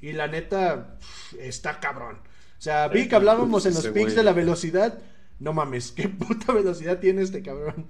Y 0.00 0.12
la 0.12 0.26
neta, 0.26 0.96
está 1.38 1.80
cabrón. 1.80 2.16
O 2.16 2.62
sea, 2.62 2.88
vi 2.88 3.08
que 3.08 3.16
hablábamos 3.16 3.66
en 3.66 3.74
los 3.74 3.86
pics 3.88 4.14
de 4.14 4.22
la 4.22 4.32
velocidad. 4.32 4.98
No 5.38 5.52
mames, 5.52 5.92
qué 5.92 6.08
puta 6.08 6.52
velocidad 6.52 6.98
tiene 6.98 7.22
este 7.22 7.42
cabrón. 7.42 7.86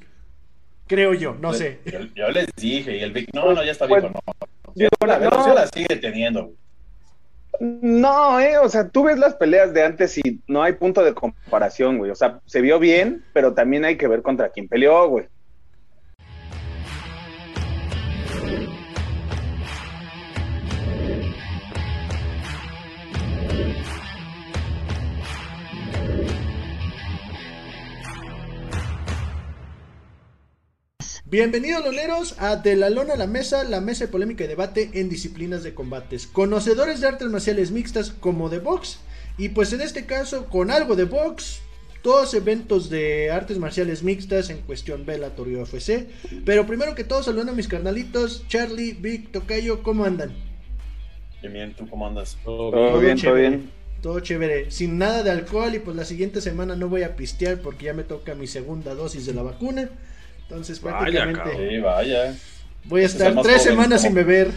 Creo 0.87 1.15
yo, 1.15 1.35
no 1.35 1.55
sé. 1.55 1.81
Yo, 2.17 2.29
les 2.31 2.49
dije, 2.57 2.97
y 2.97 3.01
el 3.01 3.13
Vic, 3.13 3.31
no, 3.33 3.53
no, 3.53 3.63
ya 3.63 3.71
está 3.71 3.87
bien, 3.87 4.13
no. 4.13 5.07
la 5.07 5.19
velocidad 5.19 5.55
la 5.55 5.67
sigue 5.69 5.97
teniendo. 5.97 6.53
No, 7.61 8.41
eh, 8.41 8.59
o 8.59 8.69
sea, 8.69 8.89
tú 8.89 9.05
ves 9.05 9.19
las 9.19 9.35
peleas 9.35 9.73
de 9.73 9.85
antes 9.85 10.19
y 10.19 10.41
no 10.49 10.63
hay 10.63 10.73
punto 10.73 11.05
de 11.05 11.15
comparación, 11.15 11.99
güey. 11.99 12.11
O 12.11 12.15
sea, 12.17 12.41
se 12.47 12.61
vio 12.61 12.79
bien, 12.79 13.25
pero 13.33 13.55
también 13.55 13.85
hay 13.85 13.97
que 13.97 14.09
ver 14.09 14.23
contra 14.23 14.49
quién 14.49 14.67
peleó, 14.67 15.09
güey. 15.09 15.29
Bienvenidos 31.31 31.85
loleros 31.85 32.35
a 32.41 32.57
De 32.57 32.75
la 32.75 32.91
Lona 32.91 33.15
a 33.15 33.17
la 33.17 33.29
Mesa, 33.29 33.63
la 33.63 33.81
mesa 33.81 34.07
de 34.07 34.11
polémica 34.11 34.43
y 34.43 34.49
debate 34.49 34.91
en 34.95 35.09
disciplinas 35.09 35.63
de 35.63 35.75
combates. 35.75 36.27
Conocedores 36.27 37.01
de 37.01 37.07
artes 37.07 37.29
marciales 37.29 37.71
mixtas 37.71 38.11
como 38.11 38.49
de 38.49 38.59
box 38.59 38.99
y 39.39 39.51
pues 39.51 39.73
en 39.73 39.81
este 39.81 40.07
caso 40.07 40.47
con 40.47 40.73
algo 40.73 40.97
de 40.97 41.05
box, 41.05 41.63
todos 42.03 42.35
eventos 42.35 42.91
de 42.91 43.31
artes 43.31 43.61
marciales 43.61 44.03
mixtas 44.03 44.51
en 44.51 44.59
cuestión 44.63 45.07
Bellator 45.07 45.47
y 45.47 45.55
UFC. 45.55 46.09
Pero 46.45 46.67
primero 46.67 46.97
que 46.97 47.05
todo 47.05 47.23
saludando 47.23 47.53
a 47.53 47.55
mis 47.55 47.69
carnalitos, 47.69 48.45
Charlie, 48.49 48.95
Vic, 48.95 49.31
Tocayo, 49.31 49.85
¿cómo 49.85 50.05
andan? 50.05 50.35
Bien, 51.43 51.53
bien, 51.53 51.75
¿tú 51.75 51.89
cómo 51.89 52.09
andas? 52.09 52.39
Todo, 52.45 52.99
bien, 52.99 53.17
todo 53.21 53.35
bien. 53.35 53.71
Todo 54.03 54.19
chévere, 54.19 54.73
sin 54.73 54.99
nada 54.99 55.23
de 55.23 55.31
alcohol 55.31 55.77
y 55.77 55.79
pues 55.79 55.97
la 55.97 56.05
siguiente 56.05 56.41
semana 56.41 56.75
no 56.75 56.89
voy 56.89 57.05
a 57.05 57.15
pistear 57.15 57.61
porque 57.61 57.85
ya 57.85 57.95
me 57.95 58.03
toca 58.03 58.35
mi 58.35 58.49
segunda 58.49 58.97
dosis 58.97 59.27
de 59.27 59.35
la 59.35 59.43
vacuna. 59.43 59.91
Entonces, 60.51 60.81
prácticamente. 60.81 61.71
sí, 61.71 61.79
vaya. 61.79 62.35
Voy 62.85 63.03
a 63.03 63.07
estar 63.07 63.41
tres 63.41 63.63
semanas 63.63 64.03
sin 64.03 64.15
beber. 64.15 64.51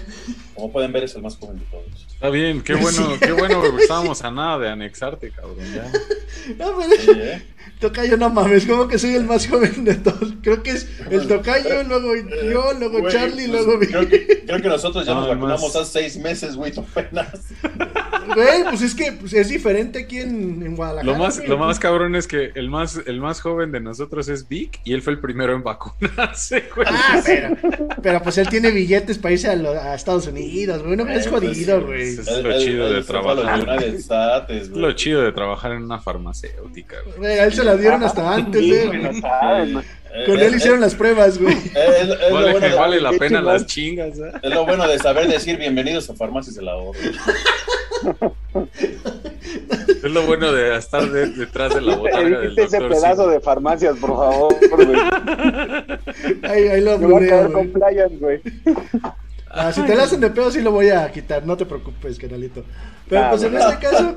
Como 0.56 0.72
pueden 0.72 0.92
ver, 0.92 1.04
es 1.04 1.14
el 1.14 1.22
más 1.22 1.38
joven 1.38 1.60
de 1.60 1.66
todos. 1.66 2.08
Está 2.12 2.30
bien, 2.30 2.64
qué 2.64 2.74
bueno, 2.82 3.16
qué 3.20 3.32
bueno, 3.32 3.64
estábamos 3.78 4.24
a 4.24 4.32
nada 4.32 4.58
de 4.58 4.70
anexarte, 4.70 5.30
cabrón, 5.30 5.58
ya. 5.74 5.92
No, 6.58 6.78
pero... 6.78 7.02
Sí, 7.02 7.12
¿eh? 7.16 7.48
Tocayo, 7.84 8.16
no 8.16 8.30
mames, 8.30 8.66
como 8.66 8.88
que 8.88 8.98
soy 8.98 9.14
el 9.16 9.26
más 9.26 9.46
joven 9.46 9.84
de 9.84 9.96
todos. 9.96 10.34
Creo 10.42 10.64
que 10.64 10.72
es 10.72 10.88
el 11.12 11.28
Tocayo, 11.28 11.84
luego 11.84 12.16
yo, 12.16 12.74
luego 12.80 13.10
Charlie, 13.10 13.48
pues, 13.48 13.66
luego 13.66 13.80
creo 13.80 14.08
que, 14.08 14.44
creo 14.46 14.62
que 14.62 14.70
nosotros 14.70 15.06
ya 15.06 15.14
nos 15.14 15.28
vacunamos 15.28 15.76
hace 15.76 15.92
seis 15.92 16.18
meses, 16.18 16.56
güey, 16.56 16.72
apenas. 16.78 17.42
Güey, 18.34 18.64
pues 18.70 18.82
es 18.82 18.96
que 18.96 19.12
pues, 19.12 19.34
es 19.34 19.50
diferente 19.50 20.00
aquí 20.00 20.20
en, 20.20 20.64
en 20.66 20.78
Guadalajara. 20.78 21.12
Lo 21.12 21.22
más, 21.22 21.46
lo 21.46 21.58
más 21.58 21.78
cabrón 21.78 22.16
es 22.16 22.26
que 22.26 22.52
el 22.56 22.70
más, 22.70 23.02
el 23.06 23.20
más 23.20 23.42
joven 23.42 23.74
de 23.74 23.82
nosotros 23.82 24.30
es 24.30 24.48
Vic 24.48 24.80
y 24.86 24.94
él 24.94 25.02
fue 25.02 25.12
el 25.12 25.20
primero 25.20 25.54
en 25.54 25.62
vacunarse, 25.64 26.64
güey. 26.76 26.88
Ah, 26.90 27.22
pero, 27.26 27.58
pero 28.02 28.24
pues 28.24 28.38
él 28.38 28.48
tiene 28.48 28.72
billetes 28.72 29.18
para 29.18 29.34
irse 29.34 29.50
a, 29.50 29.52
a 29.54 29.96
Estados 29.96 30.28
Unidos, 30.28 30.82
güey. 30.84 30.96
No 30.96 31.08
es 31.10 31.28
jodido, 31.28 31.86
güey. 31.86 32.02
Es 32.02 32.28
lo 32.28 32.58
chido 32.60 32.94
de 32.94 33.04
trabajar. 33.04 33.84
Lo 34.74 34.94
chido 34.94 35.22
de 35.22 35.34
trabajar 35.34 35.74
en 35.74 35.84
una 35.84 36.00
farmacéutica, 36.00 36.96
güey. 37.18 37.40
A 37.40 37.44
él 37.44 37.54
se 37.54 37.64
la 37.64 37.73
dieron 37.78 38.04
hasta 38.04 38.34
antes, 38.34 38.62
eh. 38.62 39.14
Con 40.28 40.40
él 40.40 40.56
hicieron 40.56 40.80
las 40.80 40.94
pruebas, 40.94 41.40
güey. 41.40 41.56
vale, 42.32 42.52
bueno 42.52 42.78
vale 42.78 43.02
la 43.02 43.12
pena 43.14 43.42
las 43.42 43.66
chingas. 43.66 44.20
¿eh? 44.20 44.32
Es 44.44 44.52
lo 44.52 44.66
bueno 44.66 44.88
de 44.88 45.00
saber 45.00 45.28
decir 45.28 45.58
bienvenidos 45.58 46.10
a 46.10 46.14
Farmacias 46.14 46.56
de 46.56 46.62
la 46.62 46.76
Oro. 46.76 47.00
Es 50.04 50.12
lo 50.12 50.26
bueno 50.26 50.52
de 50.52 50.78
estar 50.78 51.10
detrás 51.10 51.74
de 51.74 51.82
la 51.82 51.96
botarga 51.96 52.40
del 52.40 52.56
doctor. 52.56 52.66
ese 52.66 52.82
pedazo 52.82 53.28
de 53.28 53.40
farmacias, 53.40 53.98
por 53.98 54.10
favor, 54.12 54.56
güey. 54.86 55.00
Ahí, 56.44 56.68
ahí 56.68 56.82
lo 56.82 56.98
voy 57.00 57.30
a 57.30 57.48
compliance, 57.50 58.18
güey. 58.18 58.42
Ah, 59.50 59.72
si 59.72 59.82
te 59.84 59.96
la 59.96 60.04
hacen 60.04 60.20
de 60.20 60.30
pedo, 60.30 60.52
sí 60.52 60.62
lo 60.62 60.72
voy 60.72 60.90
a 60.90 61.12
quitar, 61.12 61.46
no 61.46 61.56
te 61.56 61.66
preocupes, 61.66 62.18
canalito. 62.18 62.64
Pero 63.08 63.24
ah, 63.24 63.30
pues 63.30 63.44
en 63.44 63.56
este 63.56 63.78
caso, 63.80 64.16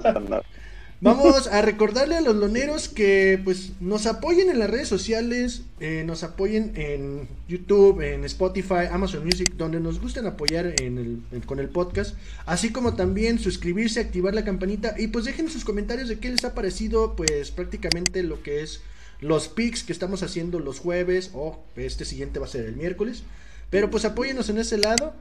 vamos 1.07 1.47
a 1.47 1.63
recordarle 1.63 2.17
a 2.17 2.21
los 2.21 2.35
loneros 2.37 2.89
que 2.89 3.41
pues 3.43 3.73
nos 3.81 4.07
apoyen 4.07 4.51
en 4.51 4.59
las 4.59 4.69
redes 4.69 4.89
sociales, 4.89 5.63
eh, 5.81 6.03
nos 6.05 6.23
apoyen 6.25 6.73
en 6.75 7.29
YouTube, 7.49 8.01
en 8.01 8.25
Spotify, 8.25 8.89
Amazon 8.91 9.25
Music, 9.25 9.55
donde 9.57 9.79
nos 9.81 10.01
gusten 10.01 10.27
apoyar 10.27 10.75
en 10.81 10.99
el, 11.31 11.47
con 11.47 11.61
el 11.61 11.69
podcast, 11.69 12.17
así 12.45 12.73
como 12.73 12.95
también 12.95 13.39
suscribirse, 13.39 14.01
activar 14.01 14.35
la 14.35 14.45
campanita 14.45 14.95
y 14.99 15.07
pues 15.09 15.25
dejen 15.25 15.49
sus 15.49 15.65
comentarios 15.65 16.09
de 16.09 16.19
qué 16.19 16.31
les 16.31 16.45
ha 16.45 16.55
parecido 16.55 17.15
pues 17.15 17.53
prácticamente 17.53 18.23
lo 18.23 18.43
que 18.43 18.63
es 18.63 18.81
los 19.21 19.49
pics 19.49 19.85
que 19.85 19.93
estamos 19.93 20.23
haciendo 20.23 20.59
los 20.59 20.81
jueves 20.81 21.31
o 21.33 21.63
este 21.77 22.05
siguiente 22.05 22.39
va 22.39 22.47
a 22.47 22.51
ser 22.51 22.67
el 22.67 22.77
miércoles. 22.77 23.23
Pero 23.71 23.91
pues 23.91 24.05
apóyenos 24.05 24.49
en 24.49 24.59
ese 24.59 24.79
lado. 24.79 25.15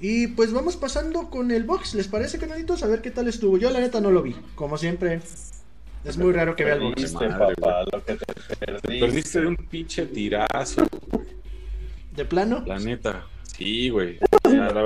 Y 0.00 0.28
pues 0.28 0.52
vamos 0.52 0.76
pasando 0.76 1.30
con 1.30 1.50
el 1.50 1.64
box. 1.64 1.94
¿Les 1.94 2.08
parece, 2.08 2.38
canaditos? 2.38 2.82
A 2.82 2.86
ver 2.86 3.00
qué 3.00 3.10
tal 3.10 3.28
estuvo. 3.28 3.58
Yo 3.58 3.70
la 3.70 3.80
neta 3.80 4.00
no 4.00 4.10
lo 4.10 4.22
vi. 4.22 4.34
Como 4.54 4.76
siempre. 4.76 5.20
Es 6.04 6.18
muy 6.18 6.32
raro 6.32 6.54
que 6.54 6.64
vea 6.64 6.74
el 6.74 6.80
box. 6.80 7.14
perdiste. 8.86 9.40
de 9.40 9.46
un 9.46 9.56
pinche 9.56 10.06
tirazo. 10.06 10.86
¿De 12.14 12.24
plano? 12.24 12.62
La 12.66 12.78
neta. 12.78 13.26
Sí, 13.44 13.88
güey. 13.88 14.18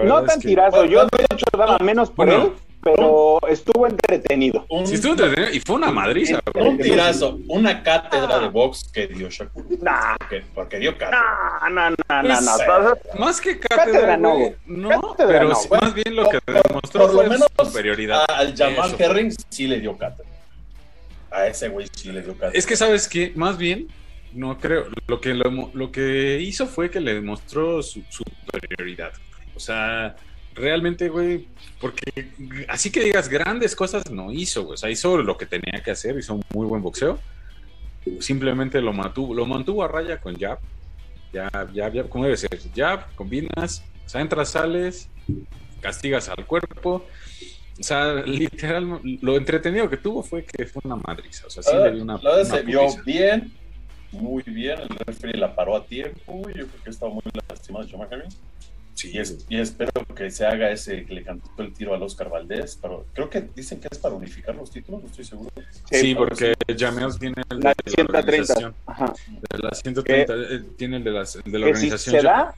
no 0.05 0.23
tan 0.25 0.41
tirazo. 0.41 0.85
Yo 0.85 1.05
de 1.07 1.27
hecho 1.31 1.47
daba 1.57 1.79
menos 1.79 2.11
por 2.11 2.29
él 2.29 2.53
pero 2.83 3.41
estuvo 3.49 3.87
entretenido. 3.87 4.67
sí, 4.85 4.95
estuvo 4.95 5.13
entretenido 5.13 5.53
y 5.53 5.61
fue 5.61 5.77
una 5.77 5.91
madriza. 5.91 6.41
Un 6.55 6.79
tirazo, 6.79 7.39
una 7.49 7.83
cátedra 7.83 8.39
de 8.39 8.49
box 8.49 8.91
que 8.93 9.07
dio 9.09 9.29
Shakur. 9.29 9.65
Nah. 9.83 10.17
Porque, 10.55 10.79
dio 10.79 10.97
cátedra. 10.97 11.95
Más 13.19 13.41
que 13.41 13.59
cátedra, 13.59 14.17
no, 14.17 14.55
no 14.67 15.15
pero 15.17 15.49
más 15.49 15.95
bien 15.95 16.17
lo 16.17 16.29
que 16.29 16.39
demostró 16.47 17.07
por, 17.07 17.13
fue 17.13 17.29
menos 17.29 17.49
superioridad. 17.63 18.25
Al 18.29 18.57
Jamal 18.57 18.95
Herring 18.99 19.35
sí 19.49 19.67
le 19.67 19.81
dio 19.81 19.97
cátedra. 19.97 20.29
A 21.31 21.47
ese 21.47 21.69
güey 21.69 21.87
sí 21.93 22.13
le 22.13 22.23
dio 22.23 22.33
cátedra. 22.35 22.53
Es 22.59 22.67
que, 22.67 22.77
¿sabes 22.77 23.09
qué? 23.09 23.33
Más 23.35 23.59
bien, 23.59 23.89
no 24.33 24.59
creo. 24.59 24.87
Lo 25.07 25.21
que, 25.21 25.35
lo, 25.35 25.71
lo 25.73 25.93
que 25.93 26.39
hizo 26.41 26.67
fue 26.67 26.91
que 26.91 27.01
le 27.01 27.15
demostró 27.15 27.83
su 27.83 28.03
superioridad. 28.09 29.13
O 29.55 29.61
sea, 29.61 30.17
realmente, 30.59 31.09
güey, 31.09 31.49
porque 31.81 32.29
así 32.69 32.91
que 32.91 33.01
digas 33.01 33.29
grandes 33.29 33.75
cosas 33.75 34.11
no 34.11 34.33
hizo, 34.33 34.65
güey. 34.65 34.75
O 34.75 34.77
sea, 34.77 34.91
hizo 34.91 35.19
lo 35.19 35.37
que 35.37 35.47
tenía 35.47 35.83
que 35.83 35.91
hacer, 35.91 36.19
hizo 36.19 36.35
un 36.35 36.45
muy 36.53 36.67
buen 36.67 36.83
boxeo. 36.83 37.19
Simplemente 38.21 38.81
lo 38.81 38.93
mantuvo, 38.93 39.35
lo 39.35 39.47
mantuvo 39.47 39.85
a 39.85 39.89
raya 39.89 40.19
con 40.21 40.37
jab. 40.37 40.59
Ya, 41.33 41.51
ya, 41.73 41.93
ya, 41.93 42.05
¿cómo 42.05 42.25
debe 42.25 42.37
ser? 42.37 42.59
Jab, 42.75 43.15
combinas, 43.15 43.85
o 44.07 44.09
sea, 44.09 44.21
entras, 44.21 44.51
sales, 44.51 45.09
castigas 45.81 46.29
al 46.29 46.47
cuerpo. 46.47 47.05
O 47.79 47.83
sea, 47.83 48.15
literal, 48.15 49.01
lo 49.21 49.37
entretenido 49.37 49.89
que 49.89 49.99
tuvo 49.99 50.23
fue 50.23 50.45
que 50.45 50.67
fue 50.67 50.83
una 50.85 50.97
madriza. 50.97 51.47
O 51.47 51.51
sea, 51.51 51.63
sí 51.63 51.77
le 51.77 51.93
dio 51.93 52.03
una. 52.03 52.19
Lo 52.19 52.45
se 52.45 52.63
vio 52.63 52.81
bien, 53.05 53.53
muy 54.11 54.43
bien. 54.43 54.81
El 54.81 54.89
referee 55.07 55.39
la 55.39 55.55
paró 55.55 55.77
a 55.77 55.85
tiempo. 55.85 56.43
Yo 56.49 56.67
creo 56.67 56.83
que 56.83 56.91
estaba 56.91 57.13
muy 57.13 57.23
lastimado 57.49 57.87
Jamal 57.89 58.09
Sí, 58.99 59.13
y, 59.49 59.61
espero 59.61 59.93
que 60.13 60.29
se 60.29 60.45
haga 60.45 60.73
ese 60.73 61.05
que 61.05 61.15
le 61.15 61.23
cantó 61.23 61.49
el 61.59 61.73
tiro 61.73 61.95
al 61.95 62.03
Oscar 62.03 62.29
Valdés. 62.29 62.77
Pero 62.83 63.07
creo 63.13 63.31
que 63.31 63.43
dicen 63.55 63.79
que 63.79 63.87
es 63.89 63.97
para 63.97 64.17
unificar 64.17 64.57
los 64.57 64.73
títulos, 64.73 65.03
no 65.03 65.09
estoy 65.09 65.25
seguro. 65.25 65.51
Sí, 65.89 66.17
porque 66.17 66.53
Jameos 66.77 67.17
tiene 67.17 67.37
el 67.49 67.61
la 67.61 67.77
de, 67.85 67.93
130. 67.93 68.75
Ajá. 68.87 69.15
De 69.53 69.59
la 69.59 69.71
130 69.71 70.35
eh, 70.35 70.65
tiene 70.77 70.97
el 70.97 71.05
de, 71.05 71.13
las, 71.13 71.39
de 71.45 71.59
la 71.61 71.67
organización. 71.67 71.99
Si 71.99 72.11
será, 72.11 72.55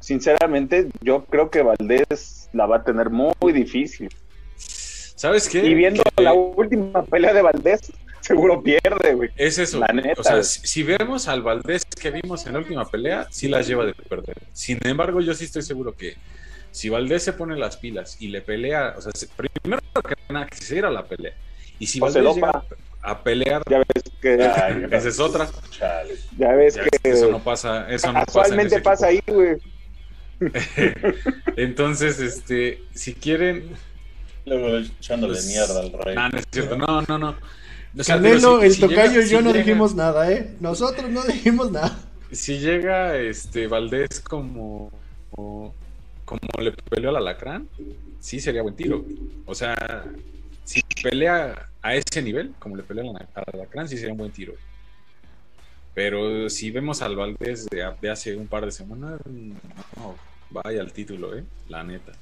sinceramente, 0.00 0.88
yo 1.00 1.24
creo 1.24 1.48
que 1.48 1.62
Valdés 1.62 2.50
la 2.52 2.66
va 2.66 2.76
a 2.76 2.84
tener 2.84 3.08
muy 3.08 3.54
difícil. 3.54 4.10
¿Sabes 4.58 5.48
qué? 5.48 5.64
Y 5.64 5.72
viendo 5.72 6.02
la 6.18 6.34
última 6.34 7.06
pelea 7.06 7.32
de 7.32 7.40
Valdés, 7.40 7.90
seguro 8.32 8.62
pierde, 8.62 9.14
güey. 9.14 9.30
Es 9.36 9.58
eso. 9.58 9.78
La 9.78 9.88
neta, 9.88 10.20
o 10.20 10.24
sea, 10.24 10.42
si, 10.42 10.82
vemos 10.82 11.28
al 11.28 11.42
Valdés 11.42 11.84
que 11.84 12.10
vimos 12.10 12.46
en 12.46 12.54
la 12.54 12.60
última 12.60 12.84
pelea, 12.88 13.26
sí 13.30 13.48
la 13.48 13.60
lleva 13.60 13.84
de 13.84 13.92
perder. 13.94 14.36
Sin 14.52 14.78
embargo, 14.84 15.20
yo 15.20 15.34
sí 15.34 15.44
estoy 15.44 15.62
seguro 15.62 15.94
que 15.94 16.16
si 16.70 16.88
Valdés 16.88 17.22
se 17.22 17.34
pone 17.34 17.56
las 17.56 17.76
pilas 17.76 18.16
y 18.20 18.28
le 18.28 18.40
pelea, 18.40 18.94
o 18.96 19.02
sea, 19.02 19.12
primero 19.36 19.82
que 19.92 20.32
nada, 20.32 20.46
que 20.46 20.56
se 20.56 20.74
diera 20.74 20.90
la 20.90 21.04
pelea. 21.04 21.34
Y 21.78 21.86
si 21.86 22.00
Valdés 22.00 22.34
llega 22.34 22.64
a 23.02 23.22
pelear, 23.22 23.62
ya 23.68 23.78
ves 23.78 24.04
que 24.20 24.34
esa 24.96 25.08
es 25.08 25.20
otra. 25.20 25.48
Ya 26.38 26.52
ves 26.54 26.78
que 26.78 27.10
eso 27.10 27.30
no 27.30 27.38
pasa, 27.38 27.86
eso 27.90 28.12
no 28.12 28.20
Actualmente 28.20 28.80
pasa, 28.80 29.08
ahí, 29.08 29.20
güey. 29.26 29.58
Entonces, 31.56 32.18
este, 32.18 32.82
si 32.94 33.14
quieren 33.14 33.76
Luego 34.44 34.78
echándole 34.78 35.34
pues, 35.34 35.46
mierda 35.46 35.80
al 35.80 35.92
rey. 35.92 36.14
No, 36.14 36.28
no 36.28 36.38
es 36.38 36.44
cierto, 36.50 36.76
no, 36.76 37.02
no, 37.02 37.18
no. 37.18 37.36
Canelo, 38.06 38.62
el 38.62 38.78
tocayo 38.78 39.20
y 39.20 39.28
yo 39.28 39.42
no 39.42 39.52
dijimos 39.52 39.94
nada, 39.94 40.30
¿eh? 40.32 40.54
Nosotros 40.60 41.10
no 41.10 41.22
dijimos 41.24 41.70
nada. 41.70 41.98
Si 42.30 42.58
llega 42.58 43.16
este 43.16 43.66
Valdés 43.66 44.20
como, 44.20 44.90
como, 45.30 46.40
le 46.60 46.72
peleó 46.72 47.10
al 47.10 47.16
alacrán, 47.16 47.68
sí 48.20 48.40
sería 48.40 48.62
buen 48.62 48.74
tiro. 48.74 49.04
O 49.44 49.54
sea, 49.54 50.04
si 50.64 50.82
pelea 51.02 51.68
a 51.82 51.94
ese 51.94 52.22
nivel, 52.22 52.54
como 52.58 52.76
le 52.76 52.82
pelea 52.82 53.04
a 53.10 53.40
la 53.40 53.52
Alacrán, 53.52 53.88
sí 53.88 53.96
sería 53.96 54.12
un 54.12 54.18
buen 54.18 54.30
tiro. 54.30 54.54
Pero 55.94 56.48
si 56.48 56.70
vemos 56.70 57.02
al 57.02 57.16
Valdés 57.16 57.66
de, 57.68 58.10
hace 58.10 58.36
un 58.36 58.46
par 58.46 58.64
de 58.64 58.72
semanas, 58.72 59.20
no, 59.26 60.14
vaya 60.50 60.80
al 60.80 60.92
título, 60.92 61.36
¿eh? 61.36 61.44
La 61.68 61.82
neta. 61.82 62.12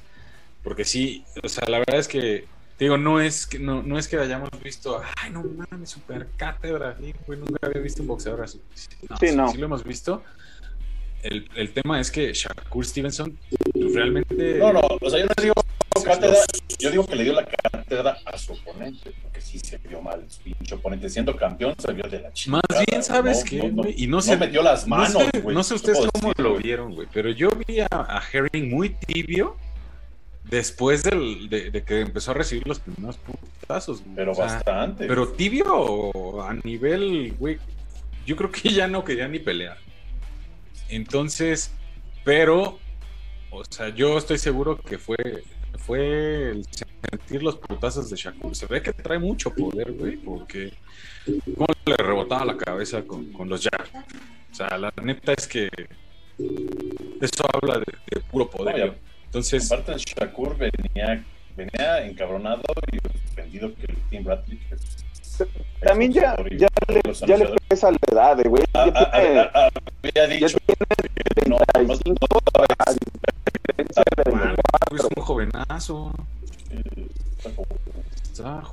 Porque 0.65 0.85
sí, 0.85 1.25
o 1.43 1.49
sea, 1.49 1.69
la 1.69 1.79
verdad 1.79 1.99
es 1.99 2.09
que, 2.09 2.47
digo, 2.85 2.99
no 2.99 3.21
es 3.21 3.47
que, 3.47 3.59
no, 3.59 3.83
no 3.83 3.99
es 3.99 4.09
que 4.09 4.17
hayamos 4.17 4.51
visto, 4.63 5.01
ay, 5.17 5.31
no 5.31 5.43
mames, 5.43 5.91
super 5.91 6.29
cátedra, 6.37 6.97
nunca 7.29 7.67
había 7.67 7.81
visto 7.81 8.03
un 8.03 8.09
boxeador 8.09 8.43
así. 8.43 8.61
sí, 8.75 8.89
no. 9.35 9.51
sí 9.51 9.59
lo 9.59 9.67
hemos 9.67 9.85
visto, 9.85 10.23
el, 11.23 11.49
el, 11.55 11.73
tema 11.73 12.01
es 12.01 12.11
que 12.11 12.33
Shakur 12.33 12.85
Stevenson 12.85 13.39
realmente. 13.75 14.59
No, 14.59 14.73
no, 14.73 14.81
o 14.81 15.11
sea, 15.11 15.21
yo 15.21 15.27
no 15.27 15.43
digo 15.43 15.55
cátedra, 16.03 16.37
yo 16.79 16.91
digo 16.91 17.07
que 17.07 17.17
le 17.17 17.25
dio 17.25 17.33
la 17.33 17.45
cátedra 17.45 18.17
a 18.25 18.39
su 18.39 18.53
oponente, 18.53 19.13
porque 19.23 19.41
sí 19.41 19.59
se 19.59 19.79
vio 19.79 20.01
mal 20.01 20.25
su 20.29 20.41
pinche 20.43 20.75
oponente. 20.75 21.09
Siendo 21.09 21.37
campeón, 21.37 21.75
se 21.79 21.93
vio 21.93 22.05
de 22.05 22.21
la 22.21 22.33
chica. 22.33 22.53
Más 22.53 22.87
bien, 22.87 23.03
¿sabes 23.03 23.45
qué? 23.45 23.73
y 23.97 24.07
no, 24.07 24.21
se 24.21 24.37
metió 24.37 24.63
las 24.63 24.87
manos, 24.87 25.25
güey. 25.43 25.55
No, 25.55 25.63
sé, 25.63 25.75
ustedes 25.75 25.99
cómo 26.13 26.33
lo 26.37 26.57
vieron, 26.57 26.95
güey, 26.95 27.09
pero 27.13 27.31
yo 27.31 27.51
vi 27.67 27.81
a, 27.81 28.23
Herring 28.33 28.71
muy 28.71 28.91
tibio 28.91 29.57
después 30.45 31.03
del, 31.03 31.49
de, 31.49 31.85
que 31.85 32.01
empezó 32.01 32.33
a 32.33 32.35
recibir 32.35 32.67
los 32.67 32.81
primeros 32.81 33.19
putazos. 33.19 34.03
Pero 34.15 34.35
bastante. 34.35 35.07
Pero 35.07 35.29
tibio 35.29 36.43
a 36.43 36.55
nivel, 36.55 37.35
güey. 37.39 37.59
Yo 38.27 38.37
creo 38.37 38.51
que 38.51 38.69
ya 38.71 38.87
no 38.87 39.05
quería 39.05 39.29
ni 39.29 39.39
pelear. 39.39 39.79
Entonces, 40.89 41.73
pero, 42.25 42.79
o 43.51 43.65
sea, 43.69 43.89
yo 43.91 44.19
estoy 44.19 44.39
seguro 44.39 44.77
que 44.77 44.99
fue, 44.99 45.17
fue 45.79 46.51
el 46.51 46.67
sentir 47.11 47.43
los 47.43 47.57
putazos 47.57 48.11
de 48.11 48.17
Shakur. 48.17 48.55
Se 48.55 48.67
ve 48.67 48.83
que 48.83 48.93
trae 48.93 49.19
mucho 49.19 49.51
poder, 49.55 49.93
güey, 49.93 50.17
porque 50.17 50.73
cómo 51.57 51.67
le 51.87 51.97
rebotaba 51.97 52.45
la 52.45 52.57
cabeza 52.57 53.03
con, 53.03 53.33
los 53.49 53.63
jabs. 53.63 53.91
O 54.51 54.55
sea, 54.55 54.77
la 54.77 54.93
neta 55.03 55.33
es 55.33 55.47
que 55.47 55.69
eso 57.21 57.45
habla 57.53 57.79
de, 57.79 58.21
puro 58.31 58.51
poder. 58.51 58.99
Entonces, 59.31 59.71
aparte, 59.71 59.95
Shakur 59.97 60.57
venía, 60.57 61.25
venía 61.57 62.05
encabronado 62.05 62.63
y 62.91 62.99
ofendido 63.31 63.73
que 63.77 63.87
el 63.87 63.97
Team 64.11 64.25
Bradley 64.25 64.59
también 65.81 66.13
ya, 66.13 66.37
ya, 66.59 66.69
le, 66.89 67.01
ya 67.27 67.37
le 67.37 67.57
pesa 67.69 67.91
la 67.91 67.99
edad, 68.13 68.39
güey. 68.45 68.63
Ah, 68.75 68.91
ah, 68.95 69.51
ah, 69.55 69.69
había 70.03 70.27
dicho 70.27 70.59
que 70.67 71.49
no, 71.49 71.57
es 71.81 72.01
un 75.17 75.23
jovenazo. 75.23 76.13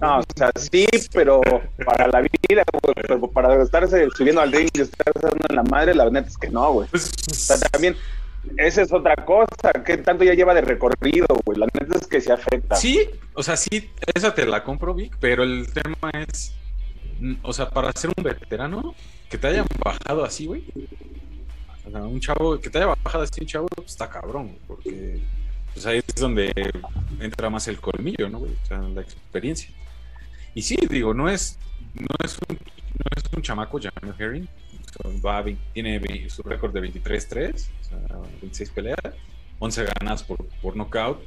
No, 0.01 0.19
o 0.19 0.23
sea, 0.35 0.51
sí, 0.55 0.85
pero 1.13 1.41
para 1.85 2.07
la 2.07 2.21
vida, 2.21 2.63
güey, 2.83 3.31
para 3.31 3.63
estarse 3.63 4.07
subiendo 4.15 4.41
al 4.41 4.51
ring 4.51 4.69
y 4.73 4.81
estarse 4.81 5.19
dando 5.21 5.45
en 5.49 5.55
la 5.55 5.63
madre, 5.63 5.95
la 5.95 6.09
neta 6.09 6.27
es 6.27 6.37
que 6.37 6.49
no, 6.49 6.73
güey. 6.73 6.89
Pues, 6.89 7.11
o 7.31 7.33
sea, 7.33 7.57
también, 7.71 7.95
esa 8.57 8.81
es 8.81 8.93
otra 8.93 9.15
cosa, 9.25 9.73
¿qué 9.85 9.97
tanto 9.97 10.23
ya 10.23 10.33
lleva 10.33 10.53
de 10.53 10.61
recorrido, 10.61 11.27
güey? 11.45 11.59
La 11.59 11.67
neta 11.73 11.97
es 11.97 12.07
que 12.07 12.21
se 12.21 12.31
afecta. 12.31 12.75
Sí, 12.75 13.09
o 13.33 13.43
sea, 13.43 13.57
sí, 13.57 13.89
esa 14.13 14.33
te 14.33 14.45
la 14.45 14.63
compro, 14.63 14.93
Vic, 14.93 15.15
pero 15.19 15.43
el 15.43 15.67
tema 15.73 16.11
es 16.13 16.53
o 17.41 17.53
sea, 17.53 17.69
para 17.69 17.91
ser 17.93 18.11
un 18.15 18.23
veterano, 18.23 18.95
que 19.29 19.37
te 19.37 19.47
hayan 19.47 19.65
bajado 19.83 20.23
así, 20.23 20.45
güey. 20.45 20.63
O 21.85 21.91
sea, 21.91 22.01
un 22.01 22.19
chavo, 22.19 22.59
que 22.59 22.69
te 22.69 22.77
haya 22.77 22.95
bajado 23.03 23.23
así 23.23 23.41
un 23.41 23.47
chavo, 23.47 23.67
pues, 23.67 23.87
está 23.89 24.09
cabrón, 24.09 24.57
porque 24.67 25.21
pues 25.73 25.85
ahí 25.85 25.99
es 26.05 26.15
donde 26.15 26.51
entra 27.19 27.49
más 27.49 27.67
el 27.67 27.79
colmillo, 27.79 28.29
¿no, 28.29 28.39
güey? 28.39 28.51
O 28.51 28.65
sea, 28.65 28.79
la 28.79 29.01
experiencia. 29.01 29.69
Y 30.53 30.61
sí, 30.61 30.77
digo, 30.89 31.13
no 31.13 31.29
es, 31.29 31.57
no 31.93 32.15
es 32.23 32.37
un, 32.49 32.55
no 32.57 33.05
es 33.15 33.23
un 33.35 33.41
chamaco, 33.41 33.79
Jamie 33.79 34.13
Herring. 34.17 34.49
Va, 35.25 35.43
tiene 35.73 36.29
su 36.29 36.43
récord 36.43 36.73
de 36.73 36.81
23-3, 36.81 37.53
o 37.53 37.83
sea, 37.83 38.17
26 38.41 38.69
peleas, 38.71 38.97
11 39.59 39.85
ganas 39.99 40.23
por, 40.23 40.45
por 40.61 40.75
knockout. 40.75 41.21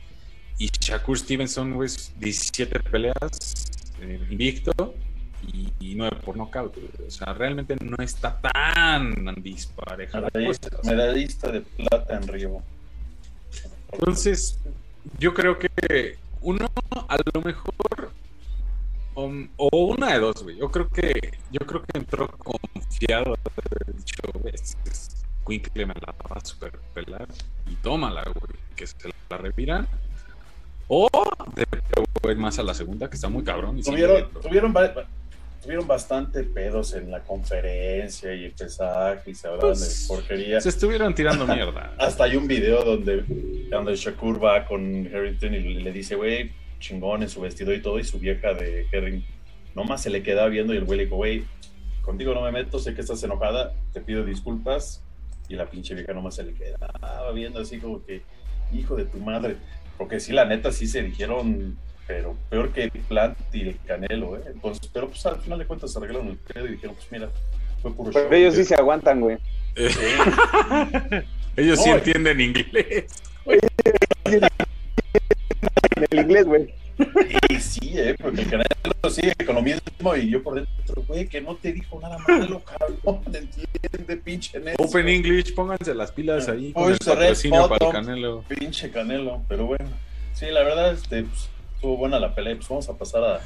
Y 0.59 0.69
Shakur 0.69 1.19
Stevenson, 1.19 1.73
güey, 1.73 1.89
17 2.19 2.81
peleas, 2.81 3.71
eh, 4.03 4.21
invicto, 4.31 4.95
y, 5.81 5.95
nueve 5.95 6.17
por 6.25 6.37
nocaut. 6.37 6.77
O 7.07 7.11
sea, 7.11 7.33
realmente 7.33 7.77
no 7.83 7.97
está 8.03 8.39
tan 8.41 9.35
dispareja 9.43 10.23
medallista, 10.85 11.51
de 11.51 11.61
plata 11.63 12.17
en 12.17 12.29
Río. 12.29 12.63
Entonces, 13.93 14.59
yo 15.19 15.35
creo 15.35 15.59
que 15.59 16.19
uno 16.41 16.67
a 17.09 17.17
lo 17.17 17.43
mejor 17.43 18.13
o, 19.15 19.87
una 19.87 20.13
de 20.15 20.19
dos, 20.21 20.43
güey. 20.43 20.57
Yo 20.57 20.71
creo 20.71 20.89
que 20.89 21.13
yo 21.51 21.67
creo 21.67 21.83
que 21.83 21.99
entró 21.99 22.29
confiado, 22.29 23.37
dicho, 23.95 24.17
Quinkle 25.47 25.87
me 25.87 25.95
la 25.95 26.13
va 26.13 26.37
a 26.37 26.45
super 26.45 26.73
pelar 26.95 27.29
y 27.71 27.75
tómala, 27.77 28.23
güey, 28.23 28.53
que 28.77 28.87
se 28.87 28.97
la 29.29 29.37
reviran. 29.37 29.89
O 30.89 31.09
de 31.55 32.35
más 32.35 32.59
a 32.59 32.63
la 32.63 32.75
segunda, 32.75 33.09
que 33.09 33.15
está 33.15 33.29
muy 33.29 33.45
cabrón. 33.45 33.79
Y 33.79 33.83
tuvieron, 33.83 34.29
tuvieron 34.43 34.73
tuvieron 35.63 35.87
bastante 35.87 36.43
pedos 36.43 36.95
en 36.95 37.11
la 37.11 37.21
conferencia 37.21 38.35
y 38.35 38.47
el 38.47 38.53
pesaje 38.53 39.31
y 39.31 39.35
se 39.35 39.47
hablaban 39.47 39.75
de 39.75 39.79
pues, 39.79 40.07
porquería. 40.09 40.61
Se 40.61 40.71
estuvieron 40.71 41.15
tirando 41.15 41.47
mierda. 41.47 41.95
Hasta 41.99 42.25
hay 42.25 42.37
un 42.37 42.47
video 42.47 42.83
donde, 42.83 43.25
donde 43.71 43.95
Shakur 43.95 44.43
va 44.43 44.65
con 44.65 45.07
Harrington 45.07 45.55
y 45.55 45.75
le 45.75 45.93
dice, 45.93 46.15
güey, 46.15 46.53
chingón 46.81 47.23
en 47.23 47.29
su 47.29 47.41
vestido 47.41 47.73
y 47.73 47.81
todo, 47.81 48.01
y 48.01 48.05
su 48.05 48.19
vieja 48.19 48.53
de 48.55 48.87
Herring 48.91 49.25
nomás 49.77 50.03
se 50.03 50.11
le 50.11 50.23
queda 50.23 50.49
viendo 50.49 50.75
y 50.75 50.79
el 50.79 50.85
güey 50.85 50.99
le 50.99 51.05
dijo, 51.05 51.17
güey, 51.17 51.45
contigo 52.03 52.35
no 52.35 52.43
me 52.43 52.51
meto, 52.51 52.81
sé 52.81 52.95
que 52.95 53.03
estás 53.03 53.23
enojada, 53.23 53.73
te 53.93 54.01
pido 54.01 54.25
disculpas. 54.25 55.05
Y 55.49 55.55
la 55.55 55.67
pinche 55.67 55.95
vieja 55.95 56.13
nomás 56.13 56.37
se 56.37 56.45
le 56.45 56.55
quedaba 56.55 57.33
viendo 57.33 57.61
así 57.61 57.79
como 57.79 58.05
que, 58.05 58.23
hijo 58.73 58.97
de 58.97 59.05
tu 59.05 59.19
madre. 59.19 59.57
Porque 59.99 60.21
sí, 60.21 60.33
la 60.33 60.45
neta, 60.45 60.73
sí 60.73 60.87
se 60.87 61.03
dijeron 61.03 61.77
pero 62.11 62.37
peor 62.49 62.73
que 62.73 62.91
Plant 63.09 63.39
y 63.53 63.69
el 63.69 63.79
Canelo, 63.87 64.37
¿eh? 64.37 64.43
Entonces, 64.47 64.91
pero 64.93 65.09
pues 65.09 65.25
al 65.27 65.41
final 65.41 65.61
de 65.61 65.67
cuentas 65.67 65.93
se 65.93 65.99
arreglaron 65.99 66.27
el 66.27 66.39
pedo 66.39 66.67
y 66.67 66.73
dijeron, 66.73 66.97
pues 66.97 67.07
mira, 67.13 67.31
fue 67.81 67.95
puro 67.95 68.11
Pero 68.13 68.35
ellos 68.35 68.57
sí 68.57 68.65
se 68.65 68.75
aguantan, 68.75 69.21
güey. 69.21 69.39
ellos 71.57 71.81
sí 71.81 71.89
entienden 71.89 72.41
inglés. 72.41 73.07
En 76.05 76.19
el 76.19 76.25
inglés, 76.25 76.47
güey. 76.47 76.75
Y 77.49 77.61
sí, 77.61 77.93
eh, 77.95 78.15
porque 78.21 78.43
el 78.43 78.51
Canelo 78.51 79.11
sigue 79.11 79.35
con 79.47 79.55
lo 79.55 79.63
mismo 79.63 79.81
y 80.17 80.31
yo 80.31 80.43
por 80.43 80.55
dentro, 80.55 81.03
güey, 81.07 81.27
que 81.27 81.41
no 81.41 81.57
te 81.57 81.73
dijo 81.73 81.99
nada 82.01 82.19
malo, 82.27 82.63
cabrón, 82.65 83.23
entiende, 83.27 84.17
pinche 84.19 84.59
necio. 84.61 84.85
Open 84.85 85.09
English, 85.09 85.55
pónganse 85.55 85.95
las 85.95 86.13
pilas 86.13 86.49
ahí 86.49 86.73
con 86.73 86.93
el 86.93 86.99
patrocinio 86.99 87.69
para 87.69 87.87
el 87.87 87.93
Canelo. 87.93 88.45
Pinche 88.49 88.91
Canelo, 88.91 89.43
pero 89.49 89.67
bueno, 89.67 89.89
sí, 90.35 90.47
la 90.51 90.63
verdad, 90.63 90.93
este, 90.93 91.23
pues, 91.23 91.49
estuvo 91.75 91.97
buena 91.97 92.19
la 92.19 92.35
pelea. 92.35 92.57
Pues 92.57 92.69
vamos 92.69 92.89
a 92.89 92.99
pasar 92.99 93.25
a 93.25 93.41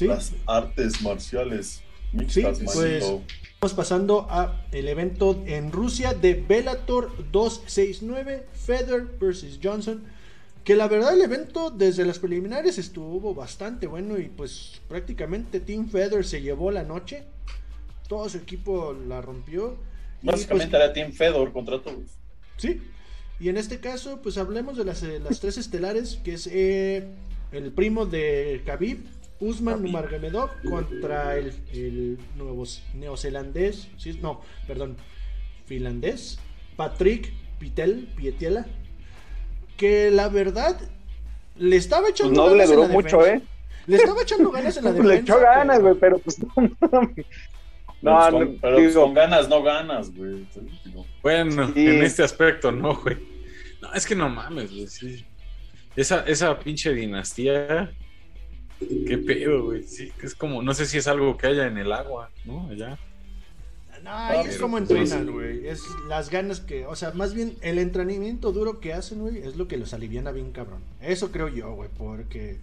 las 0.00 0.32
artes 0.46 1.00
marciales 1.00 1.82
mixtas. 2.12 2.58
Sí, 2.58 2.64
pues 2.64 3.04
vamos 3.60 3.74
pasando 3.76 4.26
a 4.28 4.64
el 4.72 4.88
evento 4.88 5.42
en 5.46 5.70
Rusia 5.70 6.12
de 6.12 6.34
Bellator 6.34 7.12
269, 7.30 8.46
Feder 8.52 9.06
versus 9.20 9.58
Johnson. 9.62 10.04
Que 10.66 10.74
la 10.74 10.88
verdad 10.88 11.14
el 11.14 11.22
evento 11.22 11.70
desde 11.70 12.04
las 12.04 12.18
preliminares 12.18 12.76
estuvo 12.76 13.32
bastante 13.32 13.86
bueno 13.86 14.18
y 14.18 14.24
pues 14.24 14.82
prácticamente 14.88 15.60
Team 15.60 15.88
Feder 15.88 16.24
se 16.24 16.42
llevó 16.42 16.72
la 16.72 16.82
noche. 16.82 17.22
Todo 18.08 18.28
su 18.28 18.38
equipo 18.38 18.92
la 18.92 19.20
rompió. 19.20 19.76
Básicamente 20.22 20.72
pues, 20.72 20.82
era 20.82 20.92
Team 20.92 21.12
Fedor 21.12 21.52
contra 21.52 21.80
todos. 21.80 22.18
Sí. 22.56 22.82
Y 23.38 23.48
en 23.48 23.58
este 23.58 23.78
caso, 23.78 24.20
pues 24.22 24.38
hablemos 24.38 24.76
de 24.76 24.84
las, 24.84 25.04
eh, 25.04 25.20
las 25.20 25.38
tres 25.38 25.56
estelares, 25.56 26.16
que 26.24 26.34
es 26.34 26.48
eh, 26.48 27.06
el 27.52 27.70
primo 27.70 28.04
de 28.04 28.60
Khabib, 28.66 29.06
Usman 29.38 29.82
Nurmagomedov 29.82 30.50
contra 30.68 31.36
el, 31.36 31.52
el 31.72 32.18
nuevo 32.34 32.64
neozelandés, 32.92 33.86
¿sí? 33.98 34.18
no, 34.20 34.40
perdón, 34.66 34.96
finlandés, 35.66 36.40
Patrick 36.74 37.32
Pitel, 37.60 38.08
Pietiela, 38.16 38.66
que 39.76 40.10
la 40.10 40.28
verdad 40.28 40.78
le 41.56 41.76
estaba 41.76 42.08
echando 42.08 42.42
pues 42.42 42.52
no 42.52 42.56
le 42.56 42.66
duró 42.66 42.88
mucho, 42.88 43.26
¿eh? 43.26 43.42
Le 43.86 43.96
estaba 43.96 44.22
echando 44.22 44.50
ganas 44.50 44.76
en 44.76 44.84
la 44.84 44.92
defensa. 44.92 45.12
le 45.14 45.20
echó 45.20 45.40
ganas, 45.40 45.80
güey, 45.80 45.94
pero 45.94 46.18
pues 46.18 46.38
no. 46.38 46.52
No, 48.02 48.30
con, 48.30 48.58
pero 48.60 48.76
pues 48.76 48.94
con 48.94 49.14
ganas 49.14 49.48
no 49.48 49.62
ganas, 49.62 50.14
güey. 50.14 50.46
Bueno, 51.22 51.72
en 51.74 52.02
este 52.02 52.22
aspecto 52.22 52.70
no, 52.70 52.96
güey. 52.96 53.16
No, 53.80 53.92
es 53.94 54.06
que 54.06 54.14
no 54.14 54.28
mames, 54.28 54.70
güey. 54.70 54.86
Sí. 54.86 55.24
Esa, 55.94 56.20
esa 56.26 56.58
pinche 56.58 56.92
dinastía, 56.92 57.90
qué 58.78 59.18
pedo, 59.18 59.64
güey. 59.64 59.82
Sí, 59.82 60.12
es 60.22 60.34
como, 60.34 60.62
no 60.62 60.74
sé 60.74 60.84
si 60.86 60.98
es 60.98 61.06
algo 61.06 61.36
que 61.36 61.46
haya 61.46 61.66
en 61.66 61.78
el 61.78 61.92
agua, 61.92 62.30
¿no? 62.44 62.68
Allá. 62.68 62.98
No, 64.06 64.40
es 64.40 64.58
como 64.58 64.78
entrenan, 64.78 65.32
güey. 65.32 65.66
Es 65.66 65.82
las 66.08 66.30
ganas 66.30 66.60
que, 66.60 66.86
o 66.86 66.94
sea, 66.94 67.10
más 67.10 67.34
bien 67.34 67.56
el 67.60 67.78
entrenamiento 67.78 68.52
duro 68.52 68.78
que 68.78 68.92
hacen, 68.92 69.18
güey, 69.18 69.38
es 69.38 69.56
lo 69.56 69.66
que 69.66 69.76
los 69.76 69.92
aliviana 69.92 70.30
bien 70.30 70.52
cabrón. 70.52 70.80
Eso 71.02 71.32
creo 71.32 71.48
yo, 71.48 71.74
güey, 71.74 71.90
porque 71.98 72.58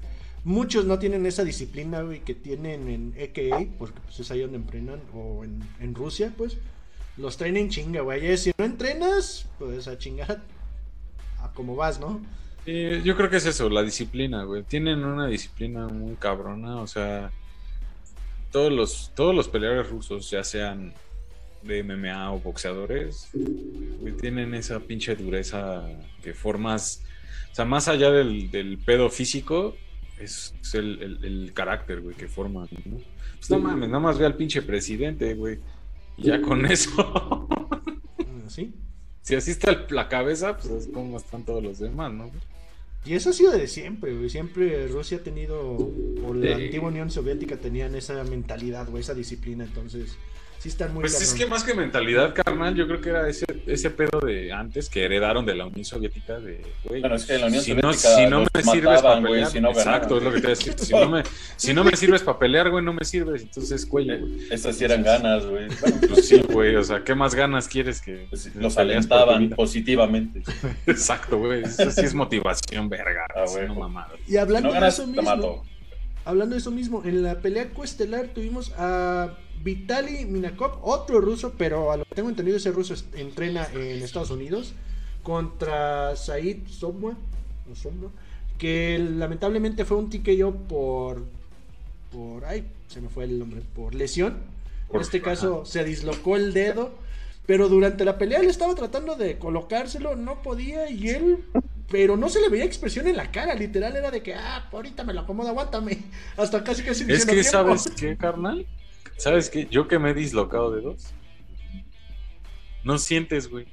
muchos 0.46 0.86
no 0.86 1.00
tienen 1.00 1.26
esa 1.26 1.44
disciplina, 1.44 2.02
güey, 2.02 2.22
que 2.22 2.34
tienen 2.34 2.88
en 2.88 3.14
EKA, 3.18 3.66
porque 3.78 4.00
pues 4.06 4.22
es 4.22 4.32
ahí 4.32 4.40
donde 4.40 4.58
entrenan, 4.58 5.02
o 5.14 5.44
en, 5.44 5.62
en 5.82 5.94
Rusia, 5.94 6.34
pues, 6.38 6.58
los 7.18 7.36
trainen 7.36 7.70
chinga, 7.70 8.02
güey. 8.02 8.38
Si 8.38 8.52
no 8.58 8.64
entrenas, 8.64 9.46
pues 9.60 9.88
a 9.90 9.98
chingar 9.98 10.42
a 11.42 11.52
como 11.52 11.76
vas, 11.76 12.00
¿no? 12.00 12.22
yo 12.66 13.18
creo 13.18 13.30
que 13.30 13.36
es 13.36 13.46
eso, 13.46 13.70
la 13.70 13.84
disciplina, 13.84 14.46
güey. 14.46 14.64
Tienen 14.64 15.04
una 15.04 15.28
disciplina 15.28 15.90
muy 15.90 16.16
cabrona, 16.16 16.78
o 16.78 16.88
sea, 16.88 17.30
todos 18.52 18.72
los, 18.72 19.12
todos 19.16 19.36
los 19.36 19.50
peleadores 19.50 19.90
rusos, 19.90 20.30
ya 20.30 20.46
sean 20.46 20.94
de 21.64 21.84
MMA 21.84 22.32
o 22.32 22.40
boxeadores, 22.40 23.30
tienen 24.20 24.54
esa 24.54 24.80
pinche 24.80 25.16
dureza 25.16 25.86
que 26.22 26.34
formas, 26.34 27.04
o 27.52 27.56
sea, 27.56 27.66
más 27.66 27.88
allá 27.88 28.12
del, 28.12 28.80
pedo 28.86 29.10
físico, 29.10 29.76
es, 30.20 30.54
el, 30.74 31.52
carácter, 31.54 32.02
güey, 32.02 32.16
que 32.16 32.28
forman, 32.28 32.68
¿no? 32.86 32.98
Pues 33.38 33.50
no 33.50 33.60
mames, 33.60 33.90
nada 33.90 34.00
más 34.00 34.18
ve 34.18 34.26
al 34.26 34.36
pinche 34.36 34.62
presidente, 34.62 35.34
güey, 35.34 35.60
y 36.18 36.24
ya 36.24 36.42
con 36.42 36.66
eso. 36.72 37.48
¿Sí? 38.48 38.74
Si 39.22 39.36
así 39.36 39.52
está 39.52 39.86
la 39.90 40.10
cabeza, 40.10 40.58
pues 40.58 40.70
es 40.70 40.88
como 40.88 41.18
están 41.18 41.44
todos 41.44 41.64
los 41.64 41.80
demás, 41.80 42.12
¿no? 42.14 42.30
Y 43.06 43.16
eso 43.16 43.32
ha 43.32 43.34
sido 43.34 43.52
de 43.52 43.68
siempre, 43.68 44.16
güey. 44.16 44.30
Siempre 44.30 44.88
Rusia 44.88 45.18
ha 45.18 45.24
tenido, 45.24 45.60
o 45.62 46.34
la 46.34 46.56
antigua 46.56 46.88
Unión 46.88 47.10
Soviética 47.10 47.58
tenían 47.58 47.96
esa 47.96 48.24
mentalidad, 48.24 48.90
güey, 48.90 49.02
esa 49.02 49.14
disciplina. 49.14 49.66
Entonces, 49.66 50.18
pues 50.94 51.22
es 51.22 51.34
que 51.34 51.46
más 51.46 51.64
que 51.64 51.74
mentalidad, 51.74 52.34
carnal, 52.34 52.74
yo 52.76 52.88
creo 52.88 53.02
que 53.02 53.10
era 53.10 53.28
ese, 53.28 53.46
ese 53.68 53.90
pedo 53.90 54.20
de 54.22 54.54
antes 54.54 54.90
que 54.90 55.04
heredaron 55.04 55.46
de 55.46 55.56
la 55.56 55.66
Unión 55.66 55.84
Soviética 55.84 56.40
de, 56.40 56.62
güey, 56.86 57.02
bueno, 57.02 57.16
es 57.16 57.26
que 57.26 57.38
la 57.38 57.48
Unión 57.48 57.62
si 57.62 57.72
Soviética 57.72 58.10
no, 58.10 58.22
si 58.22 58.28
no 58.28 58.46
me 58.54 58.64
sirves 58.64 59.02
para 59.02 59.22
pelear, 59.22 59.52
si 59.52 59.60
no 59.60 59.72
exacto, 59.72 60.18
es 60.18 60.24
lo 60.24 60.32
que 60.32 60.38
te 60.38 60.48
voy 60.48 60.54
a 60.54 60.56
decir, 60.56 60.74
si 60.78 60.94
no 60.94 61.10
me, 61.10 61.24
si 61.58 61.74
no 61.74 61.84
me 61.84 61.96
sirves 61.98 62.22
para 62.24 62.40
pelear, 62.40 62.70
güey, 62.70 62.84
no 62.84 62.94
me 62.94 63.04
sirves, 63.04 63.42
entonces 63.42 63.86
cuello, 63.86 64.18
güey. 64.20 64.48
Estas 64.50 64.78
sí 64.78 64.86
eran 64.86 65.04
ganas, 65.04 65.46
güey. 65.46 65.68
pues 66.08 66.28
sí, 66.28 66.42
güey, 66.50 66.76
o 66.76 66.84
sea, 66.84 67.04
¿qué 67.04 67.14
más 67.14 67.36
ganas 67.36 67.68
quieres 67.68 68.02
que 68.02 68.28
pues 68.30 68.56
los 68.56 68.78
alentaban 68.78 69.50
positivamente? 69.50 70.44
exacto, 70.88 71.40
güey, 71.40 71.64
eso 71.64 71.92
sí 71.92 72.02
es 72.02 72.14
motivación, 72.14 72.88
verga, 72.88 73.26
ah, 73.36 73.44
güey. 73.48 73.68
no 73.68 73.76
mamada. 73.76 74.12
Y 74.28 74.38
hablando 74.38 74.72
de 74.72 74.88
eso 74.88 75.08
mismo, 75.08 75.64
hablando 76.24 76.56
de 76.56 76.60
eso 76.60 76.72
mismo, 76.72 77.04
en 77.04 77.22
la 77.22 77.40
pelea 77.40 77.70
coestelar 77.72 78.28
tuvimos 78.28 78.72
a 78.78 79.34
Vitaly 79.64 80.26
Minakov, 80.26 80.80
otro 80.82 81.22
ruso, 81.22 81.54
pero 81.58 81.92
a 81.92 81.98
lo 81.98 82.06
que 82.06 82.16
tengo 82.16 82.30
entendido 82.30 82.58
ese 82.58 82.72
ruso 82.72 82.94
entrena 83.16 83.68
en 83.74 84.04
Estados 84.04 84.30
Unidos, 84.30 84.74
contra 85.24 86.16
Said 86.16 86.68
Sobwa, 86.68 87.16
que 88.58 89.00
lamentablemente 89.00 89.86
fue 89.86 89.98
un 89.98 90.10
TKO 90.10 90.52
por, 90.68 91.24
por, 92.12 92.46
ay, 92.46 92.66
se 92.88 93.02
me 93.02 93.10
fue 93.10 93.24
el 93.24 93.40
nombre, 93.40 93.62
por 93.74 93.96
lesión. 93.96 94.38
en 94.92 95.02
este 95.02 95.22
caso 95.22 95.66
se 95.66 95.84
dislocó 95.84 96.36
el 96.36 96.54
dedo, 96.54 96.92
pero 97.46 97.70
durante 97.70 98.06
la 98.06 98.18
pelea 98.18 98.40
él 98.40 98.50
estaba 98.50 98.76
tratando 98.76 99.16
de 99.16 99.38
colocárselo, 99.38 100.16
no 100.16 100.42
podía 100.42 100.90
y 100.90 101.10
él 101.10 101.46
pero 101.94 102.18
no 102.18 102.28
se 102.28 102.42
le 102.42 102.50
veía 102.50 102.66
expresión 102.66 103.06
en 103.06 103.16
la 103.16 103.30
cara, 103.32 103.54
literal 103.54 103.96
era 103.96 104.10
de 104.10 104.24
que, 104.24 104.34
ah, 104.34 104.68
ahorita 104.72 105.04
me 105.04 105.14
lo 105.14 105.22
acomodo, 105.22 105.50
aguántame. 105.50 106.00
Hasta 106.38 106.64
casi 106.64 106.82
casi 106.82 107.06
Es 107.08 107.24
que, 107.24 107.44
¿sabes 107.44 107.92
qué, 107.96 108.18
carnal? 108.18 108.66
¿Sabes 109.18 109.50
qué? 109.50 109.68
Yo 109.70 109.88
que 109.88 110.00
me 110.00 110.12
he 110.12 110.14
dislocado 110.14 110.72
de 110.72 110.82
dos. 110.82 111.14
No 112.84 112.98
sientes, 112.98 113.50
güey. 113.50 113.66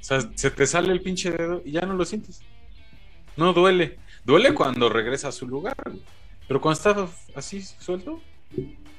O 0.00 0.04
sea, 0.04 0.20
se 0.34 0.50
te 0.50 0.66
sale 0.66 0.92
el 0.92 1.02
pinche 1.02 1.30
dedo 1.30 1.60
y 1.64 1.72
ya 1.72 1.82
no 1.82 1.94
lo 1.94 2.04
sientes. 2.04 2.40
No 3.36 3.52
duele. 3.52 3.98
Duele 4.24 4.54
cuando 4.54 4.88
regresa 4.88 5.28
a 5.28 5.32
su 5.32 5.46
lugar, 5.46 5.76
Pero 6.46 6.60
cuando 6.60 6.76
está 6.76 7.08
así 7.34 7.62
suelto, 7.62 8.20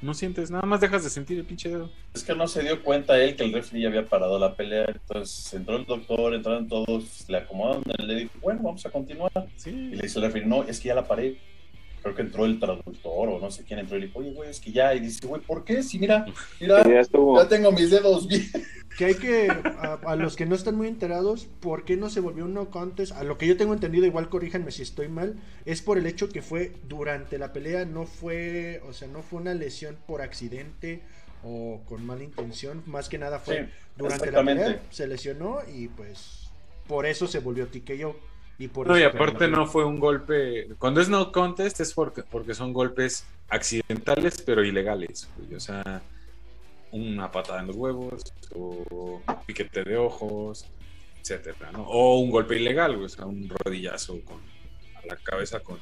no 0.02 0.14
sientes, 0.14 0.50
nada 0.50 0.66
más 0.66 0.80
dejas 0.80 1.04
de 1.04 1.10
sentir 1.10 1.38
el 1.38 1.44
pinche 1.44 1.68
dedo. 1.68 1.90
Es 2.14 2.24
que 2.24 2.34
no 2.34 2.48
se 2.48 2.62
dio 2.62 2.82
cuenta 2.82 3.20
él 3.22 3.36
que 3.36 3.44
el 3.44 3.52
refri 3.52 3.82
ya 3.82 3.88
había 3.88 4.06
parado 4.06 4.38
la 4.38 4.54
pelea. 4.54 4.86
Entonces 4.86 5.52
entró 5.52 5.76
el 5.76 5.84
doctor, 5.84 6.34
entraron 6.34 6.68
todos, 6.68 7.28
le 7.28 7.36
acomodaron, 7.38 7.82
le 7.98 8.14
dijo, 8.14 8.32
bueno, 8.40 8.62
vamos 8.62 8.84
a 8.86 8.90
continuar. 8.90 9.30
Y 9.66 9.70
le 9.70 10.02
dice 10.02 10.18
el 10.18 10.24
refri, 10.24 10.44
no, 10.46 10.62
es 10.64 10.80
que 10.80 10.88
ya 10.88 10.94
la 10.94 11.06
paré 11.06 11.36
creo 12.00 12.14
que 12.14 12.22
entró 12.22 12.44
el 12.44 12.58
traductor 12.58 13.28
o 13.28 13.38
no 13.38 13.50
sé 13.50 13.64
quién 13.64 13.78
entró 13.78 13.96
y 13.96 14.00
le 14.00 14.06
dijo, 14.06 14.18
oye, 14.18 14.32
güey, 14.32 14.50
es 14.50 14.60
que 14.60 14.72
ya, 14.72 14.94
y 14.94 15.00
dice, 15.00 15.26
güey, 15.26 15.40
¿por 15.42 15.64
qué? 15.64 15.82
Si 15.82 15.98
mira, 15.98 16.26
mira, 16.60 16.82
ya, 16.84 17.48
tengo 17.48 17.72
mis 17.72 17.90
dedos 17.90 18.26
bien. 18.26 18.46
Que 18.96 19.04
hay 19.06 19.14
que, 19.14 19.48
a, 19.48 20.16
los 20.16 20.36
que 20.36 20.46
no 20.46 20.54
están 20.54 20.76
muy 20.76 20.88
enterados, 20.88 21.46
¿por 21.60 21.84
qué 21.84 21.96
no 21.96 22.10
se 22.10 22.20
volvió 22.20 22.44
un 22.44 22.54
no 22.54 22.70
contest? 22.70 23.12
A 23.12 23.22
lo 23.22 23.38
que 23.38 23.46
yo 23.46 23.56
tengo 23.56 23.72
entendido, 23.72 24.04
igual 24.04 24.28
corríjanme 24.28 24.72
si 24.72 24.82
estoy 24.82 25.08
mal, 25.08 25.36
es 25.64 25.80
por 25.80 25.96
el 25.96 26.06
hecho 26.06 26.28
que 26.28 26.42
fue 26.42 26.72
durante 26.88 27.38
la 27.38 27.52
pelea, 27.52 27.84
no 27.84 28.04
fue, 28.04 28.82
o 28.88 28.92
sea, 28.92 29.08
no 29.08 29.22
fue 29.22 29.40
una 29.40 29.54
lesión 29.54 29.96
por 30.06 30.22
accidente 30.22 31.02
o 31.42 31.80
con 31.86 32.04
mala 32.04 32.24
intención, 32.24 32.82
más 32.86 33.08
que 33.08 33.16
nada 33.16 33.38
fue 33.38 33.70
durante 33.96 34.30
la 34.30 34.44
pelea, 34.44 34.82
se 34.90 35.06
lesionó 35.06 35.60
y 35.72 35.88
pues 35.88 36.50
por 36.86 37.06
eso 37.06 37.26
se 37.26 37.38
volvió 37.38 37.68
TKO 37.68 38.29
no, 38.86 38.98
y 38.98 39.02
aparte 39.02 39.48
no 39.48 39.66
fue 39.66 39.84
un 39.84 39.98
golpe. 39.98 40.68
Cuando 40.78 41.00
es 41.00 41.08
no 41.08 41.32
contest 41.32 41.80
es 41.80 41.94
porque, 41.94 42.22
porque 42.22 42.54
son 42.54 42.72
golpes 42.72 43.24
accidentales 43.48 44.42
pero 44.42 44.64
ilegales. 44.64 45.28
O 45.54 45.60
sea, 45.60 46.02
una 46.92 47.30
patada 47.30 47.60
en 47.60 47.68
los 47.68 47.76
huevos, 47.76 48.22
o 48.54 49.22
piquete 49.46 49.84
de 49.84 49.96
ojos, 49.96 50.66
etcétera, 51.20 51.72
¿no? 51.72 51.82
O 51.82 52.18
un 52.18 52.30
golpe 52.30 52.58
ilegal, 52.58 52.96
o 52.96 53.08
sea, 53.08 53.26
un 53.26 53.48
rodillazo 53.48 54.20
con, 54.24 54.38
a 54.96 55.06
la 55.06 55.16
cabeza 55.16 55.60
con. 55.60 55.78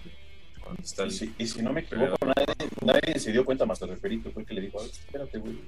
está 0.82 1.06
y, 1.06 1.10
si, 1.46 1.62
no 1.62 1.72
me 1.72 1.80
equivoco, 1.80 2.16
nadie, 2.26 2.54
nadie, 2.84 3.18
se 3.18 3.32
dio 3.32 3.44
cuenta 3.44 3.64
más 3.64 3.82
al 3.82 3.90
referito, 3.90 4.30
fue 4.30 4.42
el 4.42 4.48
que 4.48 4.54
le 4.54 4.60
dijo, 4.62 4.82
espérate, 4.82 5.38
güey. 5.38 5.58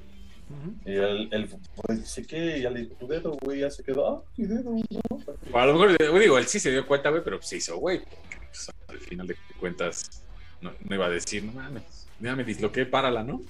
Y 0.85 0.93
él, 0.93 1.49
pues, 1.77 2.01
dice 2.01 2.27
que 2.27 2.61
ya 2.61 2.71
le 2.71 2.81
dijo 2.81 2.95
tu 2.95 3.07
dedo, 3.07 3.37
güey, 3.43 3.61
ya 3.61 3.71
se 3.71 3.83
quedó, 3.83 4.09
ah, 4.09 4.23
mi 4.37 4.47
dedo, 4.47 4.73
no. 4.73 5.59
a 5.59 5.67
lo 5.67 5.73
mejor, 5.75 6.21
digo, 6.21 6.39
él 6.39 6.47
sí 6.47 6.59
se 6.59 6.71
dio 6.71 6.87
cuenta, 6.87 7.11
güey, 7.11 7.23
pero 7.23 7.41
se 7.41 7.59
hizo, 7.59 7.77
güey. 7.79 8.01
Pues, 8.01 8.71
al 8.89 8.99
final 8.99 9.27
de 9.27 9.37
cuentas, 9.59 10.25
no, 10.61 10.73
no, 10.85 10.95
iba 10.95 11.07
a 11.07 11.11
decir, 11.11 11.45
no 11.45 11.53
mames, 11.53 12.09
mira, 12.19 12.35
me 12.35 12.45
disloqué, 12.45 12.87
párala, 12.87 13.23
¿no? 13.23 13.43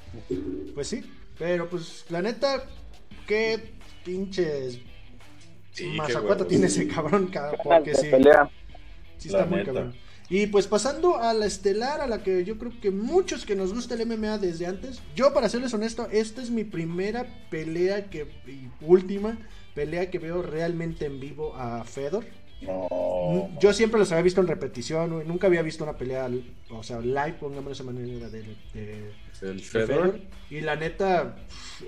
Pues 0.74 0.88
sí, 0.88 1.02
pero 1.38 1.68
pues 1.68 2.04
la 2.10 2.20
neta, 2.20 2.64
qué 3.26 3.72
pinches 4.04 4.80
sí, 5.72 5.86
mazacuata 5.96 6.46
tiene 6.46 6.66
ese 6.66 6.86
cabrón, 6.86 7.30
porque 7.62 7.94
sí. 7.94 8.10
Sí 9.18 9.28
está 9.28 9.46
muy 9.46 9.64
cabrón. 9.64 9.94
Y 10.30 10.46
pues 10.46 10.68
pasando 10.68 11.18
a 11.18 11.34
la 11.34 11.44
estelar, 11.44 12.00
a 12.00 12.06
la 12.06 12.22
que 12.22 12.44
yo 12.44 12.56
creo 12.56 12.72
que 12.80 12.92
muchos 12.92 13.44
que 13.44 13.56
nos 13.56 13.74
gusta 13.74 13.94
el 13.96 14.06
MMA 14.06 14.38
desde 14.38 14.66
antes, 14.66 15.02
yo 15.16 15.34
para 15.34 15.48
serles 15.48 15.74
honesto, 15.74 16.06
esta 16.12 16.40
es 16.40 16.50
mi 16.50 16.62
primera 16.62 17.26
pelea 17.50 18.08
que, 18.08 18.28
y 18.46 18.68
última 18.80 19.36
pelea 19.74 20.08
que 20.08 20.20
veo 20.20 20.40
realmente 20.40 21.06
en 21.06 21.18
vivo 21.18 21.56
a 21.56 21.82
Fedor. 21.82 22.24
Yo 23.58 23.72
siempre 23.72 23.98
los 23.98 24.12
había 24.12 24.22
visto 24.22 24.40
en 24.40 24.46
repetición, 24.46 25.26
nunca 25.26 25.48
había 25.48 25.62
visto 25.62 25.82
una 25.82 25.96
pelea, 25.96 26.30
o 26.70 26.82
sea, 26.84 27.00
live, 27.00 27.36
pongamos 27.40 27.66
de 27.66 27.72
esa 27.72 27.84
manera, 27.84 28.28
de, 28.28 28.56
de, 28.72 29.58
Fedor. 29.62 30.20
Y 30.48 30.60
la 30.60 30.76
neta, 30.76 31.38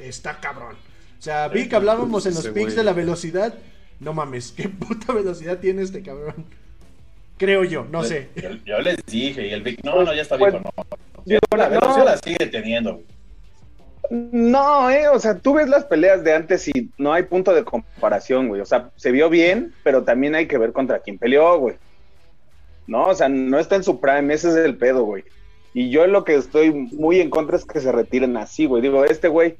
está 0.00 0.40
cabrón. 0.40 0.76
O 1.16 1.22
sea, 1.22 1.46
vi 1.46 1.68
que 1.68 1.76
hablábamos 1.76 2.26
en 2.26 2.34
los 2.34 2.48
picks 2.48 2.74
de 2.74 2.82
la 2.82 2.92
velocidad. 2.92 3.56
No 4.00 4.12
mames, 4.14 4.50
qué 4.50 4.68
puta 4.68 5.12
velocidad 5.12 5.60
tiene 5.60 5.82
este 5.82 6.02
cabrón. 6.02 6.46
Creo 7.36 7.64
yo, 7.64 7.84
no 7.90 8.04
sé. 8.04 8.28
Yo, 8.64 8.78
les 8.80 9.04
dije, 9.06 9.48
y 9.48 9.50
el 9.52 9.62
Vic, 9.62 9.82
no, 9.84 10.02
no, 10.04 10.14
ya 10.14 10.22
está 10.22 10.36
viejo, 10.36 10.60
no. 10.60 11.56
la 11.56 11.68
velocidad 11.68 12.04
la 12.04 12.16
sigue 12.16 12.46
teniendo. 12.46 13.02
No, 14.10 14.90
eh, 14.90 15.08
o 15.08 15.18
sea, 15.18 15.38
tú 15.38 15.54
ves 15.54 15.68
las 15.68 15.84
peleas 15.84 16.22
de 16.22 16.34
antes 16.34 16.68
y 16.68 16.90
no 16.98 17.12
hay 17.12 17.22
punto 17.22 17.54
de 17.54 17.64
comparación, 17.64 18.48
güey. 18.48 18.60
O 18.60 18.66
sea, 18.66 18.90
se 18.96 19.10
vio 19.10 19.30
bien, 19.30 19.72
pero 19.82 20.04
también 20.04 20.34
hay 20.34 20.46
que 20.46 20.58
ver 20.58 20.72
contra 20.72 21.00
quién 21.00 21.18
peleó, 21.18 21.58
güey. 21.58 21.76
No, 22.86 23.06
o 23.06 23.14
sea, 23.14 23.28
no 23.28 23.58
está 23.58 23.76
en 23.76 23.84
su 23.84 24.00
prime, 24.00 24.34
ese 24.34 24.48
es 24.48 24.56
el 24.56 24.76
pedo, 24.76 25.04
güey. 25.04 25.24
Y 25.72 25.90
yo 25.90 26.06
lo 26.06 26.24
que 26.24 26.34
estoy 26.34 26.72
muy 26.72 27.20
en 27.20 27.30
contra 27.30 27.56
es 27.56 27.64
que 27.64 27.80
se 27.80 27.92
retiren 27.92 28.36
así, 28.36 28.66
güey. 28.66 28.82
Digo, 28.82 29.04
este 29.04 29.28
güey 29.28 29.56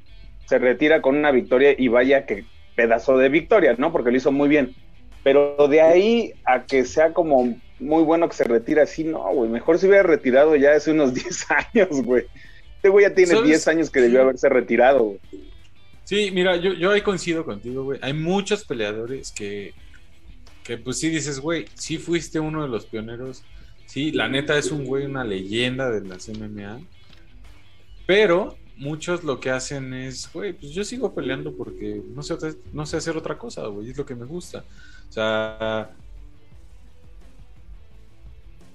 se 0.47 0.59
retira 0.59 1.01
con 1.01 1.17
una 1.17 1.31
victoria 1.31 1.75
y 1.77 1.89
vaya 1.89 2.27
que 2.27 2.45
pedazo 2.77 3.17
de 3.17 3.29
victoria, 3.29 3.75
¿no? 3.79 3.93
Porque 3.93 4.11
lo 4.11 4.17
hizo 4.17 4.33
muy 4.33 4.49
bien. 4.49 4.75
Pero 5.23 5.69
de 5.69 5.81
ahí 5.81 6.35
a 6.45 6.65
que 6.65 6.85
sea 6.85 7.13
como 7.13 7.57
muy 7.79 8.03
bueno 8.03 8.29
que 8.29 8.37
se 8.37 8.45
retire 8.45 8.83
así, 8.83 9.05
no, 9.05 9.23
güey. 9.33 9.51
Mejor 9.51 9.79
se 9.79 9.87
hubiera 9.87 10.03
retirado 10.03 10.57
ya 10.57 10.75
hace 10.75 10.91
unos 10.91 11.15
10 11.15 11.47
años, 11.51 12.03
güey. 12.03 12.25
Este 12.77 12.89
güey 12.89 13.07
ya 13.07 13.15
tiene 13.15 13.41
10 13.43 13.69
años 13.69 13.91
que 13.91 14.01
debió 14.01 14.23
haberse 14.23 14.49
retirado, 14.49 15.05
güey. 15.05 15.21
Sí, 16.05 16.31
mira, 16.33 16.57
yo, 16.57 16.73
yo 16.73 16.91
ahí 16.91 17.01
coincido 17.01 17.45
contigo, 17.45 17.85
güey. 17.85 18.01
Hay 18.03 18.13
muchos 18.13 18.65
peleadores 18.65 19.31
que, 19.31 19.73
que 20.65 20.77
pues 20.77 20.99
sí 20.99 21.09
dices, 21.09 21.39
güey, 21.39 21.67
sí 21.75 21.99
fuiste 21.99 22.41
uno 22.41 22.63
de 22.63 22.69
los 22.69 22.87
pioneros. 22.87 23.45
Sí, 23.87 24.11
la 24.11 24.29
neta 24.29 24.59
es 24.59 24.73
un 24.73 24.85
güey, 24.85 25.05
una 25.05 25.23
leyenda 25.23 25.91
de 25.91 26.07
las 26.07 26.29
MMA. 26.29 26.81
Pero 28.07 28.57
muchos 28.83 29.23
lo 29.23 29.39
que 29.39 29.51
hacen 29.51 29.95
es, 29.95 30.31
güey, 30.33 30.53
pues 30.53 30.73
yo 30.73 30.85
sigo 30.85 31.15
peleando 31.15 31.55
porque 31.57 32.03
no 32.15 32.23
sé, 32.23 32.37
no 32.73 32.85
sé 32.85 32.97
hacer 32.97 33.17
otra 33.17 33.39
cosa, 33.39 33.67
güey, 33.69 33.91
es 33.91 33.97
lo 33.97 34.05
que 34.05 34.17
me 34.17 34.27
gusta. 34.27 34.65
O 35.09 35.13
sea, 35.13 35.91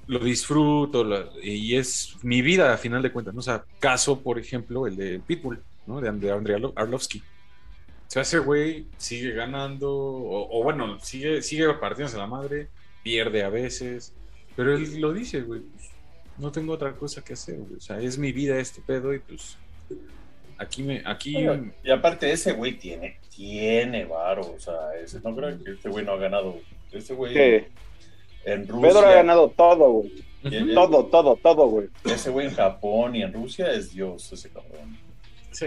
lo 0.07 0.19
disfruto 0.19 1.05
y 1.43 1.75
es 1.75 2.15
mi 2.23 2.41
vida 2.41 2.73
a 2.73 2.77
final 2.77 3.01
de 3.01 3.11
cuentas, 3.11 3.33
¿no? 3.33 3.39
O 3.39 3.43
sea, 3.43 3.65
caso, 3.79 4.21
por 4.21 4.39
ejemplo, 4.39 4.87
el 4.87 4.95
de 4.95 5.19
Pitbull, 5.19 5.61
¿no? 5.85 5.99
De, 5.99 6.07
Andrea 6.07 6.57
Arlovsky. 6.75 7.19
O 7.19 8.09
sea, 8.09 8.21
ese 8.21 8.39
güey 8.39 8.87
sigue 8.97 9.33
ganando, 9.33 9.91
o, 9.91 10.63
bueno, 10.63 10.97
sigue, 11.01 11.41
sigue 11.41 11.73
partiéndose 11.73 12.17
la 12.17 12.27
madre, 12.27 12.69
pierde 13.03 13.43
a 13.43 13.49
veces, 13.49 14.13
pero 14.55 14.73
él 14.73 15.01
lo 15.01 15.11
dice, 15.11 15.41
güey, 15.41 15.59
pues, 15.59 15.89
no 16.37 16.51
tengo 16.51 16.71
otra 16.71 16.93
cosa 16.93 17.21
que 17.21 17.33
hacer, 17.33 17.57
güey. 17.57 17.75
O 17.75 17.81
sea, 17.81 17.99
es 17.99 18.17
mi 18.17 18.31
vida 18.31 18.57
este 18.57 18.81
pedo 18.81 19.13
y 19.13 19.19
pues 19.19 19.57
aquí 20.57 20.83
me, 20.83 21.01
aquí... 21.05 21.37
y 21.83 21.89
aparte 21.89 22.31
ese 22.31 22.53
güey 22.53 22.77
tiene, 22.77 23.19
tiene 23.35 24.05
varo, 24.05 24.53
o 24.55 24.59
sea, 24.59 24.95
ese, 25.01 25.19
no 25.21 25.35
creo 25.35 25.63
que 25.63 25.71
este 25.71 25.89
güey 25.89 26.05
no 26.05 26.13
ha 26.13 26.17
ganado, 26.17 26.57
ese 26.91 27.13
güey... 27.13 27.65
En 28.45 28.65
Rusia. 28.65 28.89
Pedro 28.89 29.07
ha 29.07 29.13
ganado 29.13 29.49
todo, 29.49 29.91
güey. 29.91 30.23
Todo, 30.73 31.05
todo, 31.07 31.35
todo, 31.35 31.67
güey. 31.67 31.89
Ese 32.05 32.29
güey 32.29 32.47
en 32.47 32.53
Japón 32.53 33.13
y 33.15 33.21
en 33.21 33.33
Rusia 33.33 33.71
es 33.73 33.93
Dios, 33.93 34.31
ese 34.31 34.49
cabrón. 34.49 34.97
Sí. 35.51 35.65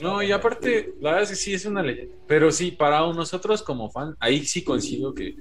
No, 0.00 0.22
y 0.22 0.30
aparte, 0.30 0.94
la 1.00 1.10
verdad 1.10 1.24
es 1.24 1.30
que 1.30 1.36
sí 1.36 1.54
es 1.54 1.64
una 1.64 1.82
leyenda. 1.82 2.14
Pero 2.28 2.52
sí, 2.52 2.70
para 2.70 3.00
nosotros 3.00 3.62
como 3.62 3.90
fan, 3.90 4.14
ahí 4.20 4.44
sí 4.44 4.62
consigo 4.62 5.12
que, 5.12 5.34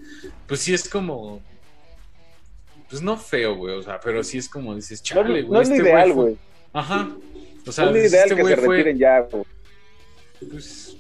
pues 0.48 0.62
sí 0.62 0.74
es 0.74 0.90
como, 0.90 1.42
pues 2.90 3.02
no 3.02 3.18
feo, 3.18 3.56
güey, 3.56 3.76
o 3.76 3.84
sea, 3.84 4.00
pero 4.00 4.24
sí 4.24 4.40
es 4.40 4.50
como 4.50 4.74
dices, 4.74 5.04
chale, 5.04 5.44
güey. 5.44 5.52
No, 5.52 5.62
es 5.62 5.70
este 5.70 5.84
ideal, 5.84 6.14
güey. 6.14 6.38
Ajá. 6.74 7.16
O 7.70 7.72
sea, 7.72 7.90
es 7.92 8.12
ideal 8.12 8.30
este 8.30 8.36
que 8.36 8.48
se 8.48 8.56
retiren 8.56 8.98
ya, 8.98 9.20
güey. 9.22 9.44
Pues 10.50 11.00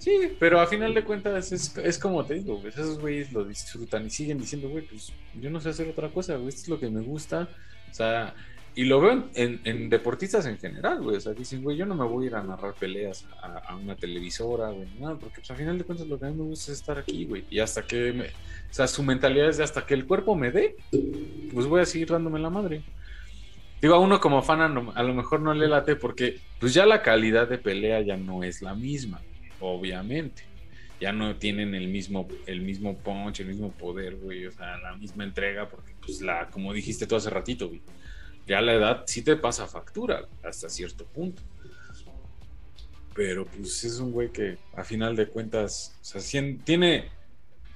Sí, 0.00 0.32
pero 0.38 0.58
a 0.60 0.66
final 0.66 0.94
de 0.94 1.04
cuentas 1.04 1.52
es, 1.52 1.76
es 1.76 1.98
como 1.98 2.24
te 2.24 2.32
digo, 2.32 2.62
esos 2.66 2.98
güeyes 2.98 3.34
lo 3.34 3.44
disfrutan 3.44 4.06
y 4.06 4.10
siguen 4.10 4.38
diciendo, 4.38 4.70
güey, 4.70 4.86
pues 4.86 5.12
yo 5.38 5.50
no 5.50 5.60
sé 5.60 5.68
hacer 5.68 5.88
otra 5.88 6.08
cosa, 6.08 6.36
güey, 6.36 6.48
esto 6.48 6.62
es 6.62 6.68
lo 6.68 6.80
que 6.80 6.88
me 6.88 7.02
gusta. 7.02 7.50
O 7.90 7.94
sea, 7.94 8.34
y 8.74 8.84
lo 8.86 8.98
veo 8.98 9.28
en, 9.34 9.60
en, 9.62 9.90
deportistas 9.90 10.46
en 10.46 10.56
general, 10.56 11.02
güey. 11.02 11.18
O 11.18 11.20
sea, 11.20 11.34
dicen, 11.34 11.62
güey, 11.62 11.76
yo 11.76 11.84
no 11.84 11.94
me 11.94 12.06
voy 12.06 12.24
a 12.24 12.26
ir 12.28 12.34
a 12.34 12.42
narrar 12.42 12.72
peleas 12.80 13.26
a, 13.42 13.76
una 13.76 13.94
televisora, 13.94 14.70
güey. 14.70 14.88
No, 14.98 15.18
porque 15.18 15.40
pues, 15.40 15.50
a 15.50 15.54
final 15.54 15.76
de 15.76 15.84
cuentas 15.84 16.06
lo 16.06 16.18
que 16.18 16.24
a 16.24 16.30
mí 16.30 16.34
me 16.34 16.44
gusta 16.44 16.72
es 16.72 16.78
estar 16.78 16.98
aquí, 16.98 17.26
güey. 17.26 17.44
Y 17.50 17.58
hasta 17.58 17.82
que, 17.82 18.14
me, 18.14 18.24
o 18.24 18.72
sea, 18.72 18.86
su 18.86 19.02
mentalidad 19.02 19.50
es 19.50 19.58
de 19.58 19.64
hasta 19.64 19.84
que 19.84 19.92
el 19.92 20.06
cuerpo 20.06 20.34
me 20.34 20.50
dé, 20.50 20.76
pues 21.52 21.66
voy 21.66 21.82
a 21.82 21.84
seguir 21.84 22.08
dándome 22.08 22.38
la 22.38 22.48
madre. 22.48 22.82
Digo, 23.80 23.94
a 23.94 23.98
uno 23.98 24.20
como 24.20 24.42
fan 24.42 24.60
a 24.60 25.02
lo 25.02 25.14
mejor 25.14 25.40
no 25.40 25.54
le 25.54 25.66
late 25.66 25.96
porque 25.96 26.38
pues 26.58 26.74
ya 26.74 26.84
la 26.84 27.02
calidad 27.02 27.48
de 27.48 27.58
pelea 27.58 28.00
ya 28.02 28.16
no 28.16 28.44
es 28.44 28.60
la 28.60 28.74
misma 28.74 29.20
obviamente. 29.60 30.42
Ya 31.00 31.12
no 31.12 31.36
tienen 31.36 31.74
el 31.74 31.88
mismo, 31.88 32.28
el 32.46 32.60
mismo 32.60 32.96
punch, 32.98 33.40
el 33.40 33.48
mismo 33.48 33.70
poder, 33.72 34.16
güey, 34.16 34.46
o 34.46 34.52
sea, 34.52 34.76
la 34.78 34.94
misma 34.96 35.24
entrega, 35.24 35.68
porque, 35.68 35.94
pues, 36.04 36.20
la, 36.20 36.50
como 36.50 36.74
dijiste 36.74 37.06
tú 37.06 37.16
hace 37.16 37.30
ratito, 37.30 37.68
güey, 37.68 37.80
ya 38.46 38.60
la 38.60 38.74
edad 38.74 39.04
sí 39.06 39.22
te 39.22 39.36
pasa 39.36 39.66
factura 39.66 40.26
hasta 40.42 40.68
cierto 40.68 41.06
punto. 41.06 41.42
Pero, 43.14 43.46
pues, 43.46 43.82
es 43.84 43.98
un 43.98 44.12
güey 44.12 44.30
que, 44.30 44.58
a 44.76 44.84
final 44.84 45.16
de 45.16 45.26
cuentas, 45.26 45.98
o 46.02 46.20
sea, 46.20 46.42
tiene, 46.64 47.08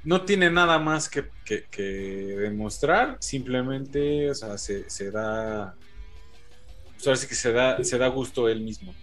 no 0.05 0.23
tiene 0.23 0.51
nada 0.51 0.79
más 0.79 1.09
que, 1.09 1.25
que, 1.45 1.83
demostrar, 1.83 3.17
simplemente, 3.21 4.31
o 4.31 4.35
sea, 4.35 4.59
se, 4.59 4.91
se 4.91 5.11
da, 5.11 5.75
pues, 7.05 7.21
sí 7.21 7.27
que 7.29 7.35
se 7.35 7.53
da, 7.53 7.83
se 7.83 7.99
da 7.99 8.09
gusto 8.09 8.49
él 8.49 8.61
mismo. 8.61 8.95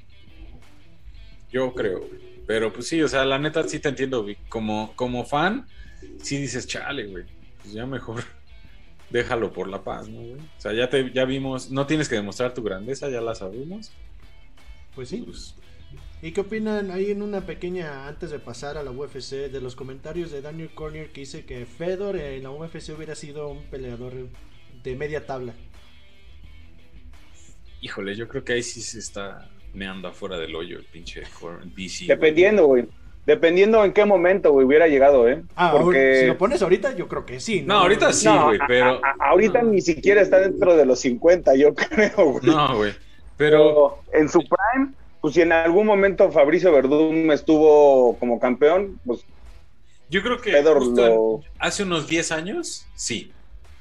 Yo 1.51 1.73
creo. 1.73 2.07
Pero 2.47 2.73
pues 2.73 2.87
sí, 2.87 3.01
o 3.01 3.07
sea, 3.07 3.23
la 3.25 3.39
neta 3.39 3.67
sí 3.67 3.79
te 3.79 3.89
entiendo, 3.89 4.25
Como, 4.49 4.93
como 4.95 5.25
fan, 5.25 5.67
sí 6.21 6.37
dices, 6.37 6.67
chale, 6.67 7.07
güey. 7.07 7.25
Pues 7.61 7.73
ya 7.73 7.85
mejor 7.85 8.23
déjalo 9.09 9.53
por 9.53 9.67
la 9.67 9.83
paz, 9.83 10.09
¿no, 10.09 10.19
güey? 10.19 10.35
O 10.35 10.61
sea, 10.61 10.73
ya 10.73 10.89
te, 10.89 11.11
ya 11.11 11.25
vimos, 11.25 11.69
no 11.71 11.85
tienes 11.85 12.09
que 12.09 12.15
demostrar 12.15 12.53
tu 12.53 12.63
grandeza, 12.63 13.09
ya 13.09 13.21
la 13.21 13.35
sabemos. 13.35 13.91
Pues 14.95 15.09
sí. 15.09 15.21
Pues, 15.25 15.55
¿Y 16.21 16.33
qué 16.33 16.41
opinan 16.41 16.91
ahí 16.91 17.09
en 17.09 17.21
una 17.21 17.45
pequeña, 17.47 18.07
antes 18.07 18.29
de 18.29 18.37
pasar 18.37 18.77
a 18.77 18.83
la 18.83 18.91
UFC, 18.91 19.49
de 19.51 19.59
los 19.59 19.75
comentarios 19.75 20.29
de 20.31 20.41
Daniel 20.41 20.69
Cornier 20.73 21.11
que 21.11 21.21
dice 21.21 21.45
que 21.45 21.65
Fedor 21.65 22.15
en 22.15 22.43
la 22.43 22.51
UFC 22.51 22.89
hubiera 22.95 23.15
sido 23.15 23.49
un 23.49 23.63
peleador 23.63 24.13
de 24.83 24.95
media 24.95 25.25
tabla? 25.25 25.53
Híjole, 27.81 28.15
yo 28.15 28.27
creo 28.27 28.43
que 28.43 28.53
ahí 28.53 28.63
sí 28.63 28.81
se 28.81 28.99
está 28.99 29.49
me 29.73 29.87
anda 29.87 30.09
afuera 30.09 30.37
del 30.37 30.55
hoyo 30.55 30.77
el 30.77 30.85
pinche 30.85 31.23
DC. 31.75 32.05
Dependiendo, 32.05 32.65
güey. 32.65 32.87
Dependiendo 33.25 33.85
en 33.85 33.93
qué 33.93 34.03
momento, 34.03 34.51
güey, 34.51 34.65
hubiera 34.65 34.87
llegado, 34.87 35.29
¿eh? 35.29 35.43
Ah, 35.55 35.75
Porque... 35.77 36.21
si 36.21 36.25
lo 36.27 36.37
pones 36.37 36.61
ahorita, 36.61 36.95
yo 36.95 37.07
creo 37.07 37.25
que 37.25 37.39
sí. 37.39 37.61
No, 37.61 37.75
ahorita 37.75 38.11
sí, 38.13 38.27
güey, 38.27 38.59
pero... 38.67 38.99
ahorita 39.19 39.61
ni 39.61 39.79
siquiera 39.81 40.21
está 40.21 40.39
dentro 40.39 40.75
de 40.75 40.85
los 40.85 40.99
50, 41.01 41.55
yo 41.55 41.73
creo, 41.75 42.31
güey. 42.31 42.45
No, 42.45 42.77
güey, 42.77 42.93
pero... 43.37 43.99
En 44.11 44.27
su 44.27 44.39
prime, 44.39 44.93
pues 45.21 45.35
si 45.35 45.41
en 45.41 45.51
algún 45.51 45.85
momento 45.85 46.31
Fabricio 46.31 46.71
Verdún 46.71 47.31
estuvo 47.31 48.17
como 48.17 48.39
campeón, 48.39 48.99
pues... 49.05 49.23
Yo 50.09 50.23
creo 50.23 50.41
que 50.41 50.61
hace 51.59 51.83
unos 51.83 52.07
10 52.07 52.31
años, 52.31 52.85
sí. 52.95 53.31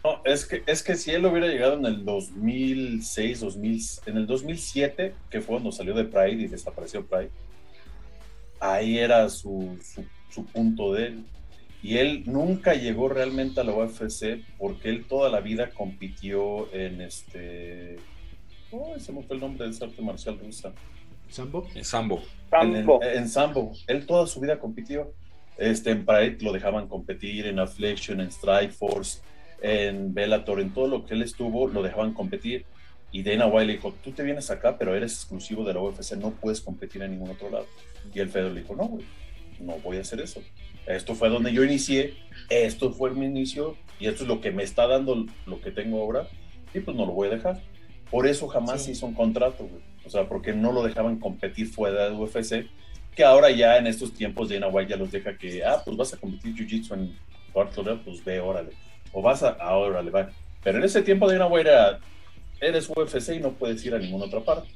No, 0.02 0.22
es 0.24 0.46
que, 0.46 0.62
es 0.66 0.82
que 0.82 0.96
si 0.96 1.10
él 1.10 1.26
hubiera 1.26 1.46
llegado 1.46 1.74
en 1.74 1.84
el 1.84 2.04
2006, 2.04 3.40
2000, 3.40 3.80
en 4.06 4.16
el 4.16 4.26
2007, 4.26 5.14
que 5.28 5.40
fue 5.40 5.54
cuando 5.54 5.72
salió 5.72 5.94
de 5.94 6.04
Pride 6.04 6.42
y 6.42 6.46
desapareció 6.46 7.04
Pride, 7.04 7.30
ahí 8.60 8.98
era 8.98 9.28
su, 9.28 9.78
su, 10.30 10.44
punto 10.46 10.94
de 10.94 11.06
él. 11.08 11.24
Y 11.82 11.98
él 11.98 12.22
nunca 12.26 12.74
llegó 12.74 13.08
realmente 13.08 13.60
a 13.60 13.64
la 13.64 13.72
UFC 13.72 14.42
porque 14.58 14.88
él 14.88 15.04
toda 15.06 15.28
la 15.28 15.40
vida 15.40 15.70
compitió 15.70 16.72
en 16.72 17.02
este. 17.02 17.96
Oh, 18.70 18.94
ese 18.96 19.12
me 19.12 19.22
fue 19.22 19.36
el 19.36 19.42
nombre 19.42 19.66
de 19.66 19.72
ese 19.72 19.84
arte 19.84 20.00
marcial 20.00 20.38
rusa. 20.38 20.72
¿Sambo? 21.28 21.66
En 21.74 21.84
Sambo. 21.84 22.22
En, 22.52 23.28
Sambo. 23.28 23.72
Él 23.86 24.06
toda 24.06 24.26
su 24.26 24.40
vida 24.40 24.58
compitió. 24.58 25.12
Este, 25.58 25.90
en 25.90 26.06
Pride 26.06 26.38
lo 26.40 26.52
dejaban 26.52 26.88
competir, 26.88 27.46
en 27.46 27.58
Affliction, 27.58 28.20
en 28.20 28.28
Strike 28.28 28.72
Force 28.72 29.20
en 29.62 30.14
Bellator, 30.14 30.60
en 30.60 30.72
todo 30.72 30.86
lo 30.86 31.06
que 31.06 31.14
él 31.14 31.22
estuvo, 31.22 31.68
lo 31.68 31.82
dejaban 31.82 32.12
competir. 32.12 32.64
Y 33.12 33.22
Dana 33.22 33.46
White 33.46 33.66
le 33.66 33.72
dijo, 33.74 33.94
tú 34.04 34.12
te 34.12 34.22
vienes 34.22 34.50
acá, 34.50 34.78
pero 34.78 34.94
eres 34.94 35.14
exclusivo 35.14 35.64
de 35.64 35.74
la 35.74 35.80
UFC, 35.80 36.12
no 36.12 36.30
puedes 36.30 36.60
competir 36.60 37.02
en 37.02 37.12
ningún 37.12 37.30
otro 37.30 37.50
lado. 37.50 37.66
Y 38.14 38.20
el 38.20 38.28
Fedor 38.28 38.52
le 38.52 38.60
dijo, 38.62 38.76
no, 38.76 38.84
güey, 38.84 39.04
no 39.58 39.74
voy 39.78 39.96
a 39.96 40.00
hacer 40.00 40.20
eso. 40.20 40.40
Esto 40.86 41.14
fue 41.14 41.28
donde 41.28 41.52
yo 41.52 41.64
inicié, 41.64 42.14
esto 42.48 42.92
fue 42.92 43.10
mi 43.12 43.26
inicio, 43.26 43.76
y 43.98 44.06
esto 44.06 44.22
es 44.22 44.28
lo 44.28 44.40
que 44.40 44.52
me 44.52 44.62
está 44.62 44.86
dando 44.86 45.26
lo 45.46 45.60
que 45.60 45.70
tengo 45.72 46.00
ahora, 46.00 46.28
y 46.72 46.80
pues 46.80 46.96
no 46.96 47.04
lo 47.04 47.12
voy 47.12 47.28
a 47.28 47.32
dejar. 47.32 47.60
Por 48.10 48.26
eso 48.26 48.48
jamás 48.48 48.88
hizo 48.88 49.06
un 49.06 49.14
contrato, 49.14 49.66
güey. 49.66 49.82
O 50.04 50.10
sea, 50.10 50.28
porque 50.28 50.52
no 50.52 50.72
lo 50.72 50.82
dejaban 50.82 51.18
competir 51.18 51.66
fuera 51.66 52.08
de 52.08 52.16
UFC, 52.16 52.66
que 53.14 53.24
ahora 53.24 53.50
ya 53.50 53.76
en 53.76 53.86
estos 53.86 54.14
tiempos 54.14 54.48
Dana 54.48 54.68
White 54.68 54.90
ya 54.90 54.96
los 54.96 55.10
deja 55.10 55.36
que, 55.36 55.64
ah, 55.64 55.82
pues 55.84 55.96
vas 55.96 56.14
a 56.14 56.16
competir 56.16 56.54
Jiu-Jitsu 56.54 56.94
en 56.94 57.16
cuarto 57.52 57.82
pues 58.04 58.24
ve, 58.24 58.40
órale 58.40 58.70
o 59.12 59.22
vas 59.22 59.42
a, 59.42 59.50
ahora 59.50 60.02
le 60.02 60.10
va. 60.10 60.30
Pero 60.62 60.78
en 60.78 60.84
ese 60.84 61.02
tiempo 61.02 61.28
de 61.28 61.36
una 61.36 61.60
era, 61.60 61.98
eres 62.60 62.88
UFC 62.88 63.36
y 63.36 63.40
no 63.40 63.52
puedes 63.52 63.84
ir 63.84 63.94
a 63.94 63.98
ninguna 63.98 64.26
otra 64.26 64.40
parte. 64.40 64.68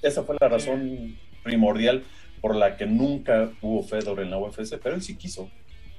Esa 0.00 0.22
fue 0.22 0.36
la 0.40 0.48
razón 0.48 1.16
primordial 1.42 2.02
por 2.40 2.56
la 2.56 2.76
que 2.76 2.86
nunca 2.86 3.50
hubo 3.60 3.82
Fedor 3.82 4.20
en 4.20 4.30
la 4.30 4.38
UFC, 4.38 4.78
pero 4.82 4.94
él 4.94 5.02
sí 5.02 5.16
quiso. 5.16 5.50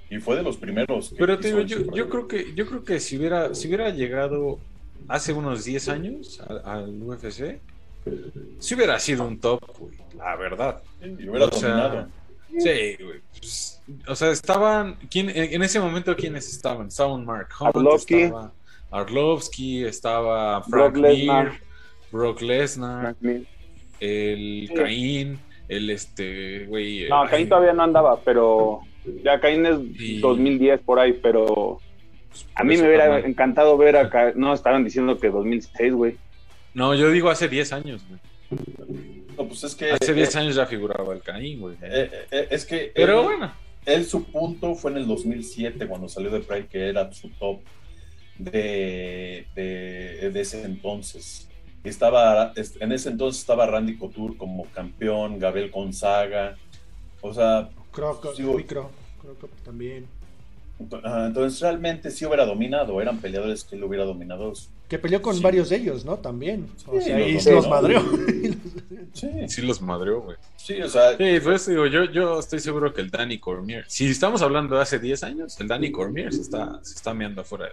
Y 0.09 0.19
fue 0.19 0.35
de 0.35 0.43
los 0.43 0.57
primeros. 0.57 1.13
pero 1.17 1.39
te 1.39 1.47
digo, 1.47 1.61
yo, 1.61 1.91
yo, 1.93 2.09
creo 2.09 2.27
que, 2.27 2.53
yo 2.53 2.67
creo 2.67 2.83
que 2.83 2.99
si 2.99 3.17
hubiera, 3.17 3.55
si 3.55 3.67
hubiera 3.67 3.89
llegado 3.89 4.59
hace 5.07 5.33
unos 5.33 5.65
10 5.65 5.89
años 5.89 6.41
al, 6.65 7.01
UFC, 7.01 7.59
si 8.59 8.75
hubiera 8.75 8.99
sido 8.99 9.25
un 9.25 9.39
top, 9.39 9.61
la 10.17 10.35
verdad. 10.35 10.83
y 11.01 11.27
hubiera 11.27 11.47
dominado. 11.47 12.09
Sí, 12.59 12.97
güey. 13.03 13.21
Pues, 13.31 13.72
o 14.07 14.15
sea, 14.15 14.31
estaban. 14.31 14.97
¿quién, 15.09 15.29
en 15.29 15.61
ese 15.63 15.79
momento, 15.79 16.15
¿quiénes 16.15 16.49
estaban? 16.49 16.87
Estaban 16.87 17.25
Mark 17.25 17.49
Hunt, 17.59 17.75
Arlovsky. 17.75 18.21
estaba 18.21 18.53
Arlovsky, 18.91 19.83
estaba 19.83 20.63
Frank 20.63 20.95
Mir, 20.95 21.51
Brock 22.11 22.41
Lesnar, 22.41 23.15
el 23.99 24.71
Caín, 24.75 25.39
el 25.67 25.89
este, 25.89 26.65
güey. 26.67 27.09
No, 27.09 27.25
Caín 27.27 27.49
todavía 27.49 27.73
no 27.73 27.83
andaba, 27.83 28.19
pero. 28.21 28.81
Ya 29.23 29.39
Caín 29.39 29.65
es 29.65 30.21
2010 30.21 30.81
por 30.81 30.99
ahí, 30.99 31.13
pero. 31.13 31.79
Pues, 32.29 32.45
a 32.55 32.63
mí 32.63 32.77
me 32.77 32.87
hubiera 32.87 33.19
encantado 33.19 33.77
ver 33.77 33.97
acá. 33.97 34.31
No, 34.35 34.53
estaban 34.53 34.83
diciendo 34.83 35.17
que 35.19 35.29
2006, 35.29 35.93
güey. 35.93 36.17
No, 36.73 36.95
yo 36.95 37.11
digo 37.11 37.29
hace 37.29 37.47
10 37.47 37.73
años, 37.73 38.01
güey. 38.07 38.19
Pues 39.35 39.63
es 39.63 39.75
que. 39.75 39.91
Hace 39.91 40.13
10 40.13 40.35
años 40.37 40.55
ya 40.55 40.65
figuraba 40.65 41.13
el 41.13 41.21
Caín, 41.21 41.59
güey. 41.59 41.75
Eh, 41.81 42.09
eh, 42.31 42.47
es 42.51 42.65
que. 42.65 42.91
Pero 42.95 43.23
bueno. 43.23 43.62
Él, 43.85 44.05
su 44.05 44.23
punto 44.23 44.75
fue 44.75 44.91
en 44.91 44.97
el 44.97 45.07
2007, 45.07 45.87
cuando 45.87 46.07
salió 46.07 46.31
de 46.31 46.39
Pride, 46.39 46.67
que 46.67 46.89
era 46.89 47.11
su 47.11 47.29
top 47.29 47.59
de, 48.37 49.45
de, 49.55 50.39
ese 50.39 50.63
entonces. 50.63 51.49
estaba, 51.83 52.53
en 52.55 52.91
ese 52.91 53.09
entonces 53.09 53.41
estaba 53.41 53.65
Randy 53.65 53.97
Couture 53.97 54.37
como 54.37 54.65
campeón, 54.67 55.39
Gabriel 55.39 55.71
Gonzaga, 55.71 56.57
o 57.21 57.33
sea... 57.33 57.69
Que 59.21 59.47
también. 59.63 60.07
Entonces 60.79 61.61
realmente 61.61 62.11
sí 62.11 62.25
hubiera 62.25 62.45
dominado, 62.45 63.01
eran 63.01 63.19
peleadores 63.19 63.63
que 63.63 63.75
él 63.75 63.83
hubiera 63.83 64.05
dominado. 64.05 64.53
Que 64.93 64.99
peleó 64.99 65.23
con 65.23 65.41
varios 65.41 65.69
de 65.69 65.77
ellos, 65.77 66.05
¿no? 66.05 66.17
También. 66.17 66.67
O 66.85 67.01
sea, 67.01 67.19
y 67.19 67.33
los, 67.33 67.67
madreó. 67.67 68.03
sí. 69.13 69.27
sí, 69.47 69.61
los 69.63 69.81
madreó, 69.81 70.21
güey. 70.21 70.37
Sí, 70.55 70.79
o 70.83 70.87
sea. 70.87 71.17
Sí, 71.17 71.39
pues 71.43 71.65
digo, 71.65 71.87
yo, 71.87 72.03
yo 72.03 72.37
estoy 72.37 72.59
seguro 72.59 72.93
que 72.93 73.01
el 73.01 73.09
Danny 73.09 73.39
Cormier, 73.39 73.85
si 73.87 74.05
estamos 74.05 74.43
hablando 74.43 74.75
de 74.75 74.83
hace 74.83 74.99
10 74.99 75.23
años, 75.23 75.59
el 75.59 75.67
Danny 75.67 75.91
Cormier 75.91 76.31
se 76.31 76.41
está, 76.41 76.79
se 76.83 76.93
está 76.93 77.11
meando 77.11 77.41
afuera 77.41 77.65
de 77.65 77.71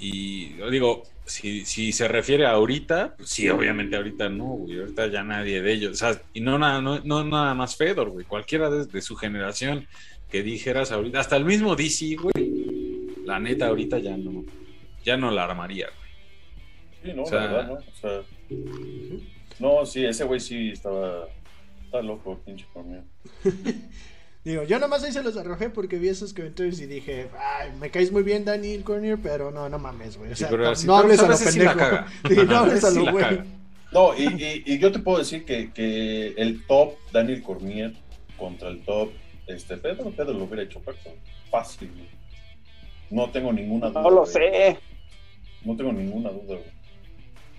y 0.00 0.54
digo, 0.72 1.04
si, 1.24 1.64
si 1.64 1.92
se 1.92 2.08
refiere 2.08 2.46
a 2.46 2.54
ahorita, 2.54 3.14
pues 3.16 3.30
sí, 3.30 3.48
obviamente 3.48 3.94
ahorita 3.94 4.28
no, 4.28 4.46
güey, 4.46 4.80
ahorita 4.80 5.06
ya 5.06 5.22
nadie 5.22 5.62
de 5.62 5.72
ellos, 5.72 5.92
o 5.92 5.94
sea, 5.94 6.20
y 6.34 6.40
no 6.40 6.58
nada, 6.58 6.80
no, 6.80 6.98
no 7.04 7.22
nada 7.22 7.54
más 7.54 7.76
Fedor, 7.76 8.10
güey, 8.10 8.26
cualquiera 8.26 8.70
de, 8.70 8.86
de, 8.86 9.02
su 9.02 9.14
generación 9.14 9.86
que 10.30 10.42
dijeras 10.42 10.90
ahorita, 10.90 11.20
hasta 11.20 11.36
el 11.36 11.44
mismo 11.44 11.76
DC, 11.76 12.16
güey, 12.16 13.14
la 13.24 13.38
neta 13.38 13.68
ahorita 13.68 14.00
ya 14.00 14.16
no, 14.16 14.44
ya 15.04 15.16
no 15.16 15.30
la 15.30 15.44
armaría, 15.44 15.88
güey. 15.88 16.10
Sí, 17.02 17.12
no, 17.16 17.24
la 17.24 17.46
verdad, 17.46 17.66
¿no? 17.68 17.74
O 17.74 17.96
sea, 18.00 18.22
no, 19.58 19.86
sí, 19.86 20.04
ese 20.04 20.24
güey 20.24 20.40
sí 20.40 20.70
estaba, 20.70 21.26
está 21.84 22.02
loco, 22.02 22.38
pinche 22.44 22.66
conmigo. 22.72 23.02
Digo, 24.44 24.62
yo 24.62 24.78
nomás 24.78 25.04
ahí 25.04 25.12
se 25.12 25.22
los 25.22 25.36
arrojé 25.36 25.68
porque 25.68 25.98
vi 25.98 26.08
esos 26.08 26.32
comentarios 26.32 26.80
y 26.80 26.86
dije, 26.86 27.28
ay, 27.38 27.72
me 27.78 27.90
caes 27.90 28.10
muy 28.10 28.22
bien 28.22 28.46
Daniel 28.46 28.82
Cornier, 28.84 29.18
pero 29.22 29.50
no, 29.50 29.68
no 29.68 29.78
mames, 29.78 30.16
güey. 30.16 30.32
O 30.32 30.36
sea, 30.36 30.50
no, 30.50 30.96
hables 30.96 31.20
a 31.20 31.28
lo 31.28 31.36
pendejo. 31.36 31.74
no 32.46 32.56
hables 32.56 32.84
a 32.84 32.90
lo 32.90 33.12
güey. 33.12 33.42
No, 33.92 34.16
y, 34.16 34.62
y, 34.64 34.78
yo 34.78 34.92
te 34.92 35.00
puedo 35.00 35.18
decir 35.18 35.44
que, 35.44 35.72
que 35.72 36.28
el 36.38 36.64
top 36.66 36.94
Daniel 37.12 37.42
Cornier 37.42 37.92
contra 38.38 38.68
el 38.68 38.82
top 38.82 39.10
este 39.46 39.76
Pedro, 39.76 40.10
Pedro 40.10 40.32
lo 40.32 40.44
hubiera 40.44 40.62
hecho 40.62 40.80
fácil. 41.50 41.90
No 43.10 43.28
tengo 43.30 43.52
ninguna 43.52 43.90
duda. 43.90 44.02
No 44.02 44.10
lo 44.10 44.24
sé. 44.24 44.78
No 45.64 45.76
tengo 45.76 45.92
ninguna 45.92 46.30
duda, 46.30 46.56
güey. 46.56 46.80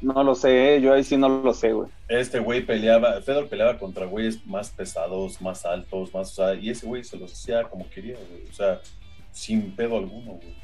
No 0.02 0.24
lo 0.24 0.34
sé, 0.34 0.82
yo 0.82 0.94
ahí 0.94 1.04
sí 1.04 1.16
no 1.16 1.30
lo 1.30 1.54
sé, 1.54 1.74
güey. 1.74 1.88
Este 2.08 2.40
güey 2.40 2.66
peleaba, 2.66 3.22
Fedor 3.22 3.48
peleaba 3.48 3.78
contra 3.78 4.08
güeyes 4.08 4.46
más 4.48 4.72
pesados, 4.72 5.40
más 5.42 5.64
altos, 5.64 6.12
más, 6.12 6.32
o 6.32 6.34
sea, 6.34 6.56
y 6.56 6.72
ese 6.72 6.88
güey 6.88 7.04
se 7.04 7.18
los 7.18 7.32
hacía 7.32 7.64
como 7.64 7.88
quería, 7.90 8.16
güey. 8.16 8.50
O 8.50 8.54
sea, 8.54 8.82
sin 9.32 9.76
pedo 9.76 9.98
alguno, 9.98 10.34
güey. 10.34 10.56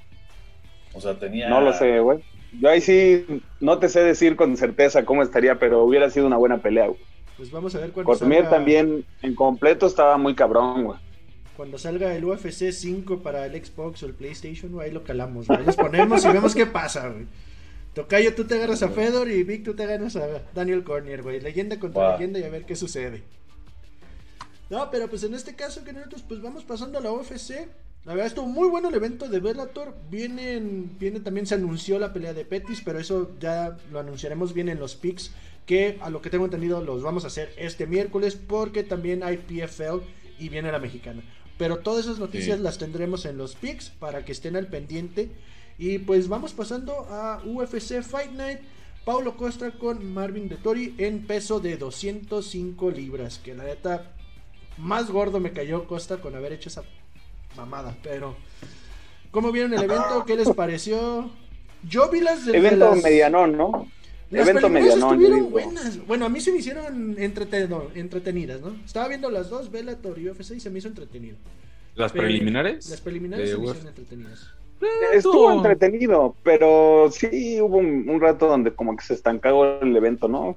O 0.93 0.99
sea, 0.99 1.13
tenía. 1.19 1.49
No 1.49 1.61
lo 1.61 1.71
sé, 1.73 1.99
güey. 1.99 2.19
Yo 2.59 2.69
ahí 2.69 2.81
sí 2.81 3.25
no 3.59 3.77
te 3.77 3.89
sé 3.89 4.01
decir 4.01 4.35
con 4.35 4.57
certeza 4.57 5.05
cómo 5.05 5.21
estaría, 5.21 5.59
pero 5.59 5.83
hubiera 5.83 6.09
sido 6.09 6.25
una 6.25 6.37
buena 6.37 6.57
pelea, 6.57 6.87
güey. 6.87 6.99
Pues 7.35 7.51
vamos 7.51 7.75
a 7.75 7.79
ver 7.79 7.91
cuándo 7.91 8.15
salga... 8.15 8.49
también 8.49 9.05
en 9.21 9.35
completo 9.35 9.85
estaba 9.85 10.17
muy 10.17 10.33
cabrón, 10.33 10.85
güey. 10.85 10.99
Cuando 11.57 11.79
salga 11.79 12.15
el 12.15 12.23
UFC 12.23 12.71
5 12.71 13.23
para 13.23 13.47
el 13.47 13.65
Xbox 13.65 14.03
o 14.03 14.05
el 14.05 14.13
PlayStation, 14.13 14.79
ahí 14.79 14.91
lo 14.91 15.03
calamos, 15.03 15.47
güey. 15.47 15.65
Los 15.65 15.75
ponemos 15.75 16.23
y 16.23 16.27
vemos 16.27 16.53
qué 16.53 16.67
pasa, 16.67 17.09
güey. 17.09 17.25
Tocayo, 17.95 18.35
tú 18.35 18.45
te 18.45 18.53
agarras 18.53 18.83
a 18.83 18.89
Fedor 18.89 19.27
y 19.31 19.41
Vic, 19.41 19.63
tú 19.63 19.73
te 19.73 19.81
agarras 19.81 20.15
a 20.17 20.43
Daniel 20.53 20.83
Cornier, 20.83 21.23
güey. 21.23 21.41
Leyenda 21.41 21.79
contra 21.79 22.13
leyenda 22.13 22.37
y 22.37 22.43
a 22.43 22.49
ver 22.49 22.65
qué 22.65 22.75
sucede. 22.75 23.23
No, 24.69 24.91
pero 24.91 25.09
pues 25.09 25.23
en 25.23 25.33
este 25.33 25.55
caso 25.55 25.83
que 25.83 25.93
nosotros 25.93 26.23
pues 26.27 26.43
vamos 26.43 26.63
pasando 26.63 26.99
a 26.99 27.01
la 27.01 27.11
UFC. 27.11 27.67
La 28.05 28.13
verdad 28.13 28.27
estuvo 28.27 28.45
muy 28.45 28.69
bueno 28.69 28.89
el 28.89 28.95
evento 28.95 29.27
de 29.27 29.39
Bellator. 29.39 29.95
Vienen, 30.11 30.95
viene 30.99 31.21
también 31.21 31.47
se 31.47 31.55
anunció 31.55 31.97
la 31.97 32.13
pelea 32.13 32.33
de 32.33 32.45
Petis, 32.45 32.83
pero 32.85 32.99
eso 32.99 33.31
ya 33.39 33.75
lo 33.91 33.99
anunciaremos 33.99 34.53
bien 34.53 34.69
en 34.69 34.77
los 34.79 34.95
picks. 34.95 35.31
Que 35.65 35.97
a 36.01 36.11
lo 36.11 36.21
que 36.21 36.29
tengo 36.29 36.45
entendido 36.45 36.83
los 36.83 37.01
vamos 37.01 37.23
a 37.23 37.27
hacer 37.27 37.51
este 37.57 37.87
miércoles 37.87 38.35
porque 38.35 38.83
también 38.83 39.23
hay 39.23 39.37
PFL 39.37 40.03
y 40.37 40.49
viene 40.49 40.71
la 40.71 40.77
mexicana. 40.77 41.23
Pero 41.57 41.79
todas 41.79 42.05
esas 42.05 42.19
noticias 42.19 42.59
las 42.59 42.77
tendremos 42.77 43.25
en 43.25 43.37
los 43.37 43.55
picks 43.55 43.89
para 43.89 44.23
que 44.25 44.31
estén 44.31 44.55
al 44.55 44.67
pendiente. 44.67 45.29
Y 45.77 45.99
pues 45.99 46.27
vamos 46.27 46.53
pasando 46.53 47.07
a 47.09 47.41
UFC 47.45 48.01
Fight 48.01 48.31
Night. 48.31 48.59
Paulo 49.05 49.37
Costa 49.37 49.71
con 49.71 50.13
Marvin 50.13 50.49
de 50.49 50.57
Tori 50.57 50.93
en 50.97 51.25
peso 51.25 51.59
de 51.59 51.77
205 51.77 52.91
libras. 52.91 53.39
Que 53.39 53.55
la 53.55 53.63
neta, 53.63 54.11
más 54.77 55.09
gordo 55.09 55.39
me 55.39 55.53
cayó 55.53 55.87
Costa 55.87 56.17
con 56.17 56.35
haber 56.35 56.53
hecho 56.53 56.69
esa 56.69 56.83
mamada. 57.55 57.95
Pero, 58.03 58.35
¿cómo 59.31 59.51
vieron 59.51 59.73
el 59.73 59.83
evento? 59.83 60.25
¿Qué 60.25 60.35
les 60.35 60.49
pareció? 60.51 61.31
Yo 61.83 62.09
vi 62.09 62.21
las 62.21 62.45
de. 62.45 62.57
Evento 62.57 62.95
medianón, 62.95 63.57
¿no? 63.57 63.87
Las 64.29 64.47
evento 64.47 64.69
medianón. 64.69 65.21
Estuvieron 65.21 65.51
buenas. 65.51 66.05
Bueno, 66.05 66.25
a 66.25 66.29
mí 66.29 66.39
se 66.41 66.51
me 66.51 66.59
hicieron 66.59 67.15
entretenidas, 67.17 68.61
¿no? 68.61 68.75
Estaba 68.85 69.07
viendo 69.07 69.29
las 69.29 69.49
dos, 69.49 69.71
Bellator 69.71 70.19
y 70.19 70.29
UFC, 70.29 70.51
y 70.55 70.59
se 70.59 70.69
me 70.69 70.79
hizo 70.79 70.89
entretenido. 70.89 71.37
¿Las 71.95 72.11
preliminares? 72.11 72.89
Las 72.89 73.01
preliminares 73.01 73.49
se 73.49 73.57
me 73.57 73.63
hicieron 73.63 73.87
entretenidas. 73.87 74.53
Estuvo 75.13 75.51
entretenido, 75.51 76.35
pero 76.43 77.09
sí 77.11 77.59
hubo 77.61 77.77
un, 77.77 78.21
rato 78.21 78.47
donde 78.47 78.71
como 78.71 78.95
que 78.95 79.03
se 79.03 79.15
estancó 79.15 79.79
el 79.81 79.95
evento, 79.95 80.27
¿no? 80.27 80.55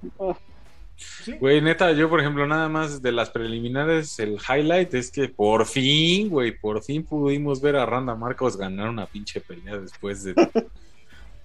Güey, 1.40 1.62
neta, 1.62 1.92
yo 1.92 2.10
por 2.10 2.20
ejemplo, 2.20 2.46
nada 2.46 2.68
más 2.68 3.00
de 3.00 3.12
las 3.12 3.30
preliminares, 3.30 4.18
el 4.18 4.36
highlight 4.36 4.92
es 4.92 5.10
que 5.10 5.28
por 5.28 5.64
fin, 5.64 6.28
güey, 6.28 6.58
por 6.58 6.82
fin 6.82 7.02
pudimos 7.04 7.62
ver 7.62 7.76
a 7.76 7.86
Randa 7.86 8.14
Marcos 8.14 8.58
ganar 8.58 8.90
una 8.90 9.06
pinche 9.06 9.40
pelea 9.40 9.78
después 9.78 10.22
de 10.24 10.34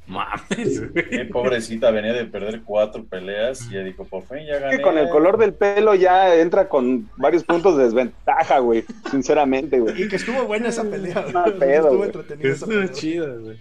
Mames, 0.08 0.92
güey. 0.92 1.30
pobrecita, 1.30 1.90
venía 1.90 2.14
de 2.14 2.26
perder 2.26 2.62
cuatro 2.64 3.04
peleas 3.06 3.68
y 3.70 3.74
ya 3.74 3.84
dijo, 3.84 4.06
por 4.06 4.24
fin 4.24 4.46
ya 4.46 4.60
gané. 4.60 4.82
con 4.82 4.98
el 4.98 5.10
color 5.10 5.38
del 5.38 5.54
pelo 5.54 5.96
ya 5.96 6.36
entra 6.36 6.70
con 6.70 7.10
varios 7.18 7.44
puntos 7.44 7.78
de 7.78 7.86
desventaja, 7.86 8.60
güey. 8.60 8.86
Sinceramente, 9.10 9.80
güey. 9.80 10.04
Y 10.04 10.08
que 10.08 10.18
estuvo 10.18 10.46
buena 10.46 10.70
esa 10.70 10.84
pelea. 10.84 11.26
estuvo 11.28 12.06
entretenida 12.06 12.50
Estuvo 12.50 12.88
chida, 12.88 13.28
güey. 13.36 13.58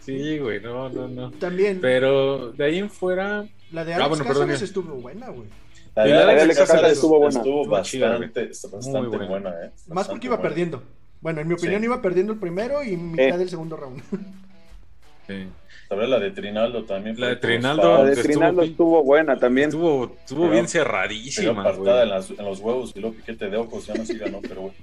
Sí, 0.00 0.38
güey, 0.38 0.60
no, 0.60 0.88
no, 0.88 1.08
no. 1.08 1.32
También. 1.32 1.80
Pero 1.80 2.52
de 2.52 2.64
ahí 2.64 2.78
en 2.78 2.88
fuera. 2.88 3.44
La 3.72 3.84
de 3.84 3.94
Alex 3.94 4.04
ah, 4.04 4.08
bueno, 4.08 4.24
Cáceres 4.24 4.62
estuvo 4.62 4.94
buena, 4.94 5.30
güey. 5.30 5.48
La 5.96 6.04
de, 6.04 6.42
Alex 6.42 6.58
Cáceres 6.58 6.92
estuvo 6.92 7.18
buena. 7.18 7.40
Estuvo 7.40 7.66
bastante, 7.66 8.50
bastante 8.70 9.26
buena. 9.26 9.50
eh. 9.64 9.70
Más 9.88 10.06
porque 10.06 10.28
iba 10.28 10.40
perdiendo. 10.40 10.80
Bueno, 11.20 11.40
en 11.40 11.48
mi 11.48 11.54
opinión 11.54 11.82
iba 11.82 12.00
perdiendo 12.00 12.32
el 12.34 12.38
primero 12.38 12.84
y 12.84 12.96
mitad 12.96 13.36
del 13.36 13.50
segundo 13.50 13.76
round. 13.76 14.00
Sí. 15.26 15.48
la 15.90 16.18
de 16.18 16.30
Trinaldo 16.30 16.84
también. 16.84 17.18
La 17.18 17.28
de 17.28 17.36
Trinaldo, 17.36 18.04
la 18.04 18.10
de 18.10 18.22
Trinaldo 18.22 18.62
estuvo, 18.62 19.02
buena 19.02 19.36
también. 19.36 19.68
Estuvo, 19.68 20.16
estuvo 20.20 20.48
bien 20.48 20.68
cerradísima. 20.68 21.62
apartada 21.62 22.04
en, 22.04 22.10
en, 22.38 22.44
los 22.44 22.60
huevos 22.60 22.92
y 22.94 23.00
luego 23.00 23.16
piquete 23.16 23.50
de 23.50 23.56
ojos, 23.56 23.86
ya 23.86 23.94
no 23.94 24.04
sí 24.04 24.16
ganó, 24.18 24.40
pero 24.40 24.62
bueno. 24.62 24.76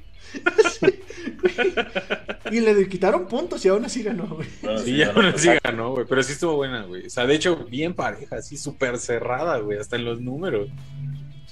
y 2.52 2.60
le 2.60 2.88
quitaron 2.88 3.28
puntos 3.28 3.64
y 3.66 3.70
aún 3.70 3.86
así 3.86 4.04
ganó, 4.04 4.28
güey. 4.28 4.48
sí, 4.84 5.04
aún 5.04 5.26
así 5.26 5.50
ganó, 5.64 5.92
güey. 5.92 6.06
Pero 6.08 6.24
sí 6.24 6.34
estuvo 6.34 6.56
buena, 6.56 6.84
güey. 6.84 7.08
O 7.08 7.10
sea, 7.10 7.26
de 7.26 7.36
hecho, 7.36 7.66
bien 7.70 7.94
pareja, 7.94 8.38
así 8.38 8.58
súper 8.58 8.98
cerrada, 8.98 9.58
güey, 9.60 9.78
hasta 9.78 9.96
en 9.96 10.06
los 10.06 10.22
números. 10.22 10.70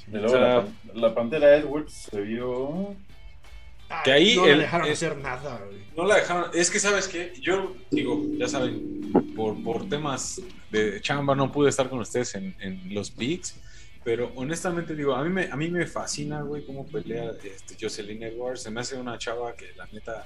Y 0.07 0.17
luego 0.17 0.35
la, 0.35 0.65
la, 0.93 1.15
pantera 1.15 1.55
Edwards 1.55 2.09
se 2.11 2.21
vio 2.21 2.95
que 4.03 4.11
ahí 4.11 4.35
no 4.35 4.45
la 4.45 4.57
dejaron 4.57 4.89
hacer 4.89 5.17
nada, 5.17 5.61
No 5.95 6.05
la 6.05 6.15
dejaron. 6.15 6.51
Es 6.53 6.69
que, 6.69 6.79
¿sabes 6.79 7.07
qué? 7.07 7.33
Yo 7.39 7.75
digo, 7.89 8.21
ya 8.37 8.47
saben, 8.47 9.11
por, 9.35 9.61
por 9.63 9.87
temas 9.89 10.41
de 10.69 11.01
chamba 11.01 11.35
no 11.35 11.51
pude 11.51 11.69
estar 11.69 11.89
con 11.89 11.99
ustedes 11.99 12.35
en, 12.35 12.55
en 12.59 12.93
los 12.93 13.11
picks. 13.11 13.55
Pero 14.03 14.31
honestamente 14.35 14.95
digo, 14.95 15.13
a 15.13 15.23
mí 15.23 15.29
me, 15.29 15.45
a 15.51 15.55
mí 15.55 15.69
me 15.69 15.85
fascina, 15.85 16.41
güey, 16.41 16.65
cómo 16.65 16.87
pelea 16.87 17.33
este, 17.43 17.75
Jocelyn 17.79 18.23
Edwards. 18.23 18.63
Se 18.63 18.71
me 18.71 18.81
hace 18.81 18.97
una 18.97 19.17
chava 19.17 19.55
que 19.55 19.73
la 19.75 19.85
neta 19.91 20.25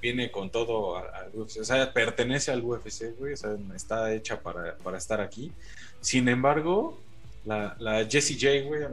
viene 0.00 0.30
con 0.30 0.50
todo 0.50 0.96
al 0.96 1.30
UFC. 1.34 1.60
O 1.60 1.64
sea, 1.64 1.92
pertenece 1.92 2.50
al 2.50 2.64
UFC, 2.64 3.14
güey. 3.18 3.34
O 3.34 3.36
sea, 3.36 3.56
está 3.74 4.12
hecha 4.12 4.40
para, 4.40 4.76
para 4.78 4.96
estar 4.96 5.20
aquí. 5.20 5.52
Sin 6.00 6.28
embargo, 6.28 6.98
la, 7.44 7.76
la 7.78 8.04
Jessie 8.06 8.36
J, 8.40 8.66
güey, 8.66 8.84
a 8.84 8.88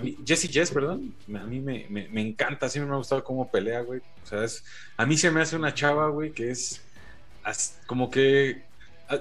mí, 0.00 0.16
Jessie 0.24 0.50
Jess, 0.50 0.70
perdón, 0.70 1.14
a 1.28 1.44
mí 1.44 1.60
me, 1.60 1.86
me, 1.88 2.20
encanta, 2.20 2.68
siempre 2.68 2.88
me 2.88 2.94
ha 2.94 2.98
gustado 2.98 3.24
cómo 3.24 3.50
pelea, 3.50 3.80
güey. 3.80 4.00
O 4.22 4.26
sea, 4.26 4.44
es, 4.44 4.64
a 4.96 5.04
mí 5.04 5.16
se 5.16 5.30
me 5.30 5.42
hace 5.42 5.56
una 5.56 5.74
chava, 5.74 6.08
güey, 6.08 6.32
que 6.32 6.50
es 6.50 6.80
como 7.86 8.10
que 8.10 8.62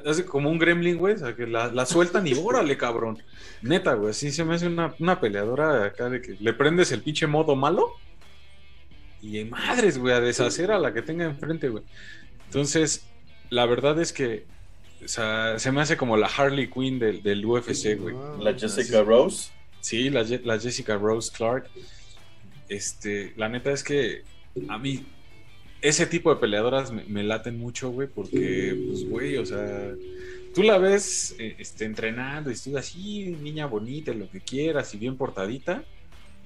hace 0.05 0.23
como 0.23 0.49
un 0.49 0.59
gremlin, 0.59 0.97
güey, 0.97 1.15
o 1.15 1.17
sea, 1.17 1.35
que 1.35 1.45
la, 1.45 1.67
la 1.67 1.85
sueltan 1.85 2.25
y 2.27 2.33
órale, 2.41 2.77
cabrón. 2.77 3.21
Neta, 3.61 3.93
güey, 3.95 4.11
así 4.11 4.31
se 4.31 4.45
me 4.45 4.55
hace 4.55 4.67
una, 4.67 4.93
una 4.99 5.19
peleadora 5.19 5.85
acá 5.85 6.09
de 6.09 6.21
que 6.21 6.37
le 6.39 6.53
prendes 6.53 6.91
el 6.91 7.01
pinche 7.01 7.27
modo 7.27 7.55
malo 7.55 7.93
y 9.21 9.43
madres, 9.45 9.97
güey, 9.97 10.13
a 10.13 10.21
deshacer 10.21 10.71
a 10.71 10.79
la 10.79 10.93
que 10.93 11.01
tenga 11.01 11.25
enfrente, 11.25 11.69
güey. 11.69 11.83
Entonces, 12.45 13.05
la 13.49 13.65
verdad 13.65 13.99
es 13.99 14.13
que 14.13 14.45
o 15.03 15.07
sea, 15.07 15.59
se 15.59 15.71
me 15.71 15.81
hace 15.81 15.97
como 15.97 16.17
la 16.17 16.27
Harley 16.27 16.69
Quinn 16.69 16.99
del, 16.99 17.21
del 17.23 17.45
UFC, 17.45 17.97
güey. 17.99 18.15
La 18.39 18.53
Jessica 18.57 19.03
Rose. 19.03 19.51
Sí, 19.81 20.09
la, 20.09 20.23
la, 20.43 20.59
Jessica 20.59 20.97
Rose 20.97 21.31
Clark. 21.35 21.69
Este, 22.69 23.33
la 23.35 23.49
neta 23.49 23.71
es 23.71 23.83
que 23.83 24.23
a 24.69 24.77
mí 24.77 25.05
ese 25.81 26.05
tipo 26.05 26.33
de 26.33 26.39
peleadoras 26.39 26.91
me, 26.91 27.23
laten 27.23 27.59
mucho, 27.59 27.89
güey, 27.89 28.07
porque, 28.07 28.81
pues, 28.87 29.07
güey, 29.07 29.37
o 29.37 29.45
sea, 29.45 29.93
tú 30.55 30.63
la 30.63 30.77
ves 30.77 31.35
eh, 31.37 31.57
este, 31.59 31.83
entrenando 31.83 32.49
y 32.49 32.53
estuvo 32.53 32.77
así, 32.77 33.35
niña 33.41 33.65
bonita, 33.65 34.13
lo 34.13 34.29
que 34.29 34.39
quieras 34.39 34.93
y 34.93 34.97
bien 34.97 35.17
portadita, 35.17 35.83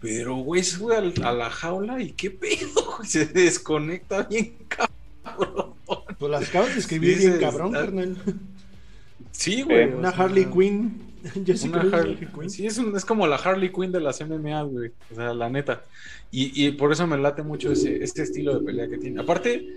pero, 0.01 0.37
güey, 0.37 0.63
sube 0.63 0.95
a, 0.97 1.31
la 1.31 1.49
jaula 1.51 2.01
y 2.01 2.13
qué 2.13 2.31
pedo, 2.31 2.97
se 3.03 3.27
desconecta 3.27 4.23
bien 4.23 4.57
cabrón. 4.67 5.76
Pues 6.19 6.31
las 6.31 6.49
acabas 6.49 6.73
de 6.73 6.79
escribir 6.79 7.17
bien 7.17 7.39
cabrón, 7.39 7.71
carnal. 7.71 8.17
Sí, 9.31 9.61
güey. 9.61 9.93
Una 9.93 10.09
Harley 10.09 10.45
Quinn. 10.45 11.01
Una 11.35 11.81
Harley, 11.81 12.27
Quinn. 12.33 12.49
Sí, 12.49 12.65
es, 12.65 12.77
es, 12.77 13.05
como 13.05 13.27
la 13.27 13.35
Harley 13.35 13.71
Quinn 13.71 13.91
de 13.91 13.99
las 13.99 14.21
MMA, 14.21 14.63
güey. 14.63 14.91
O 15.11 15.15
sea, 15.15 15.33
la 15.33 15.49
neta. 15.49 15.85
Y, 16.31 16.65
y 16.65 16.71
por 16.71 16.91
eso 16.91 17.05
me 17.05 17.17
late 17.17 17.43
mucho 17.43 17.71
ese, 17.71 18.03
este 18.03 18.23
estilo 18.23 18.57
de 18.57 18.65
pelea 18.65 18.87
que 18.87 18.97
tiene. 18.97 19.21
Aparte, 19.21 19.67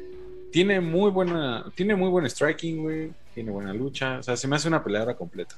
tiene 0.51 0.81
muy 0.81 1.11
buena, 1.11 1.65
tiene 1.75 1.95
muy 1.95 2.09
buen 2.09 2.29
striking, 2.29 2.83
güey. 2.83 3.13
Tiene 3.35 3.51
buena 3.51 3.75
lucha. 3.75 4.19
O 4.19 4.23
sea, 4.23 4.37
se 4.37 4.49
me 4.49 4.57
hace 4.57 4.69
una 4.69 4.83
peleadora 4.83 5.17
completa. 5.17 5.57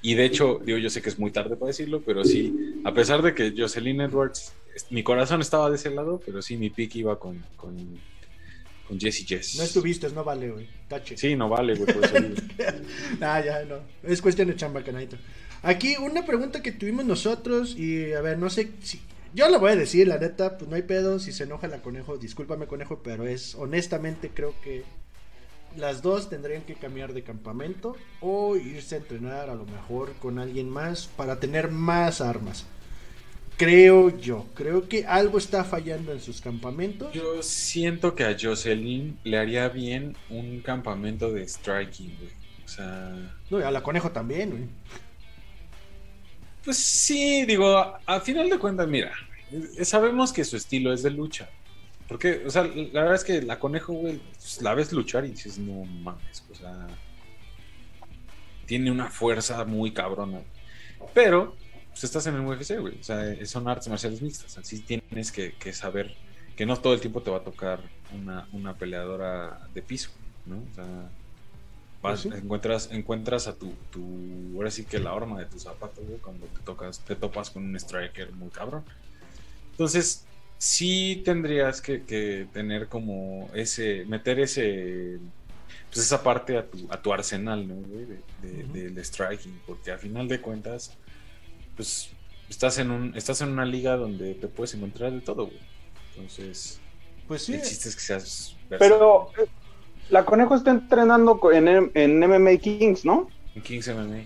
Y 0.00 0.14
de 0.14 0.24
hecho, 0.24 0.60
digo, 0.64 0.78
yo 0.78 0.90
sé 0.90 1.02
que 1.02 1.08
es 1.08 1.18
muy 1.18 1.30
tarde 1.30 1.56
para 1.56 1.68
decirlo, 1.68 2.02
pero 2.04 2.24
sí, 2.24 2.80
a 2.84 2.94
pesar 2.94 3.20
de 3.20 3.34
que 3.34 3.52
Jocelyn 3.56 4.00
Edwards, 4.00 4.52
mi 4.90 5.02
corazón 5.02 5.40
estaba 5.40 5.68
de 5.70 5.76
ese 5.76 5.90
lado, 5.90 6.20
pero 6.24 6.40
sí, 6.40 6.56
mi 6.56 6.70
pick 6.70 6.94
iba 6.96 7.18
con, 7.18 7.44
con, 7.56 7.98
con 8.88 8.98
Jesse 8.98 9.26
Jess. 9.26 9.56
No 9.56 9.64
estuviste, 9.64 10.08
no 10.10 10.24
vale, 10.24 10.50
güey. 10.50 10.66
Tache. 10.88 11.16
Sí, 11.16 11.36
no 11.36 11.48
vale, 11.48 11.74
güey, 11.74 11.92
por 11.92 12.04
eso 12.04 12.16
Ah, 13.20 13.40
ya, 13.44 13.64
no. 13.64 13.76
Es 14.02 14.22
cuestión 14.22 14.48
de 14.48 14.56
chamba, 14.56 14.82
canadito. 14.82 15.16
Aquí, 15.62 15.96
una 16.00 16.24
pregunta 16.24 16.62
que 16.62 16.72
tuvimos 16.72 17.04
nosotros, 17.04 17.76
y 17.76 18.12
a 18.12 18.20
ver, 18.22 18.38
no 18.38 18.48
sé 18.48 18.70
si. 18.82 19.00
Yo 19.34 19.50
lo 19.50 19.60
voy 19.60 19.72
a 19.72 19.76
decir, 19.76 20.08
la 20.08 20.18
neta, 20.18 20.56
pues 20.56 20.70
no 20.70 20.76
hay 20.76 20.82
pedo. 20.82 21.18
Si 21.18 21.32
se 21.32 21.44
enoja 21.44 21.68
la 21.68 21.82
conejo, 21.82 22.16
discúlpame, 22.16 22.66
conejo, 22.66 23.02
pero 23.02 23.26
es 23.26 23.54
honestamente 23.54 24.30
creo 24.34 24.54
que 24.62 24.84
las 25.76 26.00
dos 26.00 26.30
tendrían 26.30 26.62
que 26.62 26.74
cambiar 26.74 27.12
de 27.12 27.22
campamento 27.22 27.94
o 28.22 28.56
irse 28.56 28.94
a 28.94 28.98
entrenar 28.98 29.50
a 29.50 29.54
lo 29.54 29.66
mejor 29.66 30.14
con 30.14 30.38
alguien 30.38 30.70
más 30.70 31.08
para 31.08 31.38
tener 31.38 31.70
más 31.70 32.22
armas. 32.22 32.64
Creo 33.58 34.16
yo, 34.16 34.46
creo 34.54 34.88
que 34.88 35.04
algo 35.04 35.36
está 35.36 35.64
fallando 35.64 36.12
en 36.12 36.20
sus 36.20 36.40
campamentos. 36.40 37.12
Yo 37.12 37.42
siento 37.42 38.14
que 38.14 38.24
a 38.24 38.36
Jocelyn 38.40 39.18
le 39.24 39.36
haría 39.36 39.68
bien 39.68 40.16
un 40.30 40.60
campamento 40.60 41.32
de 41.32 41.46
striking, 41.46 42.16
güey. 42.18 42.30
O 42.64 42.68
sea. 42.68 43.36
No, 43.50 43.58
a 43.58 43.70
la 43.72 43.82
conejo 43.82 44.12
también, 44.12 44.50
güey. 44.50 44.62
Pues 46.64 46.76
sí, 46.76 47.44
digo, 47.46 47.98
a 48.06 48.20
final 48.20 48.48
de 48.48 48.58
cuentas, 48.58 48.86
mira, 48.86 49.12
sabemos 49.82 50.32
que 50.32 50.44
su 50.44 50.56
estilo 50.56 50.92
es 50.92 51.02
de 51.02 51.10
lucha. 51.10 51.48
Porque, 52.06 52.44
o 52.46 52.50
sea, 52.50 52.62
la 52.62 53.00
verdad 53.00 53.14
es 53.16 53.24
que 53.24 53.42
la 53.42 53.58
conejo, 53.58 53.92
güey, 53.92 54.20
pues, 54.34 54.62
la 54.62 54.74
ves 54.74 54.92
luchar 54.92 55.24
y 55.24 55.30
dices, 55.30 55.58
no 55.58 55.84
mames, 55.84 56.44
o 56.50 56.54
sea, 56.54 56.86
tiene 58.66 58.90
una 58.92 59.10
fuerza 59.10 59.64
muy 59.64 59.92
cabrona. 59.92 60.42
Pero, 61.12 61.56
pues 61.98 62.04
estás 62.04 62.28
en 62.28 62.36
el 62.36 62.42
UFC, 62.42 62.78
güey, 62.78 63.00
o 63.00 63.02
sea, 63.02 63.34
son 63.44 63.66
artes 63.66 63.88
marciales 63.88 64.22
mixtas, 64.22 64.56
así 64.56 64.78
tienes 64.82 65.32
que, 65.32 65.72
saber 65.72 66.14
que 66.54 66.64
no 66.64 66.76
todo 66.76 66.94
el 66.94 67.00
tiempo 67.00 67.22
te 67.22 67.30
va 67.32 67.38
a 67.38 67.42
tocar 67.42 67.80
una, 68.52 68.74
peleadora 68.74 69.66
de 69.74 69.82
piso, 69.82 70.10
¿no? 70.46 70.58
O 70.58 70.74
sea, 70.76 70.84
vas, 72.00 72.22
pues 72.22 72.40
encuentras, 72.40 72.88
encuentras 72.92 73.48
a 73.48 73.54
tu, 73.56 73.72
tu, 73.90 74.52
ahora 74.54 74.70
sí 74.70 74.84
que 74.84 75.00
la 75.00 75.12
horma 75.12 75.40
de 75.40 75.46
tu 75.46 75.58
zapato, 75.58 76.00
güey, 76.02 76.18
cuando 76.18 76.46
te 76.46 76.60
tocas, 76.60 77.00
te 77.00 77.16
topas 77.16 77.50
con 77.50 77.64
un 77.64 77.74
striker 77.74 78.30
muy 78.30 78.50
cabrón. 78.50 78.84
Entonces, 79.72 80.24
sí 80.56 81.22
tendrías 81.24 81.82
que, 81.82 82.46
tener 82.52 82.86
como 82.86 83.50
ese, 83.54 84.04
meter 84.04 84.38
ese, 84.38 85.18
pues 85.88 86.06
esa 86.06 86.22
parte 86.22 86.58
a 86.58 86.64
tu, 86.64 86.86
a 86.90 87.02
tu 87.02 87.12
arsenal, 87.12 87.66
¿no, 87.66 87.74
güey? 87.74 88.06
De, 88.40 88.90
Del 88.90 89.04
striking, 89.04 89.60
porque 89.66 89.90
a 89.90 89.98
final 89.98 90.28
de 90.28 90.40
cuentas, 90.40 90.96
pues 91.78 92.10
estás 92.50 92.76
en, 92.78 92.90
un, 92.90 93.16
estás 93.16 93.40
en 93.40 93.50
una 93.50 93.64
liga 93.64 93.96
donde 93.96 94.34
te 94.34 94.48
puedes 94.48 94.74
encontrar 94.74 95.12
de 95.12 95.20
todo, 95.20 95.46
güey. 95.46 95.58
Entonces, 96.16 96.80
pues 97.28 97.42
sí. 97.42 97.54
El 97.54 97.60
que 97.60 97.66
seas... 97.68 98.56
Pero 98.68 99.30
eh, 99.38 99.46
la 100.10 100.24
Conejo 100.24 100.56
está 100.56 100.72
entrenando 100.72 101.40
en, 101.52 101.92
en 101.94 102.18
MMA 102.18 102.56
Kings, 102.56 103.04
¿no? 103.04 103.30
En 103.54 103.62
Kings 103.62 103.88
MMA. 103.88 104.24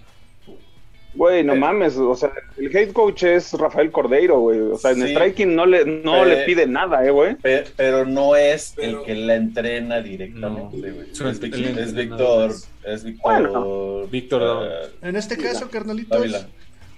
Güey, 1.15 1.45
no 1.45 1.55
mames, 1.55 1.99
o 1.99 2.17
sea, 2.17 2.33
el 2.57 2.75
head 2.75 2.93
coach 2.93 3.25
es 3.25 3.53
Rafael 3.53 3.91
Cordeiro, 3.91 4.41
güey. 4.41 4.59
O 4.61 4.79
sea, 4.79 4.93
en 4.93 5.07
striking 5.07 5.55
no 5.55 5.67
le, 5.67 5.85
no 5.85 6.25
le 6.25 6.45
pide 6.47 6.67
nada, 6.67 7.05
eh, 7.05 7.11
güey. 7.11 7.37
Pero, 7.77 8.07
no 8.07 8.35
es 8.35 8.73
el 8.79 9.03
que 9.03 9.15
la 9.15 9.35
entrena 9.35 10.01
directamente, 10.01 10.79
güey. 10.79 11.11
Es, 11.11 11.21
es, 11.21 11.95
Víctor, 11.95 12.51
es 12.83 13.05
Víctor. 13.05 14.09
Víctor. 14.11 14.69
Eh, 14.71 14.88
en 15.03 15.17
este 15.17 15.37
caso, 15.37 15.69
carnalitos. 15.69 16.47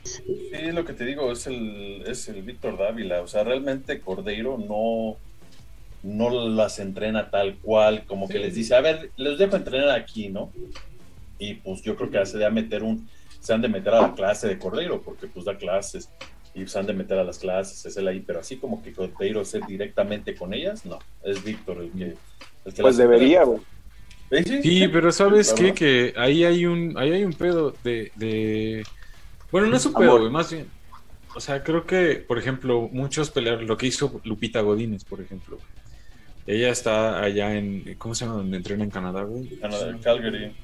Sí, 0.05 0.73
lo 0.73 0.85
que 0.85 0.93
te 0.93 1.05
digo, 1.05 1.33
es 1.33 1.47
el, 1.47 2.05
es 2.07 2.29
el 2.29 2.43
Víctor 2.43 2.79
Dávila. 2.79 3.23
O 3.23 3.27
sea, 3.27 3.43
realmente 3.45 4.01
Cordeiro 4.01 4.59
no, 4.59 5.17
no 6.03 6.49
las 6.49 6.79
entrena 6.79 7.31
tal 7.31 7.57
cual, 7.57 8.05
como 8.07 8.29
que 8.29 8.38
les 8.38 8.55
dice, 8.55 8.75
a 8.75 8.81
ver, 8.81 9.11
les 9.17 9.38
dejo 9.38 9.57
entrenar 9.57 9.90
aquí, 9.90 10.29
¿no? 10.29 10.53
Y 11.38 11.55
pues 11.55 11.83
yo 11.83 11.97
creo 11.97 12.11
que 12.11 12.19
hace 12.19 12.38
de 12.38 12.51
meter 12.51 12.83
un 12.83 13.09
se 13.45 13.53
han 13.53 13.61
de 13.61 13.69
meter 13.69 13.93
a 13.93 14.01
la 14.01 14.14
clase 14.14 14.49
de 14.49 14.59
Cordeiro, 14.59 15.03
porque 15.03 15.27
pues 15.27 15.45
da 15.45 15.59
clases 15.59 16.09
y 16.55 16.67
se 16.67 16.79
han 16.79 16.87
de 16.87 16.95
meter 16.95 17.19
a 17.19 17.25
las 17.25 17.38
clases, 17.38 17.85
es 17.85 17.95
él 17.99 18.09
ahí, 18.09 18.21
pero 18.21 18.40
así 18.40 18.57
como 18.57 18.83
que 18.83 18.93
Cordeiro 18.93 19.43
es 19.43 19.55
directamente 19.69 20.35
con 20.35 20.55
ellas, 20.55 20.87
no, 20.87 20.99
es 21.23 21.45
Víctor 21.45 21.83
el 21.83 21.90
que... 21.90 22.14
pues 22.81 22.97
debería, 22.97 23.45
güey. 23.45 23.61
Sí, 24.62 24.88
pero 24.88 25.12
sabes 25.12 25.53
qué, 25.53 25.75
que 25.75 26.14
ahí 26.17 26.45
hay 26.45 26.64
un, 26.64 26.97
ahí 26.97 27.12
hay 27.12 27.25
un 27.25 27.35
pedo 27.35 27.75
de, 27.85 28.83
bueno, 29.55 29.69
no 29.69 29.77
es 29.77 29.87
un 29.87 29.95
pedo, 29.95 30.19
güey, 30.19 30.33
más 30.33 30.51
bien, 30.51 30.67
o 31.33 31.38
sea, 31.38 31.62
creo 31.62 31.87
que, 31.87 32.17
por 32.17 32.38
ejemplo, 32.38 32.88
muchos 32.90 33.31
peleadores, 33.31 33.69
lo 33.69 33.77
que 33.77 33.87
hizo 33.87 34.21
Lupita 34.25 34.62
Godínez, 34.62 35.05
por 35.05 35.21
ejemplo, 35.21 35.61
ella 36.45 36.71
está 36.71 37.23
allá 37.23 37.55
en, 37.55 37.95
¿cómo 37.99 38.17
se 38.17 38.25
llama? 38.25 38.38
Donde 38.38 38.57
entrena 38.57 38.83
en 38.83 38.90
Canadá, 38.90 39.23
güey. 39.23 39.57
Canadá, 39.61 39.97
Calgary. 40.03 40.57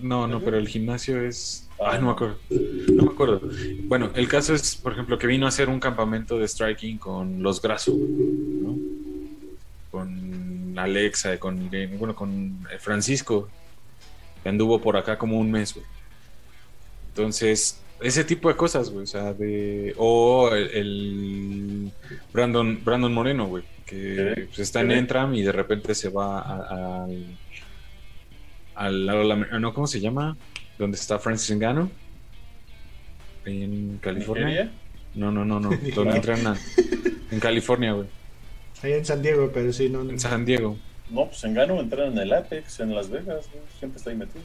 no, 0.00 0.26
no, 0.26 0.40
pero 0.40 0.56
el 0.56 0.66
gimnasio 0.66 1.20
es 1.20 1.68
Ah, 1.78 1.98
no 1.98 2.06
me 2.06 2.12
acuerdo. 2.12 2.38
No 2.48 3.02
me 3.02 3.10
acuerdo. 3.10 3.42
Bueno, 3.82 4.10
el 4.14 4.28
caso 4.28 4.54
es, 4.54 4.76
por 4.76 4.92
ejemplo, 4.94 5.18
que 5.18 5.26
vino 5.26 5.44
a 5.44 5.50
hacer 5.50 5.68
un 5.68 5.78
campamento 5.78 6.38
de 6.38 6.48
striking 6.48 6.96
con 6.96 7.42
los 7.42 7.60
Grasso, 7.60 7.94
¿no? 7.94 8.78
Con 9.90 10.78
Alexa, 10.78 11.38
con 11.38 11.70
bueno, 11.98 12.14
con 12.14 12.66
Francisco, 12.80 13.50
que 14.42 14.48
anduvo 14.48 14.80
por 14.80 14.96
acá 14.96 15.18
como 15.18 15.38
un 15.38 15.50
mes, 15.50 15.74
güey. 15.74 15.84
Entonces, 17.08 17.78
ese 18.00 18.24
tipo 18.24 18.48
de 18.48 18.56
cosas, 18.56 18.90
güey, 18.90 19.04
o 19.04 19.06
sea, 19.06 19.32
de... 19.32 19.94
O 19.96 20.50
el, 20.52 21.90
Brandon, 22.32 22.82
Brandon 22.84 23.12
Moreno, 23.12 23.46
güey, 23.46 23.64
que 23.84 24.46
pues, 24.48 24.58
está 24.58 24.80
en 24.80 24.92
Entram 24.92 25.34
y 25.34 25.42
de 25.42 25.52
repente 25.52 25.94
se 25.94 26.08
va 26.08 26.40
al... 27.04 27.38
Al, 28.74 29.08
al, 29.08 29.60
no, 29.60 29.72
¿cómo 29.72 29.86
se 29.86 30.00
llama? 30.00 30.36
¿Dónde 30.78 30.96
está 30.96 31.18
Francis 31.18 31.50
Engano? 31.50 31.90
¿En 33.46 33.98
California? 33.98 34.70
No, 35.14 35.32
no, 35.32 35.44
no, 35.44 35.58
no. 35.60 35.70
¿Dónde 35.94 36.16
entrenan? 36.16 36.56
En 37.30 37.40
California, 37.40 37.92
güey. 37.92 38.08
Ahí 38.82 38.92
en 38.92 39.04
San 39.06 39.22
Diego, 39.22 39.50
pero 39.52 39.72
sí, 39.72 39.88
no. 39.88 40.02
En 40.02 40.20
San 40.20 40.44
Diego. 40.44 40.76
No, 41.10 41.26
pues 41.26 41.42
Engano 41.44 41.80
entrena 41.80 42.08
en 42.08 42.18
el 42.18 42.32
Apex, 42.32 42.80
en 42.80 42.94
Las 42.94 43.08
Vegas, 43.08 43.48
siempre 43.78 43.98
está 43.98 44.10
ahí 44.10 44.16
metido. 44.16 44.44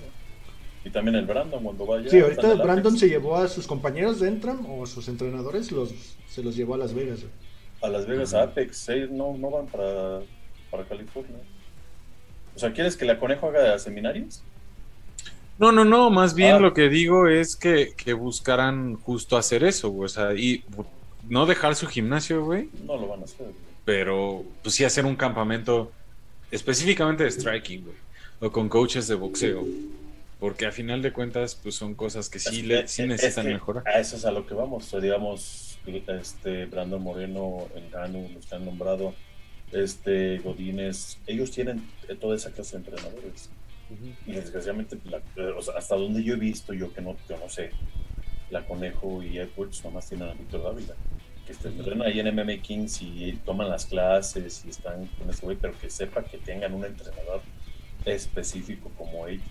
Y 0.84 0.89
también 0.89 1.15
el 1.15 1.26
Brandon 1.26 1.63
cuando 1.63 1.86
vaya. 1.86 2.10
Sí, 2.10 2.20
ahorita 2.20 2.56
Brandon 2.56 2.98
se 2.98 3.08
llevó 3.08 3.38
a 3.38 3.48
sus 3.48 3.67
compañeros 3.67 4.20
de 4.20 4.28
Entram 4.28 4.65
o 4.65 4.84
a 4.84 4.88
sus 4.88 5.08
entrenadores, 5.08 5.72
los, 5.72 5.94
se 6.28 6.41
los 6.41 6.56
llevó 6.56 6.76
a 6.76 6.78
Las 6.78 6.94
Vegas. 6.94 7.20
A 7.82 7.89
Las 7.89 8.08
Vegas, 8.08 8.34
a 8.34 8.44
Apex, 8.44 8.89
no, 9.12 9.38
no 9.38 9.52
van 9.52 9.67
para, 9.67 10.22
para 10.70 10.84
California. 10.86 11.38
O 12.56 12.60
sea, 12.60 12.74
¿quieres 12.74 12.98
que 12.98 13.06
la 13.06 13.20
conejo 13.20 13.48
haga 13.48 13.78
seminarios? 13.80 14.41
No, 15.58 15.72
no, 15.72 15.86
no, 15.86 16.10
más 16.10 16.34
bien 16.34 16.56
ah. 16.56 16.60
lo 16.60 16.74
que 16.74 16.89
digo 16.89 17.28
es 17.28 17.56
que, 17.56 17.94
que 17.96 18.13
buscaran 18.13 18.96
justo 18.96 19.38
hacer 19.38 19.63
eso, 19.63 19.89
güey. 19.89 20.06
O 20.06 20.10
sea, 20.10 20.34
y 20.34 20.63
no 21.30 21.46
dejar 21.46 21.76
su 21.76 21.88
gimnasio, 21.88 22.44
güey. 22.44 22.70
No 22.84 22.98
lo 22.98 23.08
van 23.08 23.22
a 23.22 23.26
hacer. 23.26 23.48
Pero, 23.86 24.44
pues 24.63 24.76
sí 24.76 24.84
hacer 24.84 25.06
un 25.06 25.15
campamento 25.15 25.91
específicamente 26.50 27.24
de 27.24 27.32
striking, 27.32 27.84
güey. 27.84 27.96
O 28.39 28.52
con 28.52 28.70
coaches 28.70 29.08
de 29.08 29.13
boxeo. 29.13 29.63
Porque 30.41 30.65
a 30.65 30.71
final 30.71 31.04
de 31.04 31.13
cuentas, 31.13 31.54
pues 31.54 31.75
son 31.75 31.93
cosas 31.93 32.27
que 32.27 32.39
sí, 32.39 32.63
le, 32.63 32.88
sí 32.88 33.06
necesitan 33.06 33.45
mejorar. 33.45 33.88
A 33.88 33.99
eso 33.99 34.15
es 34.15 34.25
a 34.25 34.32
lo 34.32 34.47
que 34.47 34.56
vamos. 34.56 34.91
digamos, 34.99 35.77
este 35.86 36.65
Brandon 36.65 36.99
Moreno, 36.99 37.67
el 37.75 37.91
Ganu, 37.91 38.27
los 38.34 38.47
que 38.47 38.56
han 38.56 38.65
nombrado, 38.65 39.13
este 39.71 40.39
Godínez, 40.39 41.19
ellos 41.27 41.51
tienen 41.51 41.88
toda 42.19 42.36
esa 42.36 42.49
clase 42.49 42.71
de 42.71 42.86
entrenadores. 42.86 43.51
Y 44.25 44.32
desgraciadamente, 44.32 44.97
eh, 45.36 45.54
hasta 45.77 45.95
donde 45.95 46.23
yo 46.23 46.34
he 46.34 46.38
visto, 46.38 46.73
yo 46.73 46.91
que 46.91 47.01
no, 47.01 47.15
yo 47.30 47.38
no 47.38 47.47
sé, 47.47 47.69
la 48.49 48.65
Conejo 48.65 49.21
y 49.21 49.38
Edwards 49.38 49.84
nomás 49.84 50.10
tienen 50.10 50.27
a 50.27 50.34
Víctor 50.34 50.63
Dávila, 50.63 50.95
que 51.45 51.51
estén 51.51 52.01
ahí 52.01 52.19
en 52.19 52.36
MMA 52.36 52.63
Kings 52.63 52.99
y 53.04 53.39
toman 53.45 53.69
las 53.69 53.86
clases 53.86 54.63
y 54.65 54.71
están 54.71 55.06
con 55.19 55.30
ese 55.30 55.45
güey, 55.45 55.56
pero 55.56 55.77
que 55.77 55.91
sepa 55.91 56.23
que 56.23 56.39
tengan 56.39 56.73
un 56.73 56.84
entrenador 56.84 57.41
específico 58.06 58.91
como 58.97 59.27
ellos, 59.27 59.45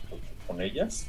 con 0.51 0.61
ellas. 0.61 1.07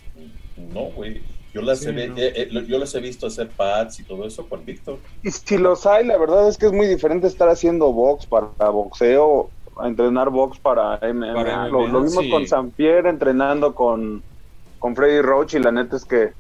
No, 0.74 0.86
güey. 0.96 1.22
Yo 1.54 1.62
las, 1.62 1.86
he, 1.86 1.90
eh, 1.90 2.14
eh, 2.16 2.66
yo 2.66 2.78
las 2.78 2.96
he 2.96 3.02
visto 3.02 3.28
hacer 3.28 3.50
pads 3.50 4.00
y 4.00 4.04
todo 4.04 4.26
eso 4.26 4.48
con 4.48 4.64
Víctor. 4.64 5.00
Y 5.22 5.32
si 5.32 5.58
los 5.58 5.86
hay, 5.86 6.06
la 6.06 6.18
verdad 6.18 6.48
es 6.48 6.58
que 6.58 6.68
es 6.68 6.72
muy 6.72 6.88
diferente 6.88 7.28
estar 7.28 7.50
haciendo 7.50 7.92
box 7.92 8.26
para 8.26 8.70
boxeo, 8.70 9.50
a 9.76 9.88
entrenar 9.88 10.30
box 10.30 10.60
para 10.60 10.98
MMA. 11.02 11.68
lo, 11.68 12.04
vimos 12.04 12.26
con 12.30 12.48
San 12.48 12.72
Pierre 12.72 13.10
entrenando 13.10 13.76
con, 13.76 14.24
con 14.80 14.96
Freddy 14.96 15.22
Roach 15.22 15.56
y 15.56 15.60
la 15.60 15.72
neta 15.72 15.98
es 15.98 16.06
que 16.06 16.32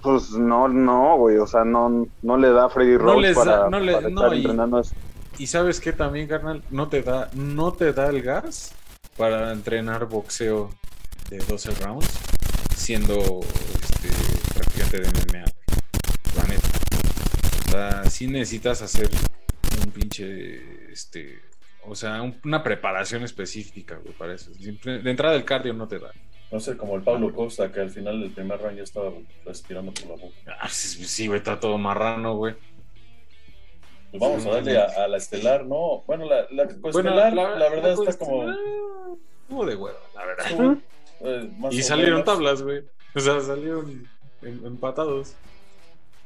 pues 0.00 0.30
no, 0.30 0.68
no, 0.68 1.18
güey, 1.18 1.36
o 1.36 1.46
sea, 1.46 1.64
no, 1.64 2.06
no 2.22 2.36
le 2.38 2.50
da 2.50 2.66
a 2.66 2.70
Freddy 2.70 2.96
Roach 2.96 3.34
para, 3.34 3.68
estar 3.68 4.32
entrenando 4.32 4.78
eso. 4.78 4.94
Y 5.36 5.46
sabes 5.48 5.80
que 5.80 5.92
también, 5.92 6.26
carnal, 6.26 6.62
no 6.70 6.88
te 6.88 7.02
da, 7.02 7.28
no 7.34 7.72
te 7.72 7.92
da 7.92 8.08
el 8.08 8.22
gas 8.22 8.74
para 9.18 9.52
entrenar 9.52 10.06
boxeo 10.06 10.70
de 11.30 11.38
12 11.38 11.70
rounds 11.76 12.08
siendo 12.74 13.40
este, 13.40 14.08
practicante 14.52 15.00
de 15.00 15.08
MMA. 15.08 15.44
La 16.36 16.44
neta. 16.44 16.68
O 17.68 17.70
sea, 17.70 18.04
sí 18.10 18.26
necesitas 18.26 18.82
hacer 18.82 19.08
un 19.84 19.92
pinche, 19.92 20.90
este, 20.92 21.38
o 21.86 21.94
sea, 21.94 22.20
una 22.44 22.62
preparación 22.62 23.22
específica, 23.22 23.96
güey, 23.96 24.12
para 24.14 24.34
eso. 24.34 24.50
De 24.58 25.10
entrada 25.10 25.36
el 25.36 25.44
cardio 25.44 25.72
no 25.72 25.86
te 25.86 26.00
da. 26.00 26.10
No 26.50 26.58
sé, 26.58 26.76
como 26.76 26.96
el 26.96 27.02
Pablo 27.02 27.32
Costa, 27.32 27.70
que 27.70 27.80
al 27.80 27.90
final 27.90 28.20
del 28.20 28.32
primer 28.32 28.60
round 28.60 28.78
ya 28.78 28.82
estaba 28.82 29.12
respirando 29.44 29.92
por 29.94 30.06
la 30.06 30.16
boca. 30.16 30.58
Ah, 30.58 30.68
sí, 30.68 31.28
güey, 31.28 31.38
está 31.38 31.60
todo 31.60 31.78
marrano, 31.78 32.34
güey. 32.34 32.56
Pues 34.10 34.20
vamos 34.20 34.44
a 34.46 34.50
darle 34.50 34.76
a, 34.76 35.06
la 35.06 35.16
estelar, 35.16 35.64
¿no? 35.64 36.02
Bueno, 36.08 36.24
la, 36.24 36.48
la 36.50 36.64
estelar, 36.64 37.32
la, 37.32 37.68
verdad 37.68 37.92
está 37.92 38.18
como... 38.18 38.52
Como 39.48 39.64
de 39.64 39.76
huevo, 39.76 39.98
la 40.16 40.24
verdad. 40.24 40.78
Eh, 41.20 41.50
y 41.70 41.82
salieron 41.82 42.24
tablas, 42.24 42.62
güey. 42.62 42.82
O 43.14 43.20
sea, 43.20 43.40
salieron 43.40 44.08
empatados. 44.42 45.34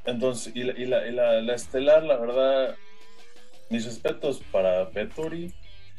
Entonces, 0.04 0.54
y, 0.54 0.64
la, 0.64 0.78
y 0.78 1.12
la, 1.12 1.40
la, 1.40 1.54
estelar, 1.54 2.02
la 2.02 2.16
verdad, 2.16 2.76
mis 3.70 3.84
respetos 3.84 4.42
para 4.52 4.84
Vettori. 4.84 5.52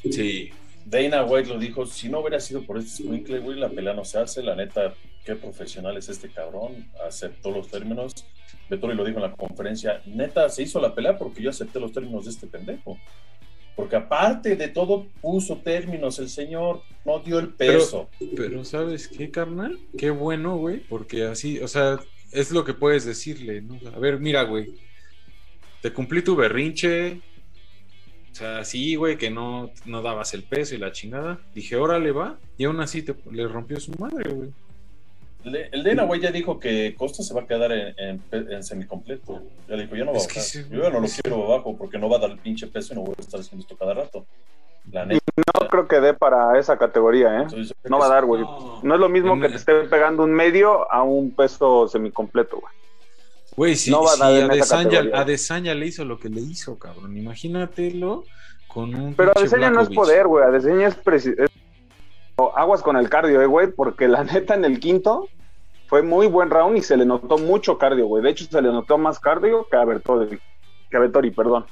Sí. 0.03 0.51
Dana 0.85 1.23
White 1.23 1.49
lo 1.49 1.57
dijo, 1.57 1.87
si 1.87 2.09
no 2.09 2.19
hubiera 2.19 2.39
sido 2.39 2.61
por 2.61 2.77
este 2.77 3.03
squinkle, 3.03 3.39
güey, 3.39 3.59
la 3.59 3.69
pelea 3.69 3.95
no 3.95 4.05
se 4.05 4.19
hace, 4.19 4.43
la 4.43 4.55
neta, 4.55 4.93
qué 5.25 5.35
profesional 5.35 5.97
es 5.97 6.09
este 6.09 6.29
cabrón, 6.29 6.87
aceptó 7.05 7.49
los 7.49 7.69
términos. 7.69 8.13
Vettori 8.69 8.95
lo 8.95 9.03
dijo 9.03 9.17
en 9.17 9.23
la 9.23 9.31
conferencia, 9.31 10.01
neta, 10.05 10.47
se 10.49 10.61
hizo 10.61 10.79
la 10.79 10.93
pelea 10.93 11.17
porque 11.17 11.41
yo 11.41 11.49
acepté 11.49 11.79
los 11.79 11.91
términos 11.91 12.25
de 12.25 12.31
este 12.31 12.45
pendejo. 12.45 12.99
Porque 13.75 13.97
aparte 13.97 14.55
de 14.55 14.69
todo, 14.69 15.07
puso 15.21 15.57
términos 15.57 16.19
el 16.19 16.29
señor, 16.29 16.81
no 17.03 17.19
dio 17.19 17.39
el 17.39 17.49
peso. 17.49 18.09
Pero, 18.35 18.63
¿sabes 18.63 19.07
qué, 19.07 19.29
carnal? 19.29 19.77
Qué 19.97 20.11
bueno, 20.11 20.55
güey, 20.57 20.79
porque 20.79 21.25
así, 21.25 21.59
o 21.59 21.67
sea, 21.67 21.99
es 22.31 22.51
lo 22.51 22.63
que 22.63 22.73
puedes 22.73 23.05
decirle, 23.05 23.61
¿no? 23.61 23.77
A 23.93 23.99
ver, 23.99 24.19
mira, 24.19 24.43
güey, 24.43 24.75
te 25.81 25.91
cumplí 25.91 26.21
tu 26.21 26.35
berrinche. 26.35 27.21
O 28.31 28.35
sea, 28.35 28.65
sí, 28.65 28.95
güey, 28.95 29.17
que 29.17 29.29
no, 29.29 29.71
no 29.85 30.01
dabas 30.01 30.33
el 30.33 30.43
peso 30.43 30.75
y 30.75 30.77
la 30.77 30.91
chingada. 30.91 31.39
Dije, 31.53 31.75
órale, 31.75 32.11
va. 32.11 32.37
Y 32.57 32.65
aún 32.65 32.79
así 32.81 33.01
te, 33.01 33.15
le 33.31 33.47
rompió 33.47 33.79
su 33.79 33.91
madre, 33.93 34.33
güey. 34.33 34.49
El 35.45 35.83
Dana 35.83 36.03
güey, 36.03 36.19
ya 36.19 36.31
dijo 36.31 36.59
que 36.59 36.95
Costa 36.97 37.21
se 37.21 37.33
va 37.33 37.41
a 37.41 37.47
quedar 37.47 37.71
en, 37.71 38.21
en, 38.31 38.63
semicompleto. 38.63 39.43
Ya 39.69 39.75
dijo, 39.75 39.95
yo 39.95 40.05
no 40.05 40.11
voy 40.11 40.21
a 40.21 40.27
bajar. 40.27 40.43
yo 40.71 40.81
ya 40.81 40.89
no 40.89 40.99
lo 40.99 41.07
quiero 41.07 41.45
abajo 41.45 41.77
porque 41.77 41.99
no 41.99 42.09
va 42.09 42.17
a 42.17 42.21
dar 42.21 42.31
el 42.31 42.39
pinche 42.39 42.65
peso 42.65 42.93
y 42.93 42.95
no 42.95 43.03
voy 43.03 43.15
a 43.17 43.21
estar 43.21 43.39
haciendo 43.39 43.61
esto 43.61 43.77
cada 43.77 43.93
rato. 43.93 44.25
La 44.91 45.05
neta. 45.05 45.21
No 45.37 45.67
creo 45.67 45.87
que 45.87 45.99
dé 45.99 46.13
para 46.13 46.57
esa 46.57 46.77
categoría, 46.77 47.41
¿eh? 47.41 47.47
no 47.89 47.99
va 47.99 48.07
a 48.07 48.09
dar, 48.09 48.25
güey. 48.25 48.43
No. 48.81 48.95
es 48.95 48.99
lo 48.99 49.09
mismo 49.09 49.39
que 49.39 49.49
te 49.49 49.55
esté 49.55 49.73
pegando 49.83 50.23
un 50.23 50.31
medio 50.31 50.91
a 50.91 51.03
un 51.03 51.31
peso 51.31 51.87
semicompleto, 51.87 52.59
güey. 52.59 52.73
Güey, 53.55 53.75
sí, 53.75 53.91
no 53.91 54.03
va 54.03 54.13
a, 54.13 54.17
dar 54.17 54.51
a 55.13 55.23
Desaña 55.23 55.73
le 55.75 55.85
hizo 55.85 56.03
lo 56.05 56.19
que 56.19 56.29
le 56.29 56.41
hizo, 56.41 56.77
cabrón. 56.77 57.15
Imagínatelo 57.17 58.23
con 58.67 58.93
un. 58.95 59.13
Pero 59.13 59.31
Desaña 59.39 59.69
no 59.69 59.81
es 59.81 59.89
poder, 59.89 60.27
güey. 60.27 60.51
Desaña 60.51 60.87
es, 60.87 61.25
es 61.25 61.51
aguas 62.55 62.81
con 62.81 62.97
el 62.97 63.09
cardio, 63.09 63.41
eh, 63.41 63.45
güey, 63.45 63.71
porque 63.71 64.07
la 64.07 64.23
neta 64.33 64.55
en 64.55 64.65
el 64.65 64.79
quinto 64.79 65.29
fue 65.87 66.01
muy 66.01 66.27
buen 66.27 66.49
round 66.49 66.77
y 66.77 66.81
se 66.81 66.97
le 66.97 67.05
notó 67.05 67.37
mucho 67.37 67.77
cardio, 67.77 68.07
güey. 68.07 68.23
De 68.23 68.29
hecho, 68.29 68.45
se 68.45 68.61
le 68.61 68.69
notó 68.69 68.97
más 68.97 69.19
cardio 69.19 69.67
que 69.69 69.77
a 69.77 69.85
Bertori, 69.85 70.39
que 70.89 70.97
a 70.97 70.99
Bertori, 70.99 71.31
perdón. 71.31 71.65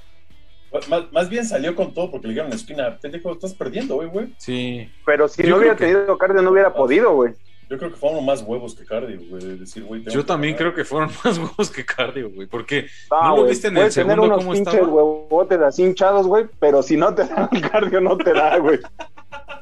Más, 1.11 1.29
bien 1.29 1.45
salió 1.45 1.75
con 1.75 1.93
todo 1.93 2.09
porque 2.09 2.27
le 2.27 2.33
dieron 2.33 2.49
la 2.49 2.55
esquina. 2.55 2.97
Te 2.97 3.09
dijo, 3.09 3.31
estás 3.31 3.53
perdiendo, 3.53 3.95
güey, 3.95 4.09
güey. 4.09 4.33
Sí. 4.37 4.89
Pero 5.05 5.27
si 5.27 5.43
no 5.43 5.57
hubiera 5.57 5.75
tenido 5.75 6.17
cardio, 6.17 6.41
no 6.41 6.51
hubiera 6.51 6.73
podido, 6.73 7.13
güey. 7.13 7.33
Yo 7.69 7.77
creo 7.77 7.91
que 7.91 7.97
fueron 7.97 8.25
más 8.25 8.41
huevos 8.41 8.75
que 8.75 8.85
cardio, 8.85 9.19
güey. 9.29 9.57
Decir, 9.57 9.83
güey 9.83 10.03
Yo 10.05 10.25
también 10.25 10.55
creo 10.55 10.73
que 10.73 10.83
fueron 10.83 11.09
más 11.23 11.37
huevos 11.37 11.69
que 11.69 11.85
cardio, 11.85 12.31
güey. 12.31 12.47
Porque 12.47 12.87
ah, 13.11 13.29
no 13.29 13.37
lo 13.37 13.45
viste 13.45 13.67
en 13.67 13.77
el 13.77 13.91
segundo 13.91 14.23
tener 14.23 14.37
unos 14.39 14.45
pinches 14.45 14.87
huevotes 14.87 15.59
así 15.59 15.83
hinchados, 15.83 16.27
güey. 16.27 16.45
Pero 16.59 16.81
si 16.81 16.97
no 16.97 17.13
te 17.13 17.23
da 17.27 17.49
el 17.51 17.61
cardio, 17.69 18.01
no 18.01 18.17
te 18.17 18.33
da, 18.33 18.57
güey. 18.57 18.79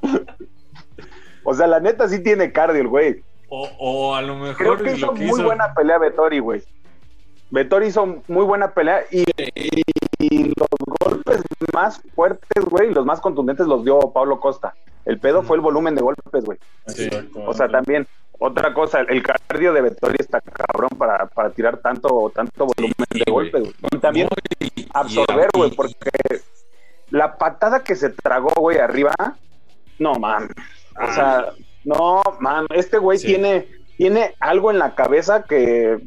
o 1.44 1.54
sea, 1.54 1.68
la 1.68 1.80
neta 1.80 2.08
sí 2.08 2.24
tiene 2.24 2.52
cardio 2.52 2.82
el 2.82 2.88
güey. 2.88 3.24
O, 3.54 4.16
a 4.16 4.22
lo 4.22 4.36
mejor. 4.38 4.56
Creo 4.56 4.78
que 4.78 4.94
hizo 4.94 5.12
muy 5.12 5.44
buena 5.44 5.74
pelea 5.74 5.98
Vettori, 5.98 6.40
güey. 6.40 6.64
Vettori 7.50 7.88
hizo 7.88 8.22
muy 8.30 8.46
buena 8.46 8.72
pelea 8.72 9.04
y, 9.12 9.26
los 10.56 10.70
golpes 11.02 11.42
más 11.74 12.02
fuertes, 12.16 12.64
güey, 12.64 12.94
los 12.94 13.06
más 13.06 13.20
contundentes 13.20 13.68
los 13.68 13.84
dio 13.84 14.00
Pablo 14.14 14.40
Costa. 14.40 14.74
El 15.04 15.20
pedo 15.20 15.44
fue 15.44 15.58
el 15.58 15.62
volumen 15.62 15.96
de 15.96 16.02
golpes, 16.02 16.46
güey. 16.46 16.58
o 17.46 17.54
sea, 17.54 17.68
también, 17.68 18.08
otra 18.40 18.74
cosa, 18.74 19.02
el 19.02 19.22
cardio 19.22 19.74
de 19.74 19.82
Vettori 19.82 20.16
está 20.20 20.40
cabrón 20.40 20.92
para, 20.98 21.26
para 21.26 21.50
tirar 21.50 21.78
tanto, 21.80 22.32
tanto 22.34 22.68
volumen 22.68 22.96
de 23.10 23.30
golpes, 23.30 23.62
güey. 23.62 23.76
Y 23.92 23.98
también 23.98 24.30
absorber, 24.94 25.50
güey, 25.54 25.72
porque 25.72 26.10
la 27.10 27.38
patada 27.38 27.84
que 27.84 27.96
se 27.98 28.12
tragó, 28.12 28.54
güey, 28.58 28.78
arriba, 28.78 29.14
no, 30.00 30.14
man. 30.14 30.50
O 31.02 31.14
sea, 31.14 31.52
no, 31.84 32.22
man, 32.40 32.68
este 32.74 32.98
güey 32.98 33.20
tiene, 33.20 33.68
tiene 33.98 34.36
algo 34.40 34.72
en 34.72 34.80
la 34.80 34.96
cabeza 34.96 35.44
que 35.44 36.00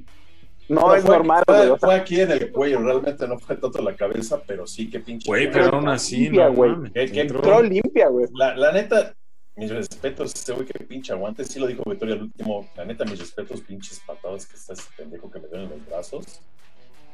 no 0.69 0.95
es 0.95 1.05
normal, 1.05 1.45
fue, 1.47 1.79
Fue 1.79 1.95
aquí 1.95 2.21
en 2.21 2.31
el 2.31 2.51
cuello, 2.51 2.81
realmente 2.81 3.29
no 3.29 3.39
fue 3.39 3.57
tanto 3.57 3.83
la 3.83 3.95
cabeza, 3.95 4.41
pero 4.47 4.67
sí, 4.67 4.89
qué 4.89 5.01
pinche. 5.01 5.29
Güey, 5.29 5.51
pero 5.51 5.77
aún 5.77 5.89
así, 5.89 6.21
limpia, 6.21 6.49
güey. 6.49 6.73
entró 6.95 7.63
limpia, 7.63 8.09
güey. 8.09 8.27
La, 8.33 8.57
la, 8.57 8.73
neta, 8.73 9.15
mis 9.57 9.71
respetos, 9.71 10.35
este 10.35 10.53
güey 10.53 10.67
que 10.67 10.83
pinche 10.85 11.13
aguante, 11.13 11.45
sí 11.45 11.61
lo 11.61 11.67
dijo 11.67 11.83
Victoria 11.87 12.15
al 12.15 12.23
último. 12.23 12.67
La 12.77 12.85
neta, 12.85 13.05
mis 13.05 13.19
respetos, 13.19 13.61
pinches 13.61 14.01
patadas 14.07 14.47
que 14.47 14.57
está 14.57 14.73
ese 14.73 14.85
pendejo 14.97 15.31
que 15.31 15.41
me 15.41 15.49
dio 15.49 15.59
en 15.59 15.71
los 15.71 15.87
brazos. 15.87 16.41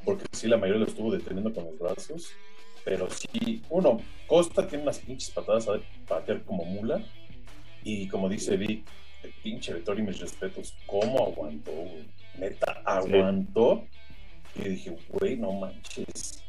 Porque 0.04 0.24
sí, 0.32 0.46
la 0.46 0.56
mayoría 0.56 0.82
lo 0.82 0.86
estuvo 0.86 1.10
deteniendo 1.10 1.52
con 1.52 1.64
los 1.64 1.78
brazos. 1.78 2.32
Pero 2.84 3.08
sí, 3.10 3.62
uno, 3.68 4.00
Costa 4.26 4.66
tiene 4.66 4.84
unas 4.84 5.00
pinches 5.00 5.30
patadas 5.30 5.68
a 5.68 5.80
patear 6.08 6.42
como 6.44 6.64
mula. 6.64 7.02
Y 7.84 8.08
como 8.08 8.28
dice 8.28 8.56
Vic, 8.56 8.84
el 9.22 9.32
pinche 9.42 9.74
Vettori, 9.74 10.02
mis 10.02 10.20
respetos, 10.20 10.74
¿cómo 10.86 11.26
aguantó? 11.26 11.72
Neta, 12.38 12.82
aguantó. 12.84 13.84
Y 14.56 14.68
dije, 14.68 14.96
güey, 15.08 15.36
no 15.36 15.52
manches. 15.52 16.42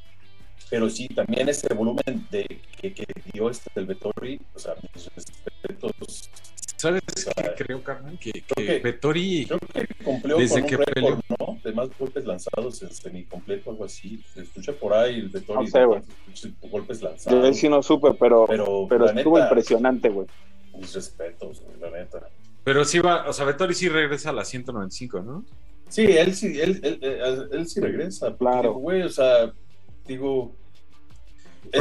Pero 0.69 0.89
sí, 0.89 1.07
también 1.09 1.49
ese 1.49 1.73
volumen 1.73 2.25
de 2.31 2.45
que, 2.79 2.93
que 2.93 3.05
dio 3.33 3.49
este 3.49 3.69
del 3.75 3.87
Vettori, 3.87 4.39
o 4.53 4.59
sea, 4.59 4.73
mis 4.93 5.09
respetos. 5.13 6.29
¿Sabes 6.77 7.03
qué 7.03 7.63
creo, 7.63 7.83
carnal? 7.83 8.17
Que, 8.17 8.31
que, 8.31 8.79
Vettori. 8.79 9.45
Creo 9.45 9.59
que 9.59 10.03
cumplió 10.03 10.37
desde 10.37 10.61
con 10.61 10.69
que 10.69 10.75
un 10.77 10.83
récord, 10.83 11.19
¿no? 11.39 11.59
De 11.63 11.71
más 11.73 11.89
golpes 11.99 12.25
lanzados 12.25 12.81
en 12.81 12.91
semicompleto, 12.91 13.69
algo 13.69 13.85
así. 13.85 14.23
Escuché 14.35 14.73
por 14.73 14.93
ahí 14.93 15.19
el 15.19 15.29
Vettori. 15.29 15.65
No 15.65 15.67
sé, 15.67 15.85
güey. 15.85 16.01
Golpes 16.71 17.03
lanzados. 17.03 17.47
Yo 17.47 17.53
sí 17.53 17.69
no 17.69 17.83
supe, 17.83 18.13
pero, 18.19 18.45
pero, 18.47 18.87
pero 18.89 19.09
estuvo 19.09 19.37
impresionante, 19.37 20.09
güey 20.09 20.25
mis 20.81 20.93
respetos, 20.93 21.63
la 21.79 21.89
neta. 21.89 22.27
Pero 22.63 22.85
sí 22.85 22.99
va, 22.99 23.27
o 23.27 23.33
sea, 23.33 23.45
Vettori 23.45 23.73
sí 23.73 23.89
regresa 23.89 24.29
a 24.29 24.33
la 24.33 24.45
195, 24.45 25.21
¿no? 25.21 25.45
Sí, 25.89 26.03
él 26.03 26.35
sí, 26.35 26.59
él, 26.59 26.79
él, 26.83 27.49
él, 27.51 27.67
sí 27.67 27.79
regresa. 27.81 28.35
Claro. 28.37 28.73
Güey, 28.73 29.01
o 29.01 29.09
sea, 29.09 29.51
digo. 30.07 30.55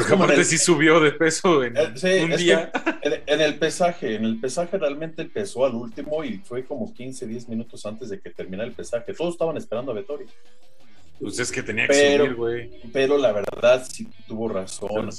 Como 0.08 0.24
aparte 0.24 0.44
sí 0.44 0.58
subió 0.58 1.00
de 1.00 1.12
peso 1.12 1.64
en 1.64 1.76
eh, 1.76 2.24
un 2.24 2.36
día. 2.36 2.70
En, 3.02 3.40
el 3.40 3.58
pesaje, 3.58 4.16
en 4.16 4.24
el 4.24 4.38
pesaje 4.38 4.78
realmente 4.78 5.22
empezó 5.22 5.64
al 5.64 5.74
último 5.74 6.22
y 6.22 6.38
fue 6.38 6.64
como 6.64 6.92
15, 6.92 7.26
10 7.26 7.48
minutos 7.48 7.84
antes 7.86 8.08
de 8.10 8.20
que 8.20 8.30
terminara 8.30 8.68
el 8.68 8.74
pesaje. 8.74 9.14
Todos 9.14 9.34
estaban 9.34 9.56
esperando 9.56 9.92
a 9.92 9.94
Vettori. 9.94 10.26
Pues 11.20 11.38
es 11.38 11.52
que 11.52 11.62
tenía 11.62 11.86
que 11.86 12.16
subir, 12.18 12.34
güey. 12.34 12.70
Pero 12.92 13.18
la 13.18 13.32
verdad 13.32 13.84
sí 13.86 14.08
tuvo 14.26 14.48
razón. 14.48 15.10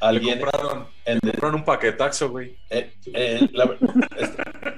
alguien 0.00 0.38
le 0.38 0.44
compraron, 0.44 0.86
en 1.04 1.18
compraron 1.18 1.54
un 1.56 1.64
paquetaxo, 1.64 2.30
güey. 2.30 2.56
Eh, 2.70 2.92
eh, 3.12 3.48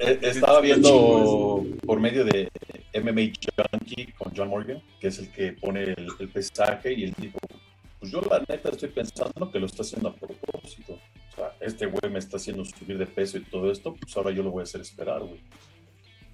eh, 0.00 0.18
estaba 0.22 0.60
viendo 0.62 1.66
por 1.84 2.00
medio 2.00 2.24
de 2.24 2.48
MMA 2.94 3.32
Junkie 3.70 4.12
con 4.12 4.32
John 4.34 4.48
Morgan, 4.48 4.82
que 4.98 5.08
es 5.08 5.18
el 5.18 5.30
que 5.30 5.52
pone 5.52 5.82
el, 5.82 6.28
pesaje, 6.32 6.94
y 6.94 7.04
él 7.04 7.14
dijo, 7.18 7.38
pues 7.98 8.10
yo 8.10 8.22
la 8.22 8.38
neta 8.48 8.70
estoy 8.70 8.88
pensando 8.88 9.50
que 9.52 9.60
lo 9.60 9.66
está 9.66 9.82
haciendo 9.82 10.08
a 10.08 10.14
propósito. 10.14 10.94
O 10.94 11.36
sea, 11.36 11.52
este 11.60 11.86
güey 11.86 12.10
me 12.10 12.18
está 12.18 12.38
haciendo 12.38 12.64
subir 12.64 12.96
de 12.96 13.06
peso 13.06 13.36
y 13.36 13.42
todo 13.42 13.70
esto, 13.70 13.94
pues 13.94 14.16
ahora 14.16 14.30
yo 14.30 14.42
lo 14.42 14.50
voy 14.50 14.60
a 14.60 14.64
hacer 14.64 14.80
esperar, 14.80 15.20
güey. 15.20 15.40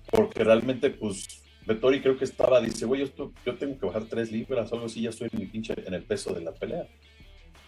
Porque 0.09 0.45
realmente, 0.45 0.91
pues, 0.91 1.43
Vettori 1.67 2.01
creo 2.01 2.17
que 2.17 2.25
estaba, 2.25 2.61
dice, 2.61 2.87
güey, 2.87 3.11
yo, 3.17 3.33
yo 3.45 3.55
tengo 3.57 3.79
que 3.79 3.87
bajar 3.87 4.05
tres 4.05 4.31
libras 4.31 4.73
algo 4.73 4.87
así, 4.87 5.03
ya 5.03 5.11
estoy 5.11 5.29
en 5.33 5.41
mi 5.41 5.47
pinche, 5.47 5.75
en 5.85 5.95
el 5.95 6.05
peso 6.05 6.33
de 6.33 6.41
la 6.43 6.53
pelea. 6.53 6.87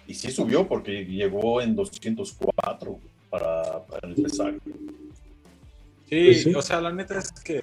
Y 0.07 0.14
sí 0.14 0.30
subió 0.30 0.66
porque 0.66 1.05
llegó 1.05 1.61
en 1.61 1.74
204 1.76 2.99
para, 3.28 3.84
para. 3.84 4.14
Sí, 4.14 4.24
Pues 6.09 6.42
sí. 6.44 6.55
o 6.55 6.62
sea, 6.62 6.80
la 6.80 6.92
neta 6.92 7.18
es 7.18 7.30
que. 7.32 7.61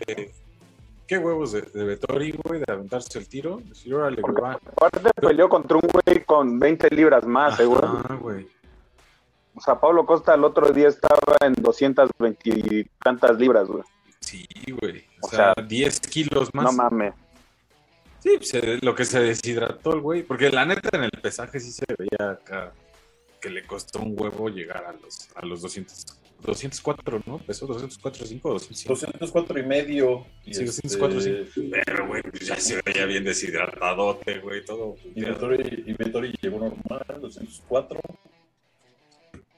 Qué 1.08 1.18
huevos 1.20 1.52
de, 1.52 1.62
de 1.62 1.84
Vettori, 1.84 2.32
güey, 2.44 2.62
de 2.66 2.72
aventarse 2.72 3.18
el 3.20 3.28
tiro. 3.28 3.62
Decir, 3.64 3.94
órale, 3.94 4.22
Porque 4.22 4.42
va. 4.42 4.54
aparte 4.54 5.00
peleó 5.22 5.48
contra 5.50 5.78
un 5.78 5.84
güey 5.92 6.24
con 6.26 6.60
20 6.60 6.90
libras 6.96 7.26
más, 7.26 7.60
güey. 7.62 7.80
Ajá, 7.82 8.16
güey. 8.16 8.48
O 9.56 9.62
sea, 9.62 9.80
Pablo 9.80 10.06
Costa 10.06 10.34
el 10.34 10.44
otro 10.44 10.72
día 10.72 10.88
estaba 10.88 11.38
en 11.42 11.54
220 11.54 12.50
y 12.50 12.84
tantas 13.04 13.38
libras, 13.40 13.68
güey. 13.68 13.84
Sí, 14.26 14.48
güey. 14.80 15.06
O, 15.22 15.28
O 15.28 15.30
sea, 15.30 15.54
sea, 15.56 15.64
10 15.64 16.00
kilos 16.02 16.54
más. 16.54 16.66
No 16.66 16.72
mames. 16.72 17.14
Sí, 18.20 18.32
pues, 18.38 18.50
se- 18.50 18.78
lo 18.82 18.96
que 18.96 19.06
se 19.06 19.20
deshidrató 19.20 19.94
el 19.94 20.00
güey. 20.02 20.24
Porque 20.24 20.50
la 20.50 20.66
neta 20.66 20.90
en 20.98 21.04
el 21.04 21.12
pesaje 21.12 21.60
sí 21.60 21.72
se 21.72 21.86
veía 21.98 22.32
acá 22.32 22.74
que 23.40 23.50
le 23.52 23.66
costó 23.68 24.00
un 24.00 24.20
huevo 24.20 24.50
llegar 24.50 24.84
a 24.86 24.94
los, 24.94 25.30
a 25.36 25.46
los 25.46 25.62
200, 25.62 26.06
204, 26.42 27.22
¿no? 27.28 27.38
Pesó 27.38 27.68
204, 27.68 28.26
5 28.26 28.50
o 28.50 28.54
205. 28.54 28.94
204 28.94 29.60
y 29.60 29.64
medio. 29.64 30.26
Y 30.44 30.54
Sí, 30.56 30.64
este, 30.64 30.88
204, 30.88 31.22
sí. 31.22 31.70
Pero, 31.86 32.08
güey, 32.08 32.24
pues 32.24 32.48
ya 32.48 32.56
se 32.60 32.82
veía 32.82 33.06
bien 33.06 33.24
deshidratadote, 33.24 34.40
güey, 34.40 34.66
todo. 34.66 34.96
Y 35.14 35.22
Vettori, 35.24 35.84
y 35.86 35.94
Vettori 35.94 36.34
llegó 36.42 36.58
normal, 36.60 37.06
204. 37.22 38.00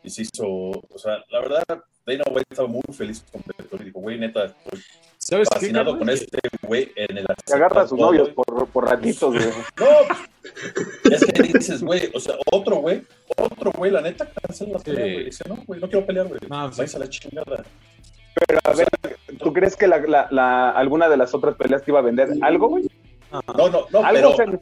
Y 0.04 0.10
se 0.10 0.22
hizo, 0.24 0.46
o 0.48 0.98
sea, 0.98 1.24
la 1.30 1.40
verdad, 1.40 1.84
Dana 2.08 2.24
White 2.32 2.48
estaba 2.50 2.68
muy 2.70 2.82
feliz 2.94 3.24
con 3.32 3.42
Vettori. 3.58 3.86
Dijo, 3.86 4.00
güey, 4.00 4.18
neta, 4.18 4.46
estoy 4.46 4.82
¿Sabes 5.18 5.50
qué, 5.50 5.56
fascinado 5.56 5.92
carnal? 5.92 6.00
con 6.00 6.10
este 6.10 6.40
güey 6.62 6.92
en 6.96 7.18
el 7.18 7.26
Se 7.46 7.56
agarra 7.56 7.82
a 7.84 7.88
sus 7.88 8.00
novios 8.00 8.30
por, 8.30 8.68
por 8.68 8.86
ratitos, 8.90 9.34
güey. 9.34 9.46
No, 11.04 11.14
es 11.16 11.26
que 11.26 11.44
dices, 11.44 11.84
güey, 11.84 12.10
o 12.14 12.20
sea, 12.20 12.36
otro 12.52 12.78
güey, 12.78 13.04
otro 13.38 13.72
güey, 13.74 13.92
la 13.92 14.00
neta, 14.02 14.26
cancela 14.30 14.74
la 14.74 14.80
Sí. 14.80 14.86
pelea, 14.86 15.04
güey. 15.14 15.26
Dice, 15.26 15.44
no, 15.48 15.58
güey, 15.68 15.80
no 15.82 15.90
quiero 15.90 16.06
pelear, 16.06 16.28
güey. 16.28 16.40
No, 16.50 16.72
sí. 16.72 16.78
Vais 16.80 16.96
a 16.96 17.00
la 17.00 17.10
chingada. 17.10 17.64
Pero 18.48 18.60
a 18.64 18.74
ver, 18.74 18.88
¿tú 19.40 19.52
crees 19.52 19.76
que 19.76 19.88
la, 19.88 19.98
la, 20.00 20.28
la- 20.32 20.70
alguna 20.72 21.10
de 21.10 21.18
las 21.18 21.34
otras 21.34 21.56
peleas 21.56 21.84
te 21.84 21.92
iba 21.92 22.00
a 22.00 22.04
vender 22.04 22.30
algo, 22.42 22.70
güey? 22.70 22.88
No, 23.32 23.42
no, 23.70 23.86
no, 23.92 24.00
Algo 24.06 24.36
pero, 24.38 24.52
se- 24.52 24.60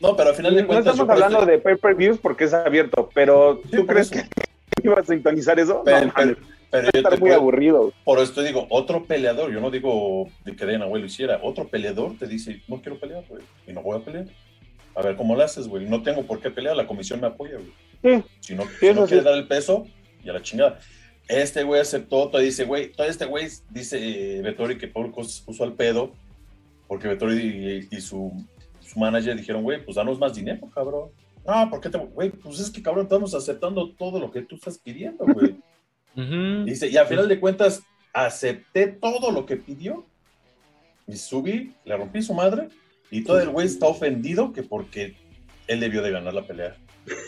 no, 0.00 0.16
pero 0.16 0.30
al 0.30 0.34
final 0.34 0.54
de 0.56 0.62
no 0.62 0.66
cuentas. 0.68 0.86
estamos 0.94 0.98
yo 0.98 1.06
creo 1.06 1.24
hablando 1.26 1.46
que- 1.46 1.52
de 1.52 1.58
pay-per-views 1.58 2.18
porque 2.18 2.44
es 2.44 2.54
abierto, 2.54 3.08
pero 3.14 3.60
Sí, 3.70 3.76
¿tú 3.76 3.86
crees 3.86 4.10
eso. 4.10 4.24
que 4.24 4.82
iba 4.88 4.98
a 5.00 5.04
sintonizar 5.04 5.60
eso? 5.60 5.82
Pero, 5.84 6.06
no, 6.06 6.12
pero, 6.16 6.36
pero 6.70 6.84
yo 6.84 6.90
estar 6.98 7.14
te 7.14 7.20
muy 7.20 7.28
puedo- 7.30 7.40
aburrido. 7.40 7.92
Por 8.04 8.18
esto 8.20 8.42
digo, 8.42 8.66
otro 8.70 9.04
peleador, 9.04 9.52
yo 9.52 9.60
no 9.60 9.70
digo 9.70 10.28
de 10.44 10.54
que 10.56 10.66
Dana 10.66 10.86
White 10.86 11.00
lo 11.00 11.06
hiciera, 11.06 11.40
otro 11.42 11.68
peleador 11.68 12.16
te 12.18 12.26
dice, 12.26 12.62
no 12.68 12.80
quiero 12.80 12.98
pelear, 12.98 13.24
güey, 13.28 13.42
y 13.66 13.72
no 13.72 13.82
voy 13.82 13.98
a 13.98 14.04
pelear. 14.04 14.26
A 14.94 15.02
ver 15.02 15.16
cómo 15.16 15.36
lo 15.36 15.42
haces, 15.44 15.68
güey. 15.68 15.86
No 15.88 16.02
tengo 16.02 16.24
por 16.24 16.40
qué 16.40 16.50
pelear, 16.50 16.76
la 16.76 16.86
comisión 16.86 17.20
me 17.20 17.28
apoya, 17.28 17.54
güey. 17.56 17.72
Sí, 18.02 18.24
Si 18.40 18.54
no, 18.54 18.64
si 18.80 18.86
no 18.86 18.92
eso 18.92 19.06
quiere 19.06 19.22
sí. 19.22 19.24
dar 19.28 19.34
el 19.34 19.46
peso, 19.46 19.86
y 20.24 20.28
a 20.28 20.32
la 20.32 20.42
chingada. 20.42 20.78
Este 21.28 21.62
güey 21.62 21.80
aceptó, 21.80 22.28
todo 22.28 22.40
dice, 22.42 22.64
güey, 22.64 22.90
todo 22.92 23.06
este 23.06 23.24
güey 23.24 23.46
dice 23.70 24.38
eh, 24.38 24.42
Vettori 24.42 24.78
que 24.78 24.88
Paul 24.88 25.12
Cos 25.12 25.40
puso 25.46 25.62
al 25.62 25.74
pedo, 25.74 26.12
porque 26.88 27.06
Vettori 27.06 27.88
y, 27.90 27.96
y 27.96 28.00
su, 28.00 28.32
su 28.80 28.98
manager 28.98 29.36
dijeron, 29.36 29.62
güey, 29.62 29.84
pues 29.84 29.94
danos 29.96 30.18
más 30.18 30.34
dinero, 30.34 30.68
cabrón. 30.74 31.10
No, 31.46 31.70
¿por 31.70 31.80
qué 31.80 31.88
te, 31.88 31.98
güey? 31.98 32.30
Pues 32.30 32.58
es 32.58 32.68
que, 32.70 32.82
cabrón, 32.82 33.04
estamos 33.04 33.32
aceptando 33.34 33.92
todo 33.92 34.18
lo 34.18 34.30
que 34.32 34.42
tú 34.42 34.56
estás 34.56 34.76
pidiendo, 34.78 35.24
güey. 35.24 35.54
Dice, 36.14 36.88
y 36.88 36.96
al 36.96 37.06
final 37.06 37.28
de 37.28 37.40
cuentas, 37.40 37.82
acepté 38.12 38.88
todo 38.88 39.30
lo 39.30 39.46
que 39.46 39.56
pidió. 39.56 40.06
Y 41.06 41.16
subí, 41.16 41.74
le 41.84 41.96
rompí 41.96 42.22
su 42.22 42.34
madre, 42.34 42.68
y 43.10 43.24
todo 43.24 43.40
el 43.40 43.48
güey 43.48 43.66
está 43.66 43.86
ofendido 43.86 44.52
que 44.52 44.62
porque 44.62 45.16
él 45.66 45.80
debió 45.80 46.02
de 46.02 46.10
ganar 46.12 46.34
la 46.34 46.42
pelea. 46.46 46.76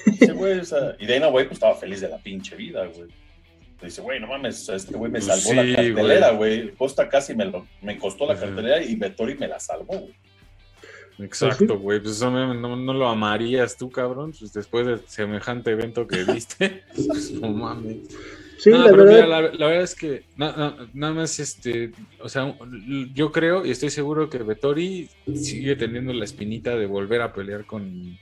Dice, 0.06 0.32
güey, 0.32 0.60
o 0.60 0.64
sea, 0.64 0.94
y 1.00 1.06
Dana 1.06 1.28
White 1.28 1.48
pues 1.48 1.56
estaba 1.56 1.74
feliz 1.74 2.00
de 2.00 2.08
la 2.08 2.18
pinche 2.18 2.54
vida, 2.54 2.86
güey. 2.86 3.08
Dice, 3.82 4.00
güey, 4.00 4.20
no 4.20 4.28
mames, 4.28 4.68
este 4.68 4.94
güey 4.96 5.10
me 5.10 5.18
Pues 5.18 5.26
salvó 5.26 5.50
sí, 5.50 5.56
la 5.56 5.76
cartelera, 5.76 6.30
güey. 6.30 6.70
Costa 6.74 7.08
casi 7.08 7.34
me, 7.34 7.46
lo, 7.46 7.66
me 7.80 7.98
costó 7.98 8.26
la 8.26 8.38
cartelera 8.38 8.80
y 8.80 8.94
Vettori 8.94 9.36
me 9.36 9.48
la 9.48 9.58
salvó, 9.58 9.98
güey. 9.98 10.14
Exacto, 11.18 11.78
güey. 11.78 11.98
Pues 12.00 12.16
eso 12.16 12.30
no, 12.30 12.54
no- 12.54 12.76
no 12.76 12.92
lo 12.94 13.08
amarías 13.08 13.76
tú, 13.76 13.90
cabrón. 13.90 14.32
Pues 14.38 14.52
después 14.52 14.86
de 14.86 14.98
semejante 15.08 15.72
evento 15.72 16.06
que 16.06 16.22
viste. 16.24 16.84
pues, 16.94 17.32
no 17.32 17.48
mames. 17.50 17.96
Sí, 18.62 18.70
No, 18.70 18.78
la 18.78 18.84
pero 18.92 18.96
verdad. 18.98 19.12
mira, 19.14 19.26
la, 19.26 19.40
la 19.42 19.66
verdad 19.66 19.82
es 19.82 19.94
que 19.96 20.22
na- 20.36 20.52
na- 20.56 20.76
nada 20.94 21.12
más, 21.14 21.40
este, 21.40 21.90
o 22.20 22.28
sea, 22.28 22.54
yo 23.12 23.32
creo 23.32 23.66
y 23.66 23.72
estoy 23.72 23.90
seguro 23.90 24.30
que 24.30 24.38
Vettori 24.38 25.08
sigue 25.34 25.74
teniendo 25.74 26.12
la 26.12 26.24
espinita 26.24 26.76
de 26.76 26.86
volver 26.86 27.22
a 27.22 27.32
pelear 27.32 27.64
con, 27.66 28.16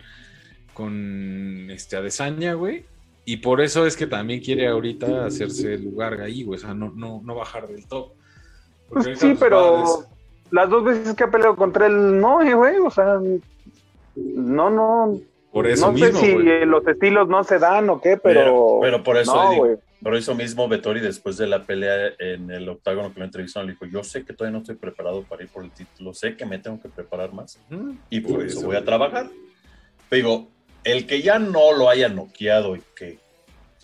con 0.72 1.68
este 1.70 1.97
Adesanya, 1.97 2.55
güey. 2.55 2.84
Y 3.26 3.36
por 3.38 3.61
eso 3.61 3.84
es 3.86 3.97
que 3.99 4.07
también 4.07 4.41
quiere 4.41 4.66
ahorita 4.68 5.26
hacerse 5.26 5.76
lugar 5.78 6.20
ahí, 6.22 6.43
güey. 6.43 6.59
O 6.59 6.61
sea, 6.62 6.72
no, 6.74 6.91
no, 6.97 7.20
no 7.22 7.34
bajar 7.34 7.68
del 7.68 7.86
top. 7.86 8.12
Porque 8.88 9.11
Pues 9.11 9.18
sí, 9.20 9.36
pero 9.38 9.84
las 10.51 10.70
dos 10.70 10.84
veces 10.84 11.14
que 11.14 11.24
ha 11.24 11.30
peleado 11.30 11.55
contra 11.55 11.86
él, 11.86 12.18
no, 12.18 12.41
eh, 12.43 12.55
güey, 12.55 12.76
o 12.78 12.91
sea, 12.91 13.20
no, 14.16 14.70
no, 14.70 15.18
por 15.53 15.66
eso 15.66 15.93
no 15.93 15.99
sé 15.99 16.12
si 16.14 16.32
güey. 16.32 16.64
los 16.64 16.86
estilos 16.86 17.28
no 17.28 17.45
se 17.45 17.59
dan 17.59 17.91
o 17.91 18.01
qué, 18.01 18.16
pero, 18.16 18.41
Pero, 18.41 18.78
pero 18.80 19.03
por 19.05 19.16
eso 19.18 19.34
no, 19.34 19.51
digo, 19.51 19.64
güey. 19.66 19.76
Pero 20.03 20.17
eso 20.17 20.35
mismo 20.35 20.67
Vettori 20.67 21.01
después 21.01 21.37
de 21.37 21.47
la 21.47 21.65
pelea 21.65 22.13
en 22.19 22.51
el 22.51 22.69
octágono 22.69 23.13
que 23.13 23.19
lo 23.21 23.27
entrevistaron, 23.27 23.67
le 23.67 23.75
dijo, 23.75 23.85
yo 23.87 24.03
sé 24.03 24.25
que 24.25 24.33
todavía 24.33 24.53
no 24.57 24.63
estoy 24.63 24.77
preparado 24.77 25.23
para 25.25 25.43
ir 25.43 25.51
por 25.51 25.63
el 25.63 25.71
título, 25.71 26.15
sé 26.15 26.37
que 26.37 26.47
me 26.47 26.59
tengo 26.59 26.81
que 26.81 26.89
preparar 26.89 27.33
más 27.35 27.59
y 28.09 28.21
por, 28.21 28.37
Por 28.37 28.47
eso, 28.47 28.59
eso, 28.61 28.67
voy 28.67 28.77
a 28.77 28.85
trabajar. 28.85 29.29
Digo, 30.11 30.49
el 30.85 31.07
que 31.07 31.21
ya 31.21 31.39
no 31.39 31.73
lo 31.77 31.91
haya 31.91 32.09
noqueado 32.09 32.77
y 32.77 32.83
que 32.97 33.19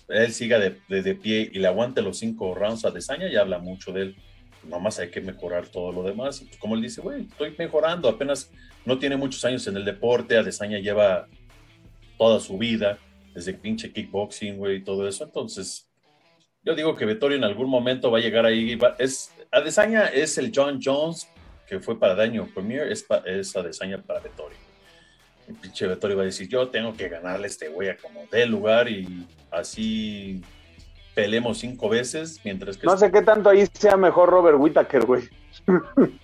él 0.09 0.33
siga 0.33 0.59
de, 0.59 0.79
de- 0.89 1.03
de 1.03 1.14
pie 1.14 1.51
y 1.53 1.59
le 1.59 1.67
aguante 1.67 2.01
los 2.01 2.19
cinco 2.19 2.55
rounds 2.55 2.85
a 2.87 2.91
Desaña, 2.91 3.29
ya 3.31 3.43
habla 3.43 3.59
mucho 3.59 3.93
de 3.93 4.03
él. 4.03 4.17
Nomás 4.64 4.99
hay 4.99 5.11
que 5.11 5.21
mejorar 5.21 5.69
todo 5.69 5.93
lo 5.93 6.03
demás. 6.03 6.41
Y 6.43 6.47
pues, 6.47 6.57
como 6.59 6.75
él 6.77 6.83
dice, 6.83 7.01
güey, 7.03 7.23
estoy 7.25 7.55
mejorando, 7.59 8.09
apenas 8.09 8.51
no 8.85 8.99
tiene 8.99 9.17
muchos 9.17 9.45
años 9.45 9.67
en 9.67 9.77
el 9.77 9.85
deporte, 9.85 10.37
Adesanya 10.39 10.79
lleva 10.79 11.29
toda 12.17 12.41
su 12.41 12.57
vida, 12.57 12.99
desde 13.35 13.53
pinche 13.53 13.93
kickboxing, 13.93 14.57
güey, 14.57 14.77
y 14.77 14.83
todo 14.85 15.07
eso. 15.07 15.25
Entonces, 15.25 15.87
yo 16.67 16.75
digo 16.75 16.95
que 16.97 17.07
Vettori 17.07 17.37
en 17.37 17.45
algún 17.45 17.71
momento 17.71 18.11
va 18.11 18.19
a 18.19 18.21
llegar 18.21 18.45
ahí. 18.45 18.75
va- 18.75 18.97
es, 18.99 19.31
Adesanya 19.51 20.07
es 20.07 20.37
el 20.37 20.53
John 20.55 20.81
Jones 20.83 21.29
que 21.67 21.81
fue 21.81 21.99
para 21.99 22.14
Daño 22.14 22.47
Premier, 22.55 22.93
es, 22.93 23.03
pa- 23.03 23.23
es 23.25 23.57
Adesanya 23.57 23.99
para 24.03 24.21
Vettori. 24.21 24.55
El 25.49 25.55
pinche 25.55 25.87
Vettori 25.87 26.14
va 26.14 26.23
a 26.23 26.27
decir, 26.27 26.49
yo 26.49 26.69
tengo 26.69 26.95
que 26.97 27.09
ganarle 27.09 27.45
a 27.47 27.49
este 27.49 27.69
güey 27.69 27.89
a 27.89 27.97
como 27.97 28.25
dé 28.31 28.47
lugar 28.47 28.89
y 28.89 29.27
así 29.51 30.43
pelemos 31.14 31.59
cinco 31.59 31.89
veces, 31.89 32.41
mientras 32.45 32.77
que... 32.77 32.87
No 32.87 32.97
sé 32.99 33.11
qué 33.11 33.23
tanto 33.23 33.49
ahí 33.49 33.67
sea 33.73 33.97
mejor 33.97 34.29
Robert 34.29 34.59
Whittaker, 34.61 35.07
güey. 35.07 35.23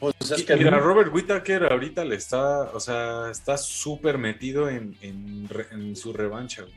Pues 0.00 0.14
es 0.32 0.42
que... 0.44 0.56
Mira, 0.56 0.78
Robert 0.80 1.14
Whittaker 1.14 1.70
ahorita 1.70 2.04
le 2.04 2.16
está, 2.16 2.62
o 2.72 2.80
sea, 2.80 3.30
está 3.30 3.56
súper 3.56 4.18
metido 4.18 4.68
en, 4.68 4.96
en 5.00 5.48
en 5.70 5.94
su 5.94 6.12
revancha, 6.12 6.62
güey. 6.62 6.74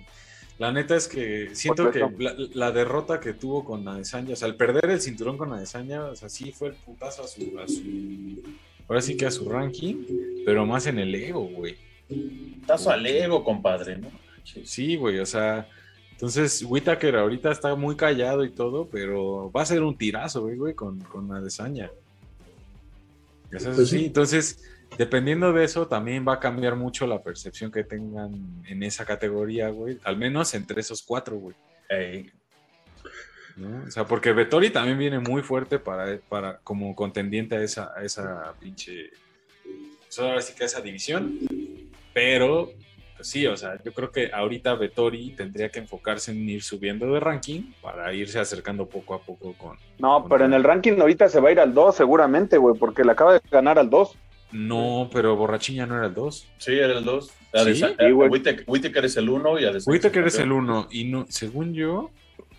La 0.57 0.71
neta 0.71 0.95
es 0.95 1.07
que 1.07 1.49
siento 1.53 1.91
que 1.91 1.99
la, 1.99 2.35
la 2.53 2.71
derrota 2.71 3.19
que 3.19 3.33
tuvo 3.33 3.65
con 3.65 3.85
Adesanya, 3.87 4.33
o 4.33 4.35
sea, 4.37 4.47
el 4.47 4.55
perder 4.55 4.89
el 4.89 5.01
cinturón 5.01 5.37
con 5.37 5.51
Adesanya, 5.51 6.05
o 6.05 6.15
sea, 6.15 6.29
sí 6.29 6.53
fue 6.53 6.69
el 6.69 6.75
putazo 6.75 7.23
a 7.23 7.27
su, 7.27 7.59
a 7.59 7.67
su, 7.67 8.41
ahora 8.87 9.01
sí 9.01 9.17
que 9.17 9.25
a 9.25 9.31
su 9.31 9.49
ranking, 9.49 10.05
pero 10.45 10.65
más 10.65 10.87
en 10.87 10.99
el 10.99 11.13
ego, 11.13 11.45
güey. 11.47 11.75
Tazo 12.65 12.91
al 12.91 13.05
ego, 13.05 13.43
compadre, 13.43 13.97
¿no? 13.97 14.09
Sí, 14.63 14.95
güey, 14.95 15.19
o 15.19 15.25
sea, 15.25 15.67
entonces 16.11 16.63
Whittaker 16.65 17.17
ahorita 17.17 17.51
está 17.51 17.75
muy 17.75 17.97
callado 17.97 18.45
y 18.45 18.51
todo, 18.51 18.87
pero 18.87 19.51
va 19.51 19.63
a 19.63 19.65
ser 19.65 19.83
un 19.83 19.97
tirazo, 19.97 20.43
güey, 20.43 20.55
güey, 20.55 20.73
con, 20.73 20.99
con 21.01 21.33
Adesanya. 21.33 21.91
Eso 23.51 23.71
Pues 23.73 23.89
sí, 23.89 23.99
sí. 23.99 24.05
entonces, 24.05 24.63
dependiendo 24.97 25.53
de 25.53 25.63
eso, 25.63 25.87
también 25.87 26.25
va 26.27 26.33
a 26.33 26.39
cambiar 26.39 26.75
mucho 26.75 27.07
la 27.07 27.21
percepción 27.21 27.71
que 27.71 27.83
tengan 27.83 28.63
en 28.67 28.83
esa 28.83 29.05
categoría, 29.05 29.69
güey, 29.69 29.99
al 30.03 30.17
menos 30.17 30.53
entre 30.53 30.81
esos 30.81 31.01
cuatro, 31.03 31.37
güey. 31.37 31.55
Ey, 31.89 32.31
¿no? 33.55 33.83
O 33.87 33.91
sea, 33.91 34.05
porque 34.05 34.33
Vettori 34.33 34.69
también 34.69 34.97
viene 34.97 35.19
muy 35.19 35.41
fuerte 35.41 35.79
para, 35.79 36.17
para 36.29 36.57
como 36.59 36.95
contendiente 36.95 37.55
a 37.55 37.61
esa, 37.61 37.91
a 37.95 38.03
esa 38.03 38.53
pinche, 38.59 39.11
pues 39.63 40.19
ahora 40.19 40.41
sí 40.41 40.53
que 40.53 40.63
a 40.63 40.67
esa 40.67 40.81
división, 40.81 41.39
pero 42.13 42.71
pues 43.15 43.29
sí, 43.29 43.47
o 43.47 43.55
sea, 43.55 43.81
yo 43.81 43.93
creo 43.93 44.11
que 44.11 44.29
ahorita 44.33 44.75
Vettori 44.75 45.31
tendría 45.31 45.69
que 45.69 45.79
enfocarse 45.79 46.31
en 46.31 46.49
ir 46.49 46.61
subiendo 46.61 47.13
de 47.13 47.19
ranking 47.21 47.71
para 47.81 48.13
irse 48.13 48.39
acercando 48.39 48.87
poco 48.87 49.13
a 49.13 49.21
poco 49.21 49.53
con... 49.53 49.77
No, 49.99 50.25
pero 50.27 50.43
en 50.43 50.53
el 50.53 50.65
ranking 50.65 50.99
ahorita 50.99 51.29
se 51.29 51.39
va 51.39 51.49
a 51.49 51.51
ir 51.53 51.59
al 51.61 51.73
2 51.73 51.95
seguramente, 51.95 52.57
güey, 52.57 52.77
porque 52.77 53.05
le 53.05 53.13
acaba 53.13 53.33
de 53.33 53.41
ganar 53.49 53.79
al 53.79 53.89
2. 53.89 54.17
No, 54.51 55.09
pero 55.11 55.35
Borrachiña 55.35 55.85
no 55.85 55.97
era 55.97 56.07
el 56.07 56.13
2. 56.13 56.47
Sí, 56.57 56.73
era 56.73 56.97
el 56.97 57.03
2. 57.03 57.31
¿Sí? 57.73 57.83
Whittaker 58.67 59.05
es 59.05 59.17
el 59.17 59.29
1 59.29 59.59
y 59.59 59.65
Adesanya 59.65 59.93
Whittaker 59.93 60.27
es 60.27 60.39
el 60.39 60.51
1. 60.51 60.87
Y 60.91 61.05
no, 61.05 61.25
según 61.29 61.73
yo, 61.73 62.11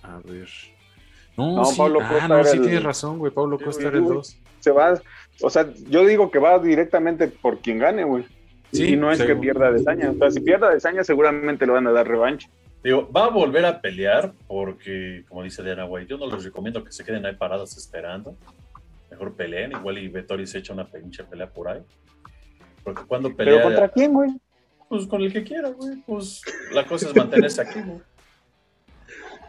a 0.02 0.18
ver. 0.24 0.48
No, 1.36 1.56
No, 1.56 1.64
sí, 1.66 1.76
Pablo 1.76 2.00
ah, 2.02 2.08
Costa 2.08 2.28
no, 2.28 2.44
sí 2.44 2.56
el- 2.56 2.62
tienes 2.62 2.82
razón, 2.82 3.18
güey. 3.18 3.32
Pablo 3.32 3.58
Costa 3.58 3.82
güey, 3.82 3.88
era 3.88 3.96
el 3.98 4.04
güey. 4.04 4.16
2. 4.16 4.36
Se 4.60 4.70
va, 4.70 5.00
o 5.42 5.50
sea, 5.50 5.68
yo 5.88 6.04
digo 6.06 6.30
que 6.30 6.38
va 6.38 6.58
directamente 6.58 7.28
por 7.28 7.58
quien 7.58 7.78
gane, 7.78 8.04
güey. 8.04 8.24
Sí, 8.72 8.92
y 8.92 8.96
no 8.96 9.12
es 9.12 9.22
que 9.22 9.36
pierda 9.36 9.70
Desaña. 9.70 10.10
O 10.10 10.14
sea, 10.14 10.30
si 10.30 10.40
pierda 10.40 10.70
Desaña, 10.70 11.04
seguramente 11.04 11.66
le 11.66 11.72
van 11.72 11.86
a 11.86 11.92
dar 11.92 12.08
revancha. 12.08 12.48
Digo, 12.82 13.10
va 13.10 13.26
a 13.26 13.30
volver 13.30 13.64
a 13.64 13.80
pelear 13.80 14.32
porque, 14.46 15.24
como 15.28 15.42
dice 15.42 15.62
Diana 15.62 15.84
White, 15.86 16.08
yo 16.10 16.18
no 16.18 16.26
les 16.32 16.44
recomiendo 16.44 16.82
que 16.84 16.92
se 16.92 17.04
queden 17.04 17.24
ahí 17.26 17.34
parados 17.34 17.76
esperando. 17.76 18.36
Mejor 19.18 19.34
peleen, 19.34 19.72
igual 19.72 19.96
y 19.98 20.08
Vettori 20.08 20.46
se 20.46 20.58
echa 20.58 20.74
una 20.74 20.90
pinche 20.90 21.24
pelea 21.24 21.48
por 21.50 21.68
ahí. 21.68 21.80
Porque 22.84 23.02
cuando 23.06 23.28
Pero 23.34 23.36
pelea, 23.52 23.62
¿contra 23.62 23.88
quién, 23.88 24.12
güey? 24.12 24.30
pues 24.90 25.06
con 25.06 25.22
el 25.22 25.32
que 25.32 25.42
quiera, 25.42 25.70
güey. 25.70 25.96
Pues 26.06 26.42
la 26.72 26.86
cosa 26.86 27.08
es 27.08 27.16
mantenerse 27.16 27.62
aquí, 27.62 27.80
güey. 27.80 27.98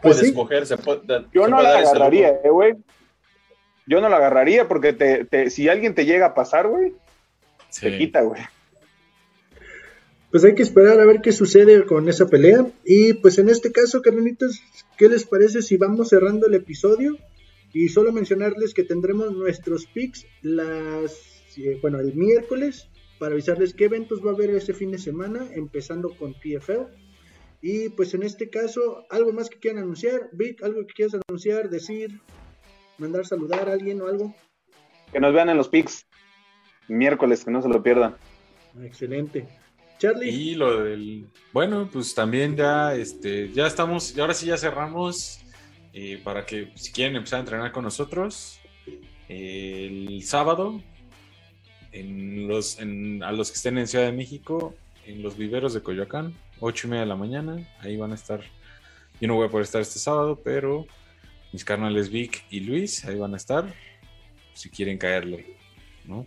Puede 0.00 0.14
sí. 0.20 0.26
escoger, 0.26 0.66
se 0.66 0.78
puede. 0.78 1.00
Yo 1.32 1.44
se 1.44 1.50
no 1.50 1.56
puede 1.58 1.68
la 1.72 1.78
agarraría, 1.78 2.28
eh, 2.42 2.48
güey. 2.50 2.74
Yo 3.86 4.00
no 4.00 4.08
la 4.08 4.16
agarraría 4.16 4.66
porque 4.68 4.92
te, 4.94 5.24
te- 5.26 5.50
si 5.50 5.68
alguien 5.68 5.94
te 5.94 6.06
llega 6.06 6.26
a 6.26 6.34
pasar, 6.34 6.66
güey, 6.68 6.94
Sí. 7.68 7.82
te 7.82 7.98
quita, 7.98 8.22
güey. 8.22 8.40
Pues 10.30 10.44
hay 10.44 10.54
que 10.54 10.62
esperar 10.62 10.98
a 11.00 11.04
ver 11.06 11.20
qué 11.22 11.32
sucede 11.32 11.84
con 11.86 12.08
esa 12.08 12.26
pelea. 12.26 12.66
Y 12.84 13.14
pues 13.14 13.38
en 13.38 13.48
este 13.48 13.70
caso, 13.72 14.02
carnalitos, 14.02 14.60
¿qué 14.96 15.08
les 15.08 15.24
parece 15.26 15.62
si 15.62 15.76
vamos 15.76 16.08
cerrando 16.10 16.46
el 16.46 16.54
episodio? 16.54 17.16
Y 17.72 17.88
solo 17.88 18.12
mencionarles 18.12 18.74
que 18.74 18.84
tendremos 18.84 19.32
nuestros 19.32 19.86
picks 19.86 20.26
las, 20.42 21.42
eh, 21.56 21.78
bueno, 21.80 22.00
el 22.00 22.14
miércoles 22.14 22.88
para 23.18 23.32
avisarles 23.32 23.74
qué 23.74 23.86
eventos 23.86 24.24
va 24.24 24.30
a 24.30 24.34
haber 24.34 24.50
este 24.50 24.72
fin 24.72 24.90
de 24.90 24.98
semana, 24.98 25.48
empezando 25.54 26.10
con 26.10 26.34
PFL. 26.34 26.86
Y 27.60 27.88
pues 27.90 28.14
en 28.14 28.22
este 28.22 28.48
caso, 28.48 29.04
algo 29.10 29.32
más 29.32 29.50
que 29.50 29.58
quieran 29.58 29.82
anunciar, 29.82 30.30
Vic, 30.32 30.62
algo 30.62 30.86
que 30.86 30.94
quieras 30.94 31.20
anunciar, 31.28 31.68
decir, 31.68 32.20
mandar 32.98 33.26
saludar 33.26 33.68
a 33.68 33.72
alguien 33.72 34.00
o 34.00 34.06
algo. 34.06 34.34
Que 35.12 35.20
nos 35.20 35.34
vean 35.34 35.48
en 35.48 35.56
los 35.56 35.68
pics. 35.68 36.06
Miércoles, 36.86 37.44
que 37.44 37.50
no 37.50 37.60
se 37.60 37.68
lo 37.68 37.82
pierdan. 37.82 38.16
Excelente. 38.82 39.48
Charlie. 39.98 40.30
Y 40.30 40.54
lo 40.54 40.84
del. 40.84 41.26
Bueno, 41.52 41.88
pues 41.92 42.14
también 42.14 42.56
ya, 42.56 42.94
este, 42.94 43.52
ya 43.52 43.66
estamos, 43.66 44.16
y 44.16 44.20
ahora 44.20 44.34
sí 44.34 44.46
ya 44.46 44.56
cerramos 44.56 45.40
eh, 46.00 46.20
para 46.22 46.46
que 46.46 46.70
si 46.76 46.92
quieren 46.92 47.16
empezar 47.16 47.38
a 47.38 47.40
entrenar 47.40 47.72
con 47.72 47.82
nosotros 47.82 48.60
el 49.28 50.22
sábado 50.22 50.80
en 51.90 52.46
los, 52.46 52.78
en- 52.78 53.20
a 53.24 53.32
los 53.32 53.50
que 53.50 53.56
estén 53.56 53.78
en 53.78 53.88
Ciudad 53.88 54.04
de 54.06 54.12
México, 54.12 54.76
en 55.06 55.22
los 55.22 55.36
viveros 55.36 55.74
de 55.74 55.82
Coyoacán, 55.82 56.34
ocho 56.60 56.86
y 56.86 56.90
media 56.90 57.00
de 57.02 57.08
la 57.08 57.16
mañana, 57.16 57.68
ahí 57.80 57.96
van 57.96 58.12
a 58.12 58.14
estar. 58.14 58.40
Yo 59.20 59.26
no 59.26 59.34
voy 59.34 59.48
a 59.48 59.50
poder 59.50 59.64
estar 59.64 59.80
este 59.82 59.98
sábado, 59.98 60.40
pero 60.44 60.86
mis 61.52 61.64
carnales 61.64 62.10
Vic 62.10 62.44
y 62.48 62.60
Luis 62.60 63.04
ahí 63.04 63.16
van 63.18 63.34
a 63.34 63.36
estar, 63.36 63.74
si 64.54 64.70
quieren 64.70 64.98
caerle, 64.98 65.56
¿no? 66.04 66.26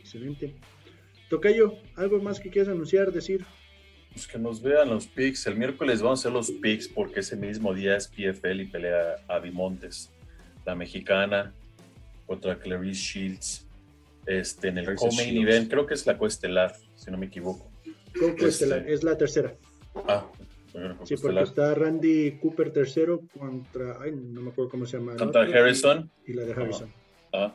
Excelente. 0.00 0.52
Tocayo, 1.30 1.74
algo 1.94 2.20
más 2.20 2.40
que 2.40 2.50
quieras 2.50 2.72
anunciar, 2.72 3.12
decir. 3.12 3.44
Pues 4.14 4.28
que 4.28 4.38
nos 4.38 4.62
vean 4.62 4.88
los 4.90 5.06
picks. 5.08 5.46
El 5.48 5.56
miércoles 5.56 6.00
vamos 6.00 6.20
a 6.20 6.22
hacer 6.22 6.32
los 6.32 6.50
picks 6.52 6.86
porque 6.88 7.20
ese 7.20 7.34
mismo 7.36 7.74
día 7.74 7.96
es 7.96 8.06
PFL 8.08 8.62
y 8.62 8.66
pelea 8.66 9.16
Avi 9.26 9.50
Montes, 9.50 10.10
la 10.64 10.76
mexicana, 10.76 11.52
contra 12.26 12.56
Clarice 12.56 13.00
Shields. 13.00 13.66
Este, 14.26 14.68
en 14.68 14.78
el 14.78 14.94
co-main 14.94 15.34
Shields. 15.34 15.48
event, 15.50 15.70
creo 15.70 15.84
que 15.84 15.94
es 15.94 16.06
la 16.06 16.16
coestelar, 16.16 16.74
si 16.96 17.10
no 17.10 17.18
me 17.18 17.26
equivoco. 17.26 17.68
Creo 18.12 18.34
que 18.36 18.46
Este- 18.46 18.92
es, 18.92 19.02
la, 19.02 19.18
tercera. 19.18 19.52
Ah, 20.08 20.24
bueno, 20.72 20.96
Sí, 21.04 21.16
porque 21.20 21.42
está 21.42 21.74
Randy 21.74 22.38
Cooper 22.40 22.72
tercero 22.72 23.20
contra. 23.38 24.00
Ay, 24.00 24.12
no 24.12 24.40
me 24.40 24.50
acuerdo 24.50 24.70
cómo 24.70 24.86
se 24.86 24.96
llama. 24.96 25.16
Contra 25.16 25.42
Harrison. 25.42 26.08
Y, 26.26 26.30
y 26.30 26.34
la 26.34 26.44
de 26.44 26.52
Harrison. 26.52 26.92
Ah, 27.32 27.54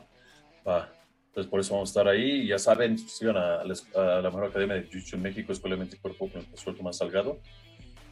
va. 0.66 0.92
Entonces 1.30 1.48
por 1.48 1.60
eso 1.60 1.74
vamos 1.74 1.90
a 1.90 1.92
estar 1.92 2.08
ahí. 2.08 2.48
Ya 2.48 2.58
saben, 2.58 2.98
sigan 2.98 3.36
a, 3.36 3.62
la 3.62 3.74
a 3.94 4.20
la 4.20 4.30
mejor 4.30 4.46
academia 4.46 4.74
de 4.74 4.88
Jiu-Jitsu 4.88 5.14
en 5.14 5.22
México, 5.22 5.52
Escuela 5.52 5.76
de 5.76 5.80
Mente 5.80 5.96
y 5.96 6.00
Cuerpo 6.00 6.28
con 6.28 6.40
el 6.40 6.46
profesor 6.46 6.82
más 6.82 6.98
Salgado. 6.98 7.38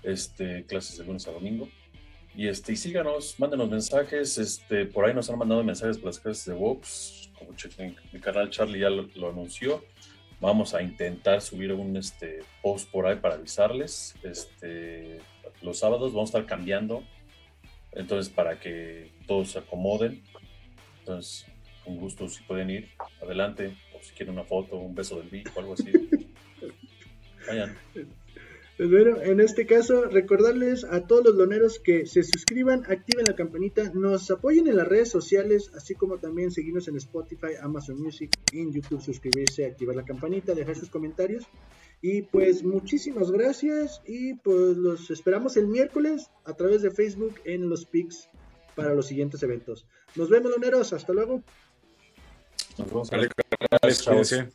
Este, 0.05 0.65
clases 0.65 0.99
de 0.99 1.05
lunes 1.05 1.27
a 1.27 1.33
domingo. 1.33 1.69
Y, 2.37 2.47
este, 2.47 2.73
y 2.73 2.77
síganos, 2.77 3.35
mándenos 3.41 3.69
mensajes. 3.69 4.39
Este, 4.39 4.87
por 4.87 5.05
ahí 5.05 5.15
nos 5.15 5.29
han 5.31 5.39
mandado 5.39 5.65
mensajes 5.65 5.99
por 5.99 6.07
las 6.07 6.21
clases 6.21 6.45
de 6.45 6.55
Vox. 6.55 7.31
Como 7.37 7.57
chequen, 7.57 7.97
mi 8.13 8.21
canal 8.21 8.51
Charlie 8.51 8.79
ya 8.79 8.91
lo, 8.91 9.09
lo 9.17 9.31
anunció. 9.31 9.85
Vamos 10.41 10.73
a 10.75 10.81
intentar 10.81 11.41
subir 11.41 11.73
un 11.73 11.97
este, 11.97 12.45
post 12.63 12.89
por 12.93 13.09
ahí 13.09 13.17
para 13.17 13.35
avisarles. 13.35 14.15
Este, 14.23 15.21
los 15.61 15.81
sábados 15.81 16.13
vamos 16.13 16.33
a 16.33 16.39
estar 16.39 16.47
cambiando. 16.47 17.03
Entonces, 17.91 18.33
para 18.33 18.61
que 18.61 19.11
todos 19.27 19.51
se 19.51 19.59
acomoden. 19.59 20.23
Entonces, 21.01 21.45
con 21.89 21.97
gusto, 21.97 22.29
si 22.29 22.43
pueden 22.43 22.71
ir, 22.71 22.89
adelante. 23.23 23.75
O 23.99 24.03
si 24.03 24.15
quieren 24.15 24.35
una 24.35 24.45
foto, 24.45 24.77
un 24.77 24.95
beso 24.95 25.17
del 25.19 25.31
Vic 25.31 25.51
o 25.57 25.61
algo 25.61 25.73
así. 25.73 25.91
Vayan. 27.49 27.77
Pues 28.77 28.91
bueno, 28.91 29.21
en 29.23 29.41
este 29.41 29.67
caso, 29.67 30.05
recordarles 30.05 30.85
a 30.85 31.07
todos 31.07 31.25
los 31.25 31.35
loneros 31.35 31.81
que 31.81 32.07
se 32.07 32.23
suscriban, 32.23 32.85
activen 32.87 33.25
la 33.27 33.35
campanita, 33.35 33.91
nos 33.93 34.31
apoyen 34.31 34.69
en 34.69 34.77
las 34.77 34.87
redes 34.87 35.11
sociales, 35.11 35.73
así 35.75 35.97
como 35.97 36.19
también 36.19 36.53
seguirnos 36.53 36.87
en 36.87 36.97
Spotify, 36.97 37.57
Amazon 37.61 38.01
Music, 38.01 38.31
en 38.53 38.71
YouTube, 38.73 39.01
suscribirse, 39.01 39.67
activar 39.67 39.97
la 39.97 40.05
campanita, 40.05 40.55
dejar 40.55 40.77
sus 40.77 40.91
comentarios. 40.91 41.45
Y 42.01 42.23
pues 42.23 42.63
muchísimas 42.63 43.33
gracias 43.33 44.01
y 44.07 44.35
pues 44.35 44.77
los 44.77 45.11
esperamos 45.11 45.57
el 45.57 45.67
miércoles 45.67 46.31
a 46.45 46.53
través 46.53 46.83
de 46.83 46.93
Facebook 46.93 47.35
en 47.45 47.69
los 47.69 47.85
pics 47.85 48.29
para 48.77 48.95
los 48.95 49.07
siguientes 49.07 49.43
eventos. 49.43 49.87
Nos 50.15 50.31
vemos, 50.31 50.53
loneros, 50.53 50.93
hasta 50.93 51.13
luego. 51.13 51.43
Nos 52.79 53.11
vemos. 53.11 53.11
Cuídense. 54.05 54.49